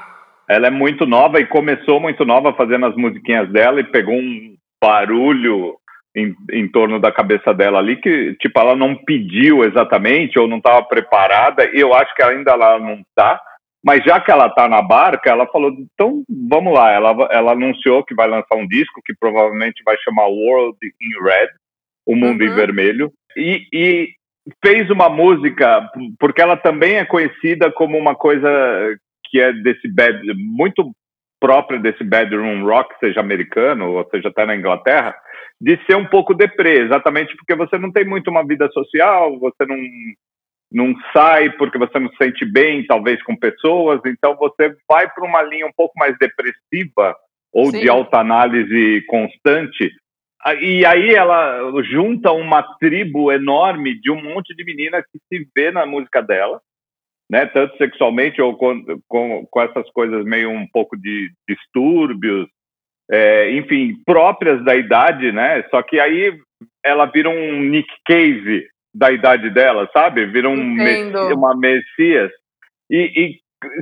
Ela 0.49 0.69
é 0.69 0.71
muito 0.71 1.05
nova 1.07 1.41
e 1.41 1.47
começou 1.47 2.01
muito 2.01 2.25
nova 2.25 2.55
fazendo 2.55 2.87
as 2.87 2.97
musiquinhas 2.97 3.51
dela 3.51 3.81
e 3.81 3.85
pegou 3.85 4.15
um 4.15 4.55
barulho 4.83 5.77
em, 6.17 6.35
em 6.51 6.69
torno 6.69 6.99
da 6.99 7.13
cabeça 7.13 7.53
dela 7.53 7.79
ali 7.79 7.97
que, 8.01 8.35
tipo, 8.41 8.59
ela 8.59 8.75
não 8.75 8.95
pediu 8.95 9.63
exatamente 9.65 10.39
ou 10.39 10.49
não 10.49 10.57
estava 10.57 10.83
preparada. 10.83 11.69
E 11.73 11.81
eu 11.81 11.93
acho 11.95 12.15
que 12.15 12.23
ainda 12.23 12.53
ela 12.53 12.79
não 12.79 12.95
está. 12.95 13.41
Mas 13.85 14.03
já 14.05 14.21
que 14.21 14.31
ela 14.31 14.47
está 14.47 14.69
na 14.69 14.83
barca, 14.83 15.31
ela 15.31 15.47
falou, 15.47 15.71
então 15.71 16.23
vamos 16.51 16.73
lá. 16.73 16.91
Ela, 16.91 17.29
ela 17.31 17.53
anunciou 17.53 18.03
que 18.03 18.15
vai 18.15 18.27
lançar 18.27 18.57
um 18.57 18.67
disco 18.67 19.01
que 19.05 19.15
provavelmente 19.15 19.83
vai 19.85 19.97
chamar 19.99 20.27
World 20.27 20.77
in 20.83 21.25
Red, 21.25 21.49
O 22.07 22.17
Mundo 22.17 22.43
em 22.43 22.49
Uhum. 22.49 22.55
Vermelho. 22.55 23.13
E, 23.37 23.63
e 23.73 24.09
fez 24.65 24.91
uma 24.91 25.09
música, 25.09 25.89
porque 26.19 26.41
ela 26.41 26.57
também 26.57 26.97
é 26.97 27.05
conhecida 27.05 27.71
como 27.71 27.97
uma 27.97 28.15
coisa 28.15 28.49
que 29.31 29.41
é 29.41 29.53
desse 29.53 29.89
bad, 29.89 30.23
muito 30.35 30.93
própria 31.41 31.79
desse 31.79 32.03
bedroom 32.03 32.65
rock, 32.65 32.95
seja 32.99 33.21
americano 33.21 33.93
ou 33.93 34.09
seja 34.11 34.29
até 34.29 34.45
na 34.45 34.57
Inglaterra, 34.57 35.15
de 35.61 35.79
ser 35.87 35.97
um 35.97 36.07
pouco 36.07 36.35
deprê, 36.35 36.81
exatamente 36.81 37.37
porque 37.37 37.55
você 37.55 37.79
não 37.79 37.93
tem 37.93 38.05
muito 38.05 38.31
uma 38.31 38.47
vida 38.47 38.69
social, 38.71 39.39
você 39.39 39.65
não 39.67 39.77
não 40.71 40.95
sai 41.15 41.51
porque 41.53 41.79
você 41.79 41.99
não 41.99 42.11
se 42.11 42.17
sente 42.19 42.45
bem, 42.45 42.87
talvez 42.87 43.23
com 43.23 43.35
pessoas, 43.35 44.01
então 44.05 44.37
você 44.37 44.77
vai 44.87 45.09
para 45.09 45.25
uma 45.25 45.43
linha 45.43 45.67
um 45.67 45.73
pouco 45.75 45.95
mais 45.97 46.15
depressiva 46.19 47.17
ou 47.51 47.71
Sim. 47.71 47.81
de 47.81 47.89
autoanálise 47.89 49.03
constante. 49.07 49.91
E 50.61 50.85
aí 50.85 51.15
ela 51.15 51.73
junta 51.83 52.33
uma 52.33 52.63
tribo 52.79 53.33
enorme 53.33 53.99
de 53.99 54.11
um 54.11 54.23
monte 54.23 54.55
de 54.55 54.65
meninas 54.65 55.05
que 55.11 55.19
se 55.27 55.49
vê 55.57 55.71
na 55.71 55.87
música 55.87 56.23
dela, 56.23 56.61
né? 57.31 57.47
Tanto 57.47 57.77
sexualmente 57.77 58.41
ou 58.41 58.57
com, 58.57 58.83
com, 59.07 59.47
com 59.51 59.63
essas 59.63 59.91
coisas 59.91 60.25
meio 60.25 60.51
um 60.51 60.67
pouco 60.73 60.97
de 60.97 61.31
distúrbios, 61.49 62.49
é, 63.11 63.51
enfim, 63.53 63.95
próprias 64.05 64.63
da 64.65 64.75
idade, 64.77 65.33
né? 65.33 65.63
Só 65.71 65.83
que 65.83 65.99
aí 65.99 66.39
ela 66.85 67.07
vira 67.07 67.29
um 67.29 67.61
Nick 67.63 67.89
Cave 68.07 68.67
da 68.95 69.13
idade 69.13 69.51
dela, 69.51 69.89
sabe? 69.93 70.27
Vira 70.27 70.49
um 70.49 70.77
uma 71.33 71.57
Messias. 71.57 72.31
E, 72.91 73.13
e 73.17 73.39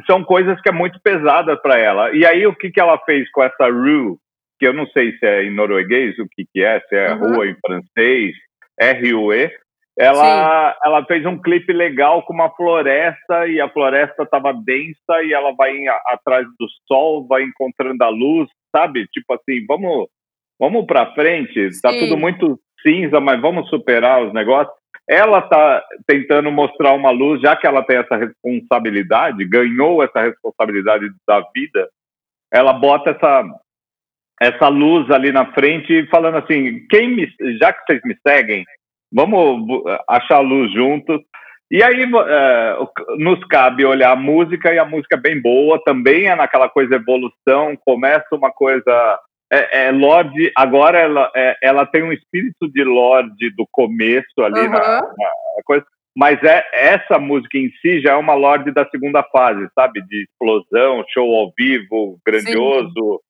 são 0.07 0.25
coisas 0.25 0.61
que 0.61 0.69
é 0.69 0.73
muito 0.73 1.01
pesadas 1.03 1.61
para 1.61 1.79
ela. 1.79 2.13
E 2.13 2.25
aí 2.27 2.47
o 2.47 2.55
que, 2.55 2.71
que 2.71 2.81
ela 2.81 2.99
fez 2.99 3.31
com 3.31 3.43
essa 3.43 3.69
Rue, 3.69 4.17
que 4.59 4.67
eu 4.67 4.73
não 4.73 4.87
sei 4.89 5.17
se 5.19 5.27
é 5.27 5.45
em 5.45 5.55
norueguês, 5.55 6.19
o 6.19 6.27
que, 6.29 6.45
que 6.53 6.63
é, 6.63 6.81
se 6.81 6.97
é 6.97 7.13
Uhum. 7.15 7.35
rua 7.35 7.47
em 7.47 7.57
francês, 7.65 8.35
R-U-E, 8.79 9.51
ela, 9.99 10.77
ela 10.85 11.05
fez 11.07 11.25
um 11.25 11.41
clipe 11.41 11.73
legal 11.73 12.23
com 12.23 12.35
uma 12.35 12.51
floresta 12.51 13.47
e 13.47 13.61
a 13.61 13.69
floresta 13.69 14.25
estava 14.25 14.53
densa 14.53 15.23
e 15.25 15.33
ela 15.33 15.53
vai 15.53 15.75
em- 15.75 15.89
atrás 15.89 16.47
do 16.59 16.67
sol, 16.87 17.27
vai 17.27 17.43
encontrando 17.45 18.05
a 18.05 18.09
luz, 18.09 18.49
sabe? 18.75 19.07
Tipo 19.09 19.33
assim, 19.35 19.65
vamos, 19.67 20.07
vamos 20.61 20.85
para 20.85 21.15
frente. 21.15 21.71
Tá 21.81 21.91
Sim. 21.93 22.01
tudo 22.01 22.17
muito 22.19 22.61
cinza, 22.83 23.21
mas 23.21 23.41
vamos 23.41 23.71
superar 23.71 24.23
os 24.23 24.35
negócios. 24.35 24.75
Ela 25.09 25.41
tá 25.41 25.83
tentando 26.07 26.51
mostrar 26.51 26.93
uma 26.93 27.11
luz, 27.11 27.41
já 27.41 27.57
que 27.57 27.67
ela 27.67 27.83
tem 27.83 27.97
essa 27.97 28.17
responsabilidade, 28.17 29.45
ganhou 29.49 30.03
essa 30.03 30.21
responsabilidade 30.21 31.09
da 31.27 31.41
vida. 31.55 31.89
Ela 32.53 32.73
bota 32.73 33.11
essa 33.11 33.45
essa 34.39 34.69
luz 34.69 35.11
ali 35.11 35.33
na 35.33 35.51
frente, 35.55 36.07
falando 36.11 36.37
assim: 36.37 36.87
quem 36.91 37.09
me, 37.17 37.27
já 37.59 37.73
que 37.73 37.81
vocês 37.87 38.03
me 38.05 38.15
seguem, 38.27 38.65
vamos 39.13 39.83
achar 40.09 40.37
a 40.37 40.41
luz 40.41 40.73
juntos. 40.73 41.21
E 41.71 41.83
aí 41.83 42.05
o- 42.05 42.89
nos 43.19 43.43
cabe 43.47 43.85
olhar 43.85 44.13
a 44.13 44.17
música, 44.17 44.73
e 44.73 44.79
a 44.79 44.85
música 44.85 45.17
é 45.17 45.21
bem 45.21 45.41
boa, 45.41 45.83
também 45.85 46.27
é 46.27 46.35
naquela 46.37 46.69
coisa 46.69 46.95
evolução, 46.95 47.77
começa 47.85 48.27
uma 48.33 48.53
coisa. 48.53 49.19
É, 49.53 49.87
é 49.87 49.91
Lorde, 49.93 50.51
agora 50.57 50.99
ela, 50.99 51.31
é- 51.35 51.57
ela 51.63 51.87
tem 51.87 52.03
um 52.03 52.13
espírito 52.13 52.69
de 52.69 52.83
Lorde 52.83 53.51
do 53.57 53.67
começo 53.71 54.43
ali 54.43 54.69
na, 54.69 54.79
Aham. 54.79 55.01
na 55.01 55.63
coisa, 55.65 55.87
mas 56.17 56.43
é, 56.43 56.65
essa 56.73 57.19
música 57.19 57.57
em 57.59 57.71
si 57.81 58.01
já 58.01 58.13
é 58.13 58.17
uma 58.17 58.35
Lorde 58.35 58.73
da 58.73 58.85
segunda 58.89 59.23
fase, 59.25 59.69
sabe? 59.75 60.01
De 60.07 60.23
explosão, 60.25 61.05
show 61.13 61.33
ao 61.35 61.53
vivo, 61.57 62.19
grandioso. 62.27 63.21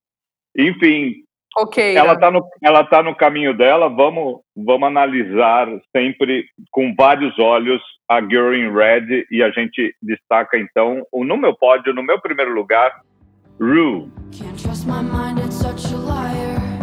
Enfim, 0.57 1.17
Ok. 1.57 1.97
ela 1.97 2.13
está 2.13 2.31
no, 2.31 2.45
ela 2.63 2.85
tá 2.85 3.03
no 3.03 3.15
caminho 3.15 3.57
dela. 3.57 3.89
Vamos, 3.89 4.41
vamos 4.55 4.89
analisar 4.89 5.67
sempre 5.95 6.45
com 6.71 6.95
vários 6.95 7.39
olhos 7.39 7.83
a 8.09 8.21
Girl 8.21 8.55
in 8.55 8.73
Red 8.73 9.27
e 9.31 9.43
a 9.43 9.51
gente 9.51 9.95
destaca 10.03 10.59
então 10.59 11.03
o 11.11 11.25
no 11.25 11.37
meu 11.37 11.57
pódio, 11.57 11.95
no 11.95 12.03
meu 12.03 12.21
primeiro 12.21 12.53
lugar, 12.53 12.93
Rue. 13.59 14.11
Can't 14.33 14.63
trust 14.63 14.87
my 14.87 15.03
mind, 15.03 15.39
it's 15.39 15.57
such 15.57 15.93
a 15.93 15.97
liar. 15.97 16.77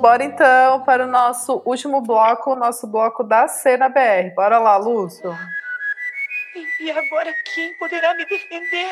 Bora 0.00 0.24
então 0.24 0.80
para 0.80 1.04
o 1.04 1.06
nosso 1.06 1.60
último 1.66 2.00
bloco, 2.00 2.52
o 2.52 2.56
nosso 2.56 2.86
bloco 2.86 3.22
da 3.22 3.46
cena 3.48 3.86
BR. 3.86 4.34
Bora 4.34 4.58
lá, 4.58 4.78
Lúcio. 4.78 5.30
E 6.80 6.90
agora 6.90 7.32
quem 7.54 7.72
poderá 7.74 8.14
me 8.14 8.24
defender? 8.24 8.90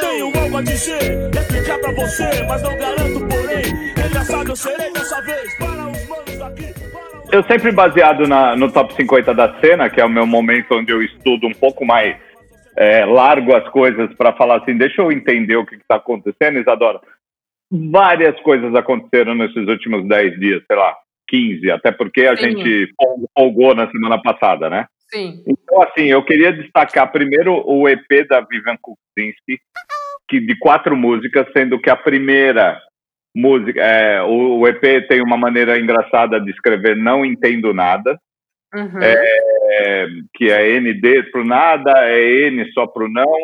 Tenho 0.00 0.26
algo 0.38 0.56
a 0.58 0.62
dizer, 0.62 1.02
e 1.34 1.38
explicar 1.38 1.78
pra 1.78 1.92
você, 1.92 2.24
mas 2.48 2.62
não 2.62 2.76
garanto, 2.76 3.20
porém. 3.28 3.90
Engraçado 4.06 4.50
eu 4.50 4.56
serei 4.56 4.92
dessa 4.92 5.20
vez 5.22 5.56
para 5.58 5.88
os 5.88 6.08
manos 6.08 6.38
daqui. 6.38 6.72
Para 6.90 7.18
os... 7.24 7.32
Eu 7.32 7.42
sempre 7.44 7.72
baseado 7.72 8.26
na- 8.26 8.56
no 8.56 8.70
top 8.72 8.94
50 8.94 9.34
da 9.34 9.58
cena, 9.60 9.90
que 9.90 10.00
é 10.00 10.04
o 10.04 10.08
meu 10.10 10.26
momento 10.26 10.74
onde 10.74 10.92
eu 10.92 11.02
estudo 11.02 11.46
um 11.46 11.52
pouco 11.54 11.84
mais, 11.84 12.16
é, 12.76 13.04
largo 13.04 13.54
as 13.54 13.68
coisas 13.70 14.12
para 14.14 14.32
falar 14.32 14.58
assim, 14.62 14.76
deixa 14.76 15.02
eu 15.02 15.12
entender 15.12 15.56
o 15.56 15.66
que 15.66 15.74
está 15.76 15.96
acontecendo, 15.96 16.58
Isadora. 16.58 17.00
Várias 17.70 18.40
coisas 18.40 18.74
aconteceram 18.74 19.34
nesses 19.34 19.66
últimos 19.68 20.06
10 20.08 20.38
dias, 20.40 20.62
sei 20.66 20.76
lá, 20.76 20.96
15, 21.28 21.70
até 21.70 21.92
porque 21.92 22.22
a 22.26 22.36
Sim. 22.36 22.44
gente 22.44 22.92
fol- 22.96 23.28
folgou 23.36 23.74
na 23.74 23.90
semana 23.90 24.20
passada, 24.22 24.70
né? 24.70 24.86
Sim. 25.10 25.42
Então, 25.46 25.82
assim, 25.82 26.04
eu 26.04 26.22
queria 26.24 26.52
destacar 26.52 27.10
primeiro 27.10 27.62
o 27.66 27.88
EP 27.88 28.26
da 28.28 28.40
Vivian 28.40 28.76
Kuczynski, 28.80 29.58
que 30.28 30.40
de 30.40 30.58
quatro 30.58 30.96
músicas, 30.96 31.46
sendo 31.52 31.80
que 31.80 31.88
a 31.88 31.96
primeira 31.96 32.80
música, 33.34 33.80
é, 33.80 34.22
o, 34.22 34.58
o 34.58 34.68
EP 34.68 35.08
tem 35.08 35.22
uma 35.22 35.36
maneira 35.36 35.78
engraçada 35.78 36.40
de 36.40 36.50
escrever 36.50 36.96
Não 36.96 37.24
Entendo 37.24 37.72
Nada, 37.72 38.18
Uhum. 38.74 39.00
é, 39.00 40.06
que 40.34 40.50
é 40.50 40.78
ND 40.78 41.30
pro 41.30 41.44
nada, 41.44 41.90
é 42.04 42.48
N 42.48 42.70
só 42.72 42.86
pro 42.86 43.08
não, 43.08 43.34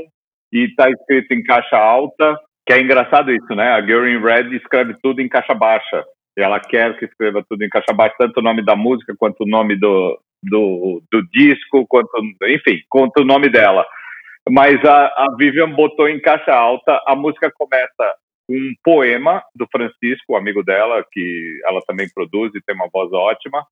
e 0.52 0.68
tá 0.74 0.90
escrito 0.90 1.32
em 1.32 1.42
caixa 1.42 1.78
alta, 1.78 2.38
que 2.66 2.72
é 2.72 2.80
engraçado 2.80 3.32
isso, 3.32 3.54
né? 3.54 3.72
A 3.72 3.80
Girl 3.80 4.06
in 4.06 4.20
Red 4.20 4.54
escreve 4.54 4.94
tudo 5.02 5.20
em 5.20 5.28
caixa 5.28 5.54
baixa, 5.54 6.04
e 6.36 6.42
ela 6.42 6.60
quer 6.60 6.96
que 6.98 7.06
escreva 7.06 7.42
tudo 7.48 7.64
em 7.64 7.68
caixa 7.68 7.92
baixa, 7.94 8.14
tanto 8.18 8.40
o 8.40 8.42
nome 8.42 8.62
da 8.62 8.76
música, 8.76 9.14
quanto 9.18 9.44
o 9.44 9.48
nome 9.48 9.76
do, 9.76 10.18
do, 10.48 11.02
do 11.10 11.22
disco, 11.30 11.86
quanto, 11.88 12.10
enfim, 12.44 12.80
quanto 12.88 13.22
o 13.22 13.24
nome 13.24 13.48
dela. 13.48 13.86
Mas 14.48 14.82
a, 14.84 15.06
a 15.06 15.34
Vivian 15.36 15.70
botou 15.70 16.08
em 16.08 16.20
caixa 16.20 16.52
alta, 16.52 17.00
a 17.06 17.16
música 17.16 17.50
começa 17.54 18.14
com 18.46 18.54
um 18.54 18.74
poema 18.82 19.42
do 19.54 19.66
Francisco, 19.70 20.36
amigo 20.36 20.62
dela, 20.62 21.04
que 21.10 21.60
ela 21.64 21.80
também 21.86 22.08
produz 22.14 22.52
e 22.54 22.60
tem 22.60 22.74
uma 22.74 22.88
voz 22.92 23.10
ótima, 23.12 23.64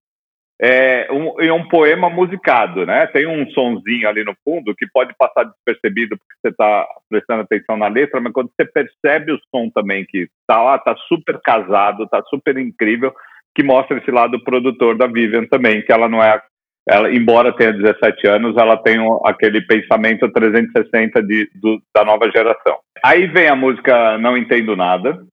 é 0.64 1.08
um, 1.10 1.40
é 1.40 1.52
um 1.52 1.66
poema 1.66 2.08
musicado, 2.08 2.86
né? 2.86 3.08
Tem 3.08 3.26
um 3.26 3.50
sonzinho 3.50 4.08
ali 4.08 4.22
no 4.22 4.32
fundo 4.44 4.74
que 4.76 4.86
pode 4.86 5.12
passar 5.18 5.44
despercebido 5.44 6.16
porque 6.16 6.34
você 6.40 6.48
está 6.50 6.86
prestando 7.10 7.42
atenção 7.42 7.76
na 7.76 7.88
letra, 7.88 8.20
mas 8.20 8.32
quando 8.32 8.50
você 8.54 8.64
percebe 8.64 9.32
o 9.32 9.40
som 9.50 9.68
também 9.70 10.06
que 10.06 10.28
tá 10.46 10.62
lá, 10.62 10.78
tá 10.78 10.94
super 11.08 11.40
casado, 11.40 12.06
tá 12.08 12.22
super 12.30 12.56
incrível, 12.58 13.12
que 13.56 13.64
mostra 13.64 13.98
esse 13.98 14.10
lado 14.12 14.42
produtor 14.44 14.96
da 14.96 15.08
Vivian 15.08 15.46
também, 15.46 15.82
que 15.82 15.92
ela 15.92 16.08
não 16.08 16.22
é, 16.22 16.40
ela, 16.88 17.12
embora 17.14 17.52
tenha 17.56 17.72
17 17.72 18.26
anos, 18.26 18.56
ela 18.56 18.76
tem 18.76 18.96
aquele 19.24 19.60
pensamento 19.62 20.30
360 20.32 21.22
de, 21.22 21.48
do- 21.54 21.80
da 21.94 22.04
nova 22.04 22.30
geração. 22.30 22.78
Aí 23.04 23.26
vem 23.26 23.48
a 23.48 23.54
música 23.56 24.18
Não 24.18 24.36
Entendo 24.36 24.74
Nada, 24.76 25.24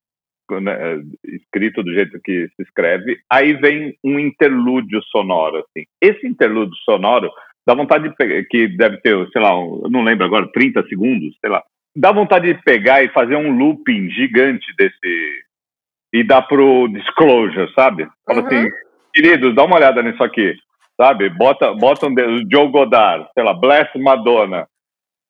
né, 0.61 1.01
escrito 1.25 1.83
do 1.83 1.93
jeito 1.93 2.19
que 2.23 2.47
se 2.55 2.63
escreve. 2.63 3.17
Aí 3.31 3.53
vem 3.53 3.95
um 4.03 4.19
interlúdio 4.19 5.01
sonoro, 5.11 5.57
assim. 5.57 5.85
Esse 6.01 6.27
interlúdio 6.27 6.75
sonoro 6.85 7.31
dá 7.67 7.73
vontade 7.75 8.09
de 8.09 8.15
pegar, 8.15 8.43
que 8.49 8.67
deve 8.67 8.97
ter, 8.97 9.15
sei 9.31 9.41
lá, 9.41 9.51
eu 9.51 9.87
não 9.89 10.03
lembro 10.03 10.25
agora, 10.25 10.51
30 10.51 10.83
segundos, 10.87 11.35
sei 11.41 11.49
lá. 11.51 11.63
Dá 11.95 12.11
vontade 12.11 12.53
de 12.53 12.61
pegar 12.63 13.03
e 13.03 13.09
fazer 13.09 13.35
um 13.35 13.55
looping 13.57 14.09
gigante 14.11 14.65
desse 14.77 15.43
e 16.13 16.23
dar 16.23 16.41
pro 16.43 16.87
disclosure, 16.87 17.71
sabe? 17.73 18.07
Fala 18.25 18.41
Uhum. 18.41 18.47
assim, 18.47 18.69
queridos, 19.13 19.53
dá 19.53 19.63
uma 19.65 19.75
olhada 19.75 20.01
nisso 20.01 20.23
aqui. 20.23 20.55
Sabe? 20.99 21.29
Bota, 21.29 21.73
bota 21.73 22.07
um 22.07 22.13
dedo, 22.13 22.45
Joe 22.51 22.67
Godard, 22.69 23.27
sei 23.33 23.43
lá, 23.43 23.53
Bless 23.53 23.89
Madonna, 23.97 24.67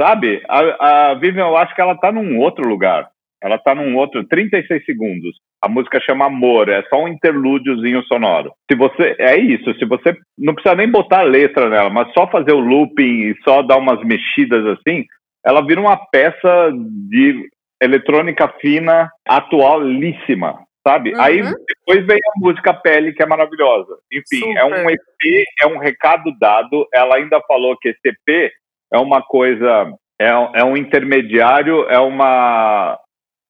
sabe? 0.01 0.41
A, 0.49 1.09
a 1.11 1.13
Vivian, 1.13 1.45
eu 1.45 1.57
acho 1.57 1.75
que 1.75 1.81
ela 1.81 1.95
tá 1.95 2.11
num 2.11 2.39
outro 2.39 2.67
lugar. 2.67 3.07
Ela 3.41 3.57
tá 3.57 3.73
num 3.73 3.95
outro, 3.95 4.25
36 4.27 4.83
segundos. 4.83 5.37
A 5.63 5.69
música 5.69 5.99
chama 6.01 6.25
Amor, 6.25 6.67
é 6.67 6.83
só 6.89 7.03
um 7.03 7.07
interlúdiozinho 7.07 8.03
sonoro. 8.03 8.51
Se 8.69 8.77
você, 8.77 9.15
é 9.17 9.37
isso, 9.37 9.73
se 9.75 9.85
você 9.85 10.15
não 10.37 10.53
precisa 10.53 10.75
nem 10.75 10.89
botar 10.89 11.19
a 11.19 11.23
letra 11.23 11.69
nela, 11.69 11.89
mas 11.89 12.11
só 12.13 12.27
fazer 12.27 12.51
o 12.51 12.59
looping 12.59 13.29
e 13.29 13.35
só 13.43 13.61
dar 13.61 13.77
umas 13.77 14.03
mexidas 14.03 14.65
assim, 14.65 15.05
ela 15.45 15.65
vira 15.65 15.79
uma 15.79 15.97
peça 15.97 16.71
de 17.09 17.49
eletrônica 17.81 18.47
fina, 18.59 19.09
atualíssima, 19.27 20.59
sabe? 20.87 21.13
Uhum. 21.13 21.21
Aí 21.21 21.41
depois 21.41 22.05
vem 22.05 22.17
a 22.17 22.39
música 22.39 22.73
Pele, 22.73 23.13
que 23.13 23.23
é 23.23 23.25
maravilhosa. 23.25 23.97
Enfim, 24.11 24.55
é 24.57 24.65
um 24.65 24.77
Super. 24.77 24.93
EP, 24.93 25.45
é 25.61 25.67
um 25.67 25.77
recado 25.77 26.31
dado. 26.39 26.87
Ela 26.93 27.15
ainda 27.17 27.41
falou 27.47 27.77
que 27.77 27.89
esse 27.89 27.99
EP 28.05 28.51
é 28.93 28.97
uma 28.97 29.21
coisa, 29.21 29.91
é, 30.19 30.35
um- 30.37 30.55
é 30.55 30.63
um 30.63 30.77
intermediário, 30.77 31.83
é 31.89 31.99
uma 31.99 32.97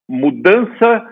mudança, 0.08 1.06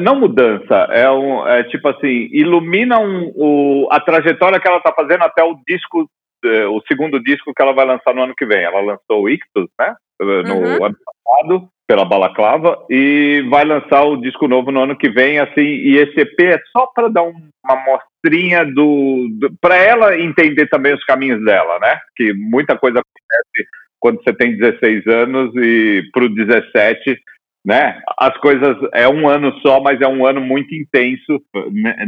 não 0.00 0.16
mudança, 0.18 0.74
é, 0.90 1.10
um, 1.10 1.46
é 1.46 1.62
tipo 1.64 1.88
assim, 1.88 2.28
ilumina 2.32 2.98
um, 2.98 3.32
o, 3.34 3.88
a 3.90 4.00
trajetória 4.00 4.60
que 4.60 4.68
ela 4.68 4.78
está 4.78 4.92
fazendo 4.92 5.22
até 5.22 5.42
o 5.42 5.58
disco, 5.66 6.08
o 6.44 6.80
segundo 6.88 7.22
disco 7.22 7.52
que 7.54 7.62
ela 7.62 7.72
vai 7.72 7.84
lançar 7.86 8.14
no 8.14 8.22
ano 8.22 8.34
que 8.36 8.46
vem. 8.46 8.62
Ela 8.62 8.80
lançou 8.80 9.22
o 9.22 9.28
Ictus, 9.28 9.68
né? 9.78 9.94
No 10.20 10.54
Uhum. 10.54 10.84
ano 10.84 10.96
passado, 11.04 11.68
pela 11.88 12.04
Balaclava, 12.04 12.86
e 12.88 13.44
vai 13.50 13.64
lançar 13.64 14.04
o 14.04 14.16
disco 14.16 14.46
novo 14.46 14.70
no 14.70 14.82
ano 14.82 14.96
que 14.96 15.10
vem, 15.10 15.38
assim, 15.40 15.60
e 15.62 15.96
esse 15.98 16.20
EP 16.20 16.40
é 16.40 16.58
só 16.70 16.86
para 16.94 17.08
dar 17.08 17.22
um- 17.24 17.48
uma 17.64 17.76
mostrinha 17.84 18.64
do, 18.64 19.28
do 19.32 19.52
para 19.60 19.76
ela 19.76 20.18
entender 20.18 20.68
também 20.68 20.94
os 20.94 21.04
caminhos 21.04 21.44
dela, 21.44 21.78
né? 21.80 21.98
Que 22.16 22.32
muita 22.32 22.78
coisa 22.78 23.00
acontece 23.00 23.68
quando 24.00 24.22
você 24.22 24.32
tem 24.32 24.56
16 24.56 25.06
anos 25.06 25.52
e 25.56 26.02
pro 26.12 26.28
17, 26.28 27.18
né? 27.66 28.00
As 28.18 28.36
coisas 28.38 28.76
é 28.94 29.08
um 29.08 29.28
ano 29.28 29.52
só, 29.60 29.80
mas 29.80 30.00
é 30.00 30.06
um 30.06 30.24
ano 30.24 30.40
muito 30.40 30.74
intenso 30.74 31.42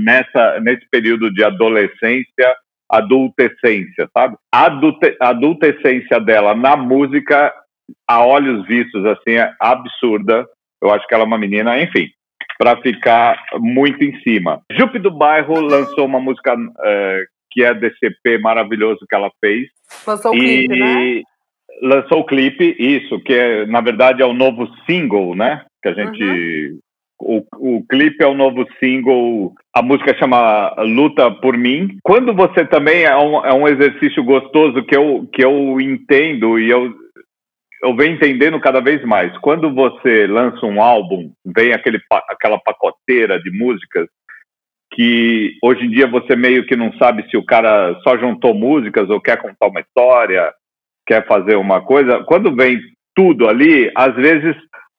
nessa 0.00 0.60
nesse 0.60 0.86
período 0.90 1.32
de 1.32 1.44
adolescência, 1.44 2.56
adultescência, 2.90 4.08
sabe? 4.12 4.36
A 4.52 4.66
adulte, 4.66 5.16
adultescência 5.20 6.20
dela 6.20 6.54
na 6.54 6.76
música 6.76 7.52
a 8.08 8.24
olhos 8.24 8.66
vistos 8.66 9.04
assim 9.06 9.32
é 9.32 9.52
absurda. 9.60 10.46
Eu 10.82 10.90
acho 10.92 11.06
que 11.06 11.14
ela 11.14 11.24
é 11.24 11.26
uma 11.26 11.38
menina, 11.38 11.80
enfim, 11.80 12.08
para 12.58 12.80
ficar 12.80 13.36
muito 13.54 14.02
em 14.02 14.18
cima. 14.20 14.60
Jupe 14.72 14.98
do 14.98 15.10
Bairro 15.10 15.60
lançou 15.60 16.06
uma 16.06 16.20
música 16.20 16.54
eh, 16.84 17.24
que 17.50 17.62
é 17.62 17.72
DCP 17.72 18.38
maravilhoso 18.38 19.06
que 19.08 19.14
ela 19.14 19.30
fez 19.40 19.68
Lançou 20.06 20.32
o 20.32 20.34
clipe, 20.34 20.76
né? 20.76 21.22
lançou 21.82 22.20
o 22.20 22.26
clipe, 22.26 22.76
isso, 22.78 23.20
que 23.20 23.32
é, 23.32 23.66
na 23.66 23.80
verdade 23.80 24.22
é 24.22 24.26
o 24.26 24.32
novo 24.32 24.68
single, 24.86 25.34
né? 25.34 25.64
Que 25.82 25.88
a 25.88 25.94
gente. 25.94 26.78
O, 27.26 27.42
o 27.56 27.84
clipe 27.86 28.22
é 28.22 28.26
o 28.26 28.34
novo 28.34 28.66
single, 28.78 29.54
a 29.74 29.80
música 29.80 30.14
chama 30.18 30.74
Luta 30.80 31.30
por 31.30 31.56
Mim. 31.56 31.96
Quando 32.02 32.34
você 32.34 32.66
também 32.66 33.04
é 33.04 33.16
um, 33.16 33.44
é 33.44 33.52
um 33.54 33.66
exercício 33.66 34.22
gostoso 34.22 34.84
que 34.84 34.94
eu, 34.94 35.26
que 35.32 35.42
eu 35.42 35.80
entendo 35.80 36.58
e 36.58 36.68
eu, 36.68 36.94
eu 37.82 37.96
venho 37.96 38.16
entendendo 38.16 38.60
cada 38.60 38.80
vez 38.80 39.02
mais. 39.04 39.36
Quando 39.38 39.72
você 39.72 40.26
lança 40.26 40.66
um 40.66 40.82
álbum, 40.82 41.32
vem 41.44 41.72
aquele, 41.72 41.98
aquela 42.28 42.58
pacoteira 42.58 43.40
de 43.40 43.50
músicas 43.50 44.06
que 44.92 45.56
hoje 45.62 45.86
em 45.86 45.90
dia 45.90 46.06
você 46.06 46.36
meio 46.36 46.66
que 46.66 46.76
não 46.76 46.92
sabe 46.98 47.28
se 47.30 47.36
o 47.36 47.44
cara 47.44 47.98
só 48.02 48.18
juntou 48.18 48.54
músicas 48.54 49.08
ou 49.08 49.20
quer 49.20 49.40
contar 49.40 49.66
uma 49.66 49.80
história, 49.80 50.52
quer 51.06 51.26
fazer 51.26 51.56
uma 51.56 51.80
coisa. 51.80 52.22
Quando 52.24 52.54
vem 52.54 52.78
tudo 53.14 53.48
ali, 53.48 53.90
às 53.94 54.14
vezes 54.14 54.54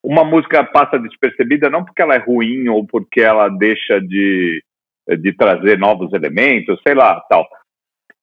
uma 0.06 0.24
música 0.24 0.64
passa 0.64 1.00
despercebida 1.00 1.70
não 1.70 1.84
porque 1.84 2.02
ela 2.02 2.16
é 2.16 2.20
ruim 2.20 2.68
ou 2.70 2.86
porque 2.86 3.22
ela 3.22 3.50
deixa 3.50 4.00
de, 4.00 4.64
de 5.20 5.34
trazer 5.34 5.78
novos 5.78 6.14
elementos, 6.14 6.80
sei 6.86 6.96
lá, 6.96 7.20
tal. 7.30 7.48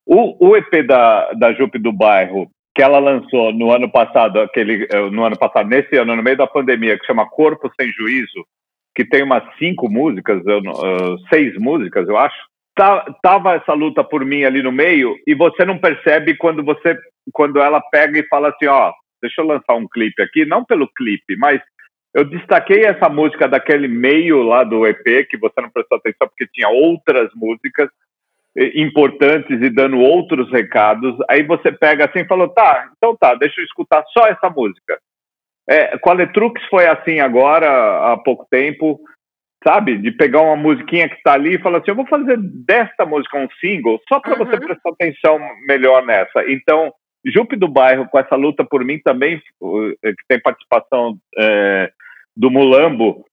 O, 0.06 0.48
o 0.48 0.56
EP 0.56 0.86
da, 0.86 1.32
da 1.32 1.52
Jupe 1.52 1.78
do 1.78 1.92
Bairro, 1.92 2.48
que 2.74 2.82
ela 2.82 2.98
lançou 2.98 3.52
no 3.52 3.70
ano 3.70 3.90
passado, 3.90 4.40
aquele, 4.40 4.86
eh, 4.90 5.10
no 5.10 5.24
ano 5.24 5.38
passado, 5.38 5.68
nesse 5.68 5.96
ano, 5.96 6.16
no 6.16 6.22
meio 6.22 6.36
da 6.36 6.46
pandemia, 6.46 6.98
que 6.98 7.06
chama 7.06 7.28
Corpo 7.28 7.70
Sem 7.78 7.90
Juízo, 7.92 8.46
que 8.94 9.04
tem 9.04 9.22
umas 9.22 9.44
cinco 9.58 9.90
músicas, 9.90 10.44
eu 10.46 10.58
ah, 10.58 11.16
seis 11.32 11.54
músicas, 11.58 12.08
eu 12.08 12.16
acho. 12.16 12.36
Tá, 12.74 13.04
tava 13.22 13.54
essa 13.54 13.74
luta 13.74 14.02
por 14.02 14.24
mim 14.24 14.44
ali 14.44 14.62
no 14.62 14.72
meio 14.72 15.14
e 15.26 15.34
você 15.34 15.62
não 15.62 15.76
percebe 15.76 16.34
quando 16.38 16.64
você 16.64 16.96
quando 17.30 17.60
ela 17.60 17.82
pega 17.92 18.18
e 18.18 18.26
fala 18.28 18.48
assim, 18.48 18.66
ó, 18.66 18.90
deixa 19.20 19.42
eu 19.42 19.46
lançar 19.46 19.74
um 19.74 19.86
clipe 19.86 20.22
aqui, 20.22 20.46
não 20.46 20.64
pelo 20.64 20.88
clipe, 20.88 21.36
mas 21.36 21.60
eu 22.14 22.24
destaquei 22.24 22.84
essa 22.84 23.08
música 23.08 23.48
daquele 23.48 23.88
meio 23.88 24.42
lá 24.42 24.64
do 24.64 24.86
EP 24.86 25.26
que 25.28 25.38
você 25.38 25.60
não 25.60 25.70
prestou 25.70 25.98
atenção 25.98 26.28
porque 26.28 26.46
tinha 26.52 26.68
outras 26.68 27.30
músicas 27.34 27.88
eh, 28.56 28.80
importantes 28.80 29.60
e 29.62 29.70
dando 29.70 29.98
outros 29.98 30.50
recados. 30.50 31.16
Aí 31.28 31.42
você 31.42 31.72
pega 31.72 32.04
assim 32.04 32.20
e 32.20 32.28
falou, 32.28 32.48
tá, 32.48 32.90
então 32.96 33.16
tá, 33.16 33.34
deixa 33.34 33.60
eu 33.60 33.64
escutar 33.64 34.04
só 34.12 34.26
essa 34.26 34.50
música. 34.50 35.00
É, 35.68 35.96
Letrux 36.14 36.60
foi 36.68 36.86
assim 36.86 37.20
agora, 37.20 38.12
há 38.12 38.16
pouco 38.18 38.46
tempo, 38.50 39.00
sabe? 39.64 39.96
De 39.96 40.10
pegar 40.10 40.42
uma 40.42 40.56
musiquinha 40.56 41.08
que 41.08 41.14
está 41.14 41.34
ali 41.34 41.54
e 41.54 41.58
falar 41.58 41.78
assim, 41.78 41.92
eu 41.92 41.94
vou 41.94 42.06
fazer 42.06 42.36
desta 42.36 43.06
música 43.06 43.38
um 43.38 43.48
single, 43.60 44.00
só 44.08 44.20
para 44.20 44.34
você 44.34 44.56
Uhum. 44.56 44.60
prestar 44.60 44.90
atenção 44.90 45.38
melhor 45.66 46.04
nessa. 46.04 46.44
Então, 46.50 46.92
Jupe 47.24 47.56
do 47.56 47.68
Bairro, 47.68 48.08
com 48.08 48.18
essa 48.18 48.36
luta 48.36 48.64
por 48.64 48.84
mim 48.84 48.98
também, 48.98 49.40
uh, 49.60 49.90
que 50.02 50.26
tem 50.28 50.40
participação 50.40 51.16
é, 51.38 51.90
do 52.36 52.50
Mulambo, 52.50 53.24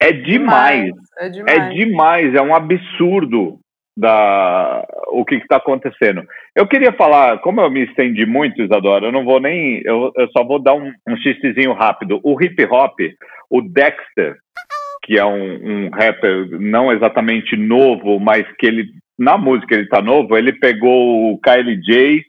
é 0.00 0.12
demais. 0.12 0.90
É 1.18 1.28
demais. 1.28 1.58
É 1.58 1.68
demais, 1.68 2.34
é 2.34 2.40
um 2.40 2.54
absurdo 2.54 3.58
da 3.96 4.86
o 5.08 5.24
que 5.24 5.34
está 5.34 5.56
acontecendo. 5.56 6.24
Eu 6.56 6.66
queria 6.66 6.92
falar, 6.92 7.38
como 7.40 7.60
eu 7.60 7.70
me 7.70 7.84
estendi 7.84 8.24
muito, 8.24 8.62
Isadora, 8.62 9.06
eu 9.06 9.12
não 9.12 9.24
vou 9.24 9.38
nem, 9.38 9.82
eu, 9.84 10.10
eu 10.16 10.28
só 10.30 10.42
vou 10.42 10.58
dar 10.58 10.74
um, 10.74 10.90
um 11.06 11.16
xistezinho 11.18 11.74
rápido. 11.74 12.18
O 12.22 12.40
hip 12.40 12.64
hop, 12.64 12.98
o 13.50 13.60
Dexter, 13.60 14.38
que 15.02 15.18
é 15.18 15.24
um, 15.24 15.86
um 15.86 15.90
rapper 15.90 16.48
não 16.58 16.90
exatamente 16.90 17.56
novo, 17.56 18.18
mas 18.18 18.46
que 18.58 18.66
ele 18.66 18.86
na 19.18 19.36
música 19.36 19.74
ele 19.74 19.86
tá 19.86 20.00
novo, 20.00 20.34
ele 20.34 20.52
pegou 20.52 21.34
o 21.34 21.38
KLJ, 21.38 22.24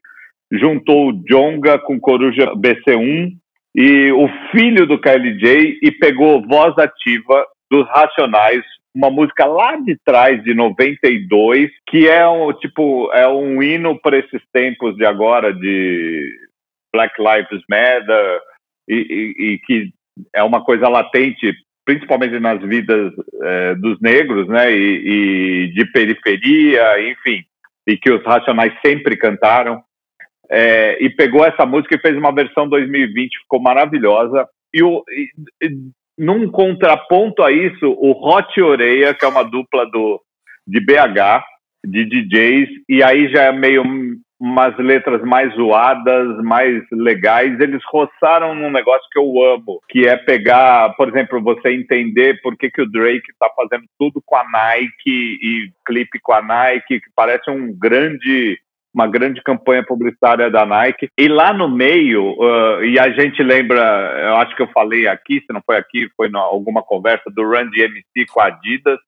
juntou 0.52 1.10
o 1.10 1.24
Jonga 1.26 1.80
com 1.80 2.00
Coruja 2.00 2.54
BC1 2.56 3.32
e 3.76 4.12
o 4.12 4.28
filho 4.52 4.86
do 4.86 5.00
KLJ 5.00 5.80
e 5.82 5.92
pegou 5.92 6.46
Voz 6.46 6.78
Ativa 6.78 7.46
dos 7.72 7.88
Racionais, 7.88 8.64
uma 8.94 9.10
música 9.10 9.46
lá 9.46 9.78
de 9.78 9.98
trás 10.04 10.44
de 10.44 10.54
92, 10.54 11.72
que 11.88 12.08
é 12.10 12.28
um 12.28 12.52
tipo 12.54 13.10
é 13.14 13.26
um 13.28 13.64
hino 13.64 13.98
para 14.02 14.18
esses 14.18 14.42
tempos 14.52 14.96
de 14.98 15.06
agora 15.06 15.54
de 15.54 16.38
Black 16.94 17.14
Lives 17.18 17.64
Matter 17.70 18.40
e, 18.90 18.96
e- 18.96 19.54
e 19.54 19.58
que 19.60 19.90
é 20.36 20.44
uma 20.44 20.62
coisa 20.66 20.90
latente, 20.90 21.54
principalmente 21.86 22.38
nas 22.40 22.62
vidas 22.62 23.14
eh, 23.42 23.76
dos 23.76 24.00
negros, 24.02 24.48
né, 24.50 24.70
e, 24.74 25.68
e 25.68 25.74
de 25.74 25.86
periferia, 25.94 27.10
enfim, 27.10 27.44
e 27.88 27.96
que 27.98 28.12
os 28.12 28.22
Racionais 28.26 28.74
sempre 28.86 29.16
cantaram. 29.16 29.82
É, 30.52 30.98
e 31.02 31.10
pegou 31.10 31.46
essa 31.46 31.66
música 31.66 31.96
e 31.96 32.00
fez 32.00 32.18
uma 32.18 32.34
versão 32.34 32.68
2020, 32.68 33.40
ficou 33.40 33.62
maravilhosa. 33.62 34.48
E, 34.74 34.84
o, 34.84 35.04
e- 35.10 35.66
e 35.66 35.70
num 36.18 36.50
contraponto 36.50 37.42
a 37.42 37.52
isso, 37.52 37.90
o 37.90 38.12
Hot 38.12 38.62
Oreia, 38.62 39.14
que 39.14 39.24
é 39.24 39.28
uma 39.28 39.44
dupla 39.44 39.86
do, 39.86 40.22
de 40.68 40.80
BH, 40.80 41.44
de 41.86 42.06
DJs, 42.06 42.70
e 42.88 43.02
aí 43.02 43.30
já 43.30 43.44
é 43.44 43.52
meio 43.52 43.84
umas 44.40 44.76
letras 44.80 45.22
mais 45.22 45.54
zoadas, 45.54 46.44
mais 46.44 46.84
legais, 46.92 47.60
eles 47.60 47.82
roçaram 47.92 48.56
num 48.56 48.72
negócio 48.72 49.08
que 49.12 49.20
eu 49.20 49.54
amo, 49.54 49.80
que 49.88 50.08
é 50.08 50.18
pegar, 50.18 50.96
por 50.96 51.08
exemplo, 51.08 51.40
você 51.42 51.72
entender 51.72 52.42
por 52.42 52.58
que, 52.58 52.72
que 52.72 52.82
o 52.82 52.90
Drake 52.90 53.30
está 53.32 53.48
fazendo 53.56 53.86
tudo 54.00 54.20
com 54.26 54.36
a 54.36 54.44
Nike 54.50 54.90
e 55.08 55.72
clipe 55.86 56.20
com 56.24 56.34
a 56.34 56.42
Nike, 56.42 57.00
que 57.02 57.10
parece 57.16 57.52
um 57.52 57.72
grande 57.78 58.60
uma 58.94 59.08
grande 59.08 59.42
campanha 59.42 59.84
publicitária 59.84 60.50
da 60.50 60.66
Nike. 60.66 61.10
E 61.18 61.28
lá 61.28 61.54
no 61.54 61.70
meio, 61.70 62.34
uh, 62.34 62.84
e 62.84 63.00
a 63.00 63.10
gente 63.10 63.42
lembra, 63.42 63.80
eu 64.24 64.36
acho 64.36 64.56
que 64.56 64.62
eu 64.62 64.68
falei 64.74 65.08
aqui, 65.08 65.40
se 65.40 65.54
não 65.54 65.62
foi 65.66 65.78
aqui, 65.78 66.10
foi 66.16 66.28
em 66.28 66.36
alguma 66.36 66.84
conversa 66.84 67.30
do 67.34 67.44
Run 67.44 67.70
DMC 67.70 68.26
com 68.32 68.42
a 68.42 68.48
Adidas 68.48 69.00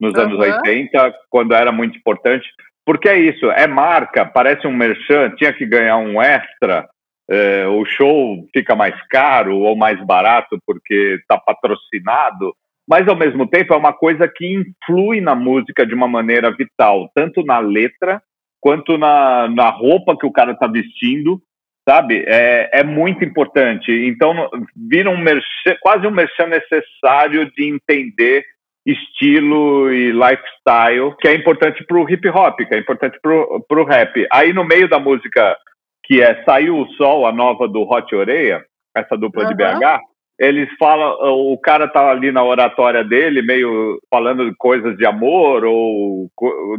nos 0.00 0.14
Uhum. 0.14 0.20
anos 0.20 0.38
80, 0.38 1.14
quando 1.28 1.54
era 1.54 1.70
muito 1.70 1.98
importante. 1.98 2.46
Porque 2.84 3.08
é 3.08 3.18
isso, 3.18 3.50
é 3.50 3.66
marca, 3.66 4.24
parece 4.24 4.66
um 4.66 4.72
merchan, 4.72 5.30
tinha 5.36 5.52
que 5.52 5.66
ganhar 5.66 5.98
um 5.98 6.20
extra, 6.20 6.88
eh, 7.30 7.66
o 7.66 7.84
show 7.84 8.44
fica 8.52 8.74
mais 8.74 8.94
caro 9.08 9.58
ou 9.58 9.76
mais 9.76 10.04
barato 10.04 10.58
porque 10.66 11.18
está 11.20 11.38
patrocinado, 11.38 12.52
mas 12.88 13.06
ao 13.06 13.14
mesmo 13.14 13.46
tempo 13.46 13.72
é 13.72 13.76
uma 13.76 13.92
coisa 13.92 14.26
que 14.26 14.44
influi 14.52 15.20
na 15.20 15.34
música 15.34 15.86
de 15.86 15.94
uma 15.94 16.08
maneira 16.08 16.50
vital, 16.50 17.08
tanto 17.14 17.44
na 17.44 17.60
letra 17.60 18.20
quanto 18.60 18.98
na, 18.98 19.48
na 19.48 19.70
roupa 19.70 20.16
que 20.16 20.26
o 20.26 20.32
cara 20.32 20.54
tá 20.54 20.66
vestindo, 20.66 21.40
sabe? 21.88 22.24
É, 22.26 22.80
é 22.80 22.84
muito 22.84 23.24
importante. 23.24 23.90
Então, 23.90 24.48
vira 24.76 25.10
um 25.10 25.18
merchan, 25.18 25.76
quase 25.80 26.06
um 26.06 26.10
merchan 26.10 26.46
necessário 26.46 27.50
de 27.52 27.68
entender 27.68 28.44
estilo 28.86 29.92
e 29.92 30.12
lifestyle, 30.12 31.14
que 31.20 31.28
é 31.28 31.34
importante 31.34 31.84
pro 31.84 32.08
hip 32.08 32.28
hop, 32.28 32.56
que 32.58 32.74
é 32.74 32.78
importante 32.78 33.18
pro, 33.20 33.64
pro 33.68 33.84
rap. 33.84 34.26
Aí, 34.32 34.52
no 34.52 34.64
meio 34.64 34.88
da 34.88 34.98
música, 34.98 35.56
que 36.04 36.20
é 36.22 36.42
Saiu 36.44 36.78
o 36.78 36.88
Sol, 36.94 37.26
a 37.26 37.32
nova 37.32 37.68
do 37.68 37.82
Hot 37.82 38.14
Oreia, 38.14 38.64
essa 38.96 39.16
dupla 39.16 39.46
de 39.46 39.62
Aham. 39.62 39.78
BH, 39.78 40.00
eles 40.40 40.70
falam, 40.78 41.18
o 41.52 41.58
cara 41.58 41.86
tá 41.86 42.10
ali 42.10 42.32
na 42.32 42.42
oratória 42.42 43.04
dele, 43.04 43.42
meio 43.42 44.00
falando 44.10 44.48
de 44.48 44.56
coisas 44.56 44.96
de 44.96 45.04
amor 45.04 45.66
ou 45.66 46.30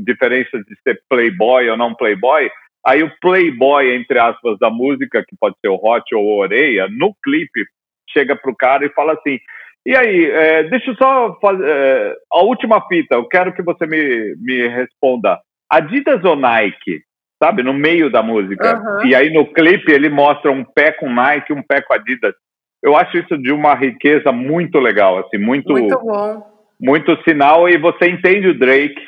diferenças 0.03 0.66
de 0.66 0.76
ser 0.82 0.99
playboy 1.07 1.70
ou 1.70 1.78
não 1.78 1.93
playboy. 1.93 2.49
Aí 2.84 3.03
o 3.03 3.12
playboy, 3.22 3.93
entre 3.93 4.18
aspas, 4.18 4.57
da 4.57 4.72
música, 4.72 5.24
que 5.24 5.36
pode 5.39 5.55
ser 5.62 5.70
o 5.70 5.76
Hot 5.76 6.03
ou 6.16 6.26
o 6.26 6.38
Oreia, 6.39 6.88
no 6.89 7.14
clipe, 7.24 7.64
chega 8.09 8.36
pro 8.36 8.55
cara 8.55 8.84
e 8.84 8.93
fala 8.93 9.14
assim, 9.14 9.38
e 9.86 9.95
aí, 9.95 10.26
é, 10.26 10.64
deixa 10.64 10.89
eu 10.89 10.95
só 10.95 11.38
fazer 11.39 11.64
é, 11.64 12.16
a 12.32 12.41
última 12.41 12.82
fita, 12.88 13.14
eu 13.14 13.28
quero 13.28 13.53
que 13.53 13.62
você 13.62 13.86
me, 13.86 14.36
me 14.38 14.68
responda. 14.70 15.39
Adidas 15.70 16.24
ou 16.24 16.36
Nike? 16.36 17.01
Sabe, 17.41 17.62
no 17.62 17.74
meio 17.74 18.09
da 18.09 18.24
música. 18.24 18.72
Aham. 18.72 19.05
E 19.05 19.14
aí 19.14 19.32
no 19.32 19.45
clipe 19.45 19.91
ele 19.91 20.09
mostra 20.09 20.51
um 20.51 20.64
pé 20.64 20.91
com 20.91 21.12
Nike 21.12 21.51
e 21.51 21.55
um 21.55 21.64
pé 21.64 21.82
com 21.82 21.93
Adidas. 21.93 22.34
Eu 22.84 22.96
acho 22.96 23.18
isso 23.18 23.38
de 23.38 23.52
uma 23.52 23.76
riqueza 23.76 24.32
muito 24.32 24.80
legal, 24.80 25.20
assim, 25.20 25.38
muito, 25.38 25.72
Muito 25.74 26.00
bom. 26.00 26.44
muito 26.80 27.16
sinal 27.24 27.70
e 27.70 27.78
você 27.78 28.10
entende 28.10 28.48
o 28.48 28.58
Drake, 28.58 29.00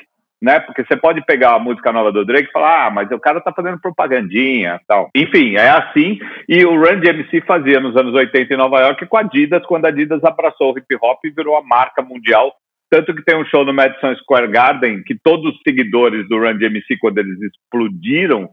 né? 0.41 0.59
Porque 0.59 0.83
você 0.83 0.95
pode 0.95 1.25
pegar 1.25 1.55
a 1.55 1.59
música 1.59 1.91
nova 1.91 2.11
do 2.11 2.25
Drake 2.25 2.49
e 2.49 2.51
falar, 2.51 2.87
ah, 2.87 2.91
mas 2.91 3.09
o 3.11 3.19
cara 3.19 3.41
tá 3.41 3.51
fazendo 3.51 3.79
propagandinha 3.79 4.79
tal. 4.87 5.09
Enfim, 5.15 5.55
é 5.55 5.69
assim. 5.69 6.19
E 6.47 6.65
o 6.65 6.75
Run 6.75 6.99
DMC 6.99 7.41
fazia 7.47 7.79
nos 7.79 7.95
anos 7.95 8.13
80 8.13 8.53
em 8.53 8.57
Nova 8.57 8.79
York 8.81 9.05
com 9.07 9.17
a 9.17 9.21
Adidas, 9.21 9.65
quando 9.65 9.85
a 9.85 9.87
Adidas 9.87 10.23
abraçou 10.23 10.73
o 10.73 10.77
hip 10.77 10.95
hop 11.01 11.19
e 11.23 11.31
virou 11.31 11.55
a 11.55 11.63
marca 11.63 12.01
mundial. 12.01 12.53
Tanto 12.91 13.15
que 13.15 13.23
tem 13.23 13.35
um 13.35 13.45
show 13.45 13.65
no 13.65 13.73
Madison 13.73 14.13
Square 14.17 14.49
Garden 14.49 15.01
que 15.03 15.17
todos 15.17 15.55
os 15.55 15.61
seguidores 15.63 16.27
do 16.29 16.37
Run 16.37 16.57
DMC, 16.57 16.97
quando 16.99 17.17
eles 17.17 17.39
explodiram 17.41 18.49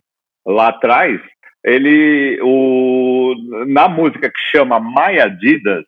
lá 0.47 0.69
atrás, 0.69 1.21
ele, 1.65 2.39
o, 2.43 3.35
na 3.67 3.89
música 3.89 4.31
que 4.31 4.41
chama 4.51 4.81
My 4.81 5.21
Adidas, 5.21 5.85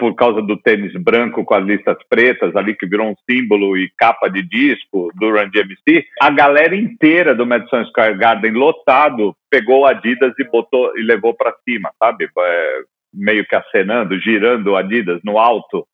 por 0.00 0.14
causa 0.14 0.40
do 0.40 0.56
tênis 0.56 0.94
branco 0.94 1.44
com 1.44 1.54
as 1.54 1.64
listas 1.64 1.98
pretas 2.08 2.56
ali, 2.56 2.74
que 2.74 2.86
virou 2.86 3.10
um 3.10 3.14
símbolo 3.30 3.76
e 3.76 3.92
capa 3.98 4.30
de 4.30 4.42
disco 4.42 5.10
do 5.14 5.30
Run 5.30 5.50
DMC, 5.50 6.06
a 6.22 6.30
galera 6.30 6.74
inteira 6.74 7.34
do 7.34 7.44
Madison 7.44 7.84
Square 7.84 8.16
Garden 8.16 8.52
lotado 8.52 9.36
pegou 9.50 9.84
Adidas 9.84 10.32
e 10.38 10.44
botou 10.44 10.96
e 10.96 11.02
levou 11.02 11.34
para 11.34 11.54
cima, 11.68 11.92
sabe? 11.98 12.30
É, 12.38 12.80
meio 13.12 13.46
que 13.46 13.54
acenando, 13.54 14.18
girando 14.18 14.74
Adidas 14.74 15.20
no 15.22 15.38
alto. 15.38 15.86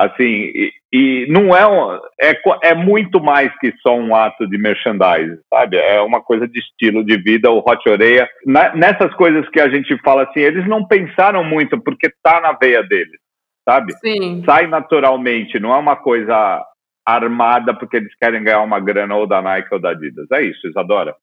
Assim, 0.00 0.24
e, 0.54 0.72
e 0.90 1.26
não 1.28 1.54
é, 1.54 1.66
um, 1.68 2.00
é 2.18 2.34
é 2.62 2.74
muito 2.74 3.20
mais 3.20 3.54
que 3.58 3.70
só 3.82 3.94
um 3.94 4.14
ato 4.14 4.46
de 4.48 4.56
merchandising, 4.56 5.36
sabe? 5.52 5.76
É 5.76 6.00
uma 6.00 6.22
coisa 6.22 6.48
de 6.48 6.58
estilo 6.58 7.04
de 7.04 7.18
vida, 7.18 7.50
o 7.50 7.58
Hot 7.58 7.86
Oreia. 7.86 8.26
Na- 8.46 8.74
nessas 8.74 9.12
coisas 9.12 9.46
que 9.50 9.60
a 9.60 9.68
gente 9.68 9.94
fala 9.98 10.22
assim, 10.22 10.40
eles 10.40 10.66
não 10.66 10.86
pensaram 10.86 11.44
muito 11.44 11.78
porque 11.82 12.10
tá 12.22 12.40
na 12.40 12.52
veia 12.52 12.82
deles, 12.82 13.20
sabe? 13.68 13.92
Sim. 13.98 14.42
sai 14.46 14.66
naturalmente, 14.66 15.60
não 15.60 15.74
é 15.74 15.76
uma 15.76 15.96
coisa 15.96 16.64
armada 17.04 17.74
porque 17.74 17.98
eles 17.98 18.14
querem 18.18 18.42
ganhar 18.42 18.62
uma 18.62 18.80
grana 18.80 19.14
ou 19.16 19.26
da 19.26 19.42
Nike 19.42 19.68
ou 19.74 19.78
da 19.80 19.90
Adidas. 19.90 20.30
É 20.32 20.40
isso, 20.40 20.66
Isadora. 20.66 21.14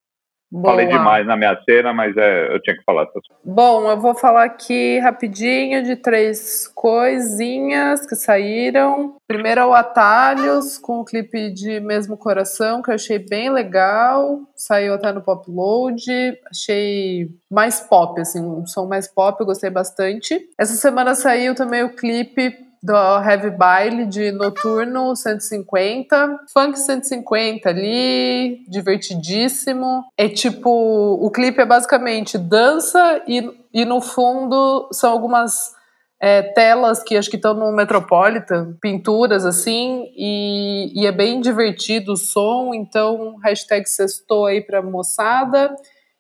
Falei 0.61 0.85
Boa. 0.85 0.97
demais 0.97 1.27
na 1.27 1.35
minha 1.35 1.59
cena, 1.63 1.93
mas 1.93 2.15
é, 2.15 2.53
eu 2.53 2.61
tinha 2.61 2.77
que 2.77 2.83
falar 2.83 3.03
essas 3.03 3.21
coisas. 3.27 3.43
Bom, 3.43 3.89
eu 3.89 3.99
vou 3.99 4.15
falar 4.15 4.45
aqui 4.45 4.97
rapidinho 4.99 5.83
de 5.83 5.97
três 5.97 6.67
coisinhas 6.69 8.05
que 8.05 8.15
saíram. 8.15 9.17
Primeiro 9.27 9.59
é 9.59 9.65
o 9.65 9.73
Atalhos, 9.73 10.77
com 10.77 10.99
o 10.99 11.05
clipe 11.05 11.51
de 11.51 11.81
Mesmo 11.81 12.15
Coração, 12.15 12.81
que 12.81 12.89
eu 12.89 12.95
achei 12.95 13.19
bem 13.19 13.49
legal. 13.49 14.39
Saiu 14.55 14.93
até 14.93 15.11
no 15.11 15.21
Pop 15.21 15.51
Load. 15.51 16.05
Achei 16.49 17.29
mais 17.51 17.81
pop, 17.81 18.19
assim, 18.21 18.41
um 18.41 18.65
som 18.65 18.85
mais 18.85 19.07
pop, 19.07 19.39
eu 19.39 19.45
gostei 19.45 19.69
bastante. 19.69 20.39
Essa 20.57 20.73
semana 20.73 21.13
saiu 21.13 21.55
também 21.55 21.83
o 21.83 21.93
clipe 21.93 22.66
do 22.87 22.95
Heavy 22.95 23.49
Baile 23.49 24.05
de 24.05 24.31
Noturno 24.31 25.13
150. 25.13 26.39
Funk 26.53 26.79
150 26.79 27.67
ali, 27.67 28.63
divertidíssimo. 28.69 30.05
É 30.15 30.29
tipo, 30.29 30.69
o 30.69 31.29
clipe 31.29 31.59
é 31.59 31.65
basicamente 31.65 32.37
dança 32.37 33.21
e, 33.27 33.51
e 33.73 33.83
no 33.83 33.99
fundo 33.99 34.87
são 34.93 35.11
algumas 35.11 35.75
é, 36.17 36.41
telas 36.41 37.03
que 37.03 37.17
acho 37.17 37.29
que 37.29 37.35
estão 37.35 37.53
no 37.53 37.73
Metropolitan, 37.73 38.77
pinturas 38.81 39.45
assim, 39.45 40.05
e, 40.15 40.93
e 40.95 41.05
é 41.05 41.11
bem 41.11 41.41
divertido 41.41 42.13
o 42.13 42.17
som, 42.17 42.73
então 42.73 43.35
hashtag 43.43 43.87
sextou 43.87 44.45
aí 44.45 44.61
pra 44.61 44.81
moçada. 44.81 45.75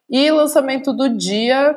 E 0.09 0.29
lançamento 0.31 0.91
do 0.91 1.07
dia 1.07 1.75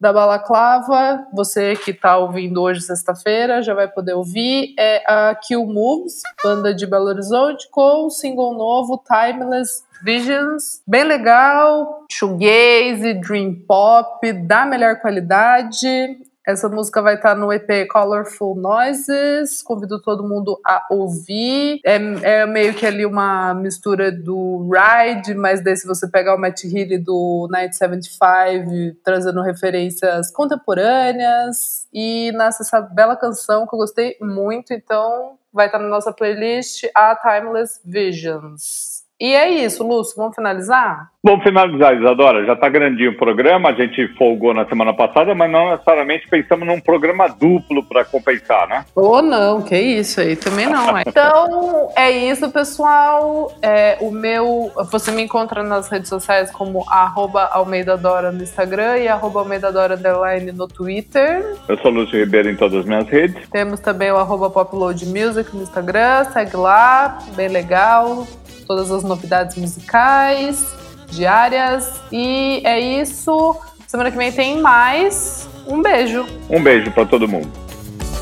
da 0.00 0.12
Balaclava, 0.12 1.26
você 1.32 1.76
que 1.76 1.90
está 1.90 2.18
ouvindo 2.18 2.60
hoje, 2.60 2.80
sexta-feira, 2.80 3.62
já 3.62 3.74
vai 3.74 3.88
poder 3.88 4.14
ouvir, 4.14 4.74
é 4.78 5.02
a 5.06 5.34
Kill 5.34 5.64
Moves, 5.66 6.20
banda 6.42 6.74
de 6.74 6.86
Belo 6.86 7.06
Horizonte, 7.06 7.68
com 7.70 8.06
o 8.06 8.10
single 8.10 8.54
novo 8.54 9.02
Timeless 9.06 9.84
Visions, 10.02 10.82
bem 10.86 11.04
legal, 11.04 12.04
shoegaze, 12.10 13.14
dream 13.14 13.54
pop, 13.66 14.32
da 14.32 14.66
melhor 14.66 15.00
qualidade. 15.00 16.18
Essa 16.46 16.68
música 16.68 17.00
vai 17.00 17.14
estar 17.14 17.34
no 17.34 17.50
EP 17.50 17.88
Colorful 17.90 18.54
Noises. 18.54 19.62
Convido 19.62 20.00
todo 20.02 20.28
mundo 20.28 20.60
a 20.64 20.84
ouvir. 20.90 21.80
É, 21.82 21.96
é 22.42 22.46
meio 22.46 22.74
que 22.74 22.84
ali 22.84 23.06
uma 23.06 23.54
mistura 23.54 24.12
do 24.12 24.68
Ride, 24.68 25.34
mas 25.34 25.64
daí 25.64 25.74
se 25.74 25.86
você 25.86 26.06
pegar 26.06 26.34
o 26.34 26.38
Matt 26.38 26.64
Healy 26.64 26.98
do 26.98 27.48
Night 27.50 27.74
75, 27.74 28.98
trazendo 29.02 29.40
referências 29.40 30.30
contemporâneas. 30.30 31.88
E 31.90 32.30
nasce 32.32 32.62
essa 32.62 32.80
bela 32.80 33.16
canção 33.16 33.66
que 33.66 33.74
eu 33.74 33.78
gostei 33.78 34.16
muito. 34.20 34.74
Então 34.74 35.38
vai 35.50 35.66
estar 35.66 35.78
na 35.78 35.88
nossa 35.88 36.12
playlist, 36.12 36.84
a 36.94 37.16
Timeless 37.16 37.80
Visions. 37.82 38.93
E 39.20 39.32
é 39.32 39.48
isso, 39.64 39.86
Lúcio. 39.86 40.16
Vamos 40.16 40.34
finalizar? 40.34 41.08
Vamos 41.22 41.42
finalizar, 41.42 41.96
Isadora. 41.96 42.44
Já 42.44 42.52
está 42.52 42.68
grandinho 42.68 43.12
o 43.12 43.16
programa. 43.16 43.70
A 43.70 43.72
gente 43.72 44.08
folgou 44.18 44.52
na 44.52 44.66
semana 44.66 44.92
passada, 44.92 45.34
mas 45.34 45.50
não 45.50 45.70
necessariamente 45.70 46.28
pensamos 46.28 46.66
num 46.66 46.80
programa 46.80 47.28
duplo 47.28 47.82
para 47.82 48.04
compensar, 48.04 48.68
né? 48.68 48.84
Ou 48.94 49.22
não, 49.22 49.62
que 49.62 49.78
isso 49.78 50.20
aí 50.20 50.36
também 50.36 50.66
não. 50.66 50.98
É. 50.98 51.04
Então 51.14 51.90
é 51.96 52.10
isso, 52.10 52.50
pessoal. 52.50 53.56
É, 53.62 53.96
o 54.00 54.10
meu. 54.10 54.72
Você 54.90 55.12
me 55.12 55.22
encontra 55.22 55.62
nas 55.62 55.88
redes 55.88 56.08
sociais 56.08 56.50
como 56.50 56.84
arroba 56.90 57.44
Almeida 57.52 57.96
Dora 57.96 58.32
no 58.32 58.42
Instagram 58.42 58.98
e 58.98 59.08
arroba 59.08 59.40
Almeida 59.40 59.70
Dora 59.70 59.94
Underline 59.94 60.50
no 60.50 60.66
Twitter. 60.66 61.56
Eu 61.68 61.78
sou 61.78 61.90
Lúcio 61.90 62.18
Ribeiro 62.18 62.50
em 62.50 62.56
todas 62.56 62.80
as 62.80 62.84
minhas 62.84 63.08
redes. 63.08 63.48
Temos 63.48 63.78
também 63.78 64.10
o 64.10 64.16
arroba 64.16 64.50
Popload 64.50 65.06
Music 65.06 65.54
no 65.54 65.62
Instagram. 65.62 66.24
Segue 66.24 66.56
lá, 66.56 67.18
bem 67.36 67.48
legal. 67.48 68.26
Todas 68.66 68.90
as 68.90 69.02
novidades 69.02 69.56
musicais, 69.56 70.64
diárias. 71.10 72.00
E 72.10 72.62
é 72.64 72.78
isso. 72.80 73.56
Semana 73.86 74.10
que 74.10 74.16
vem 74.16 74.32
tem 74.32 74.60
mais. 74.60 75.48
Um 75.66 75.80
beijo. 75.80 76.26
Um 76.50 76.62
beijo 76.62 76.90
para 76.90 77.06
todo 77.06 77.28
mundo. 77.28 77.50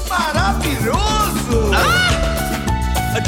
Maravilhoso! 0.08 1.70
A 3.14 3.20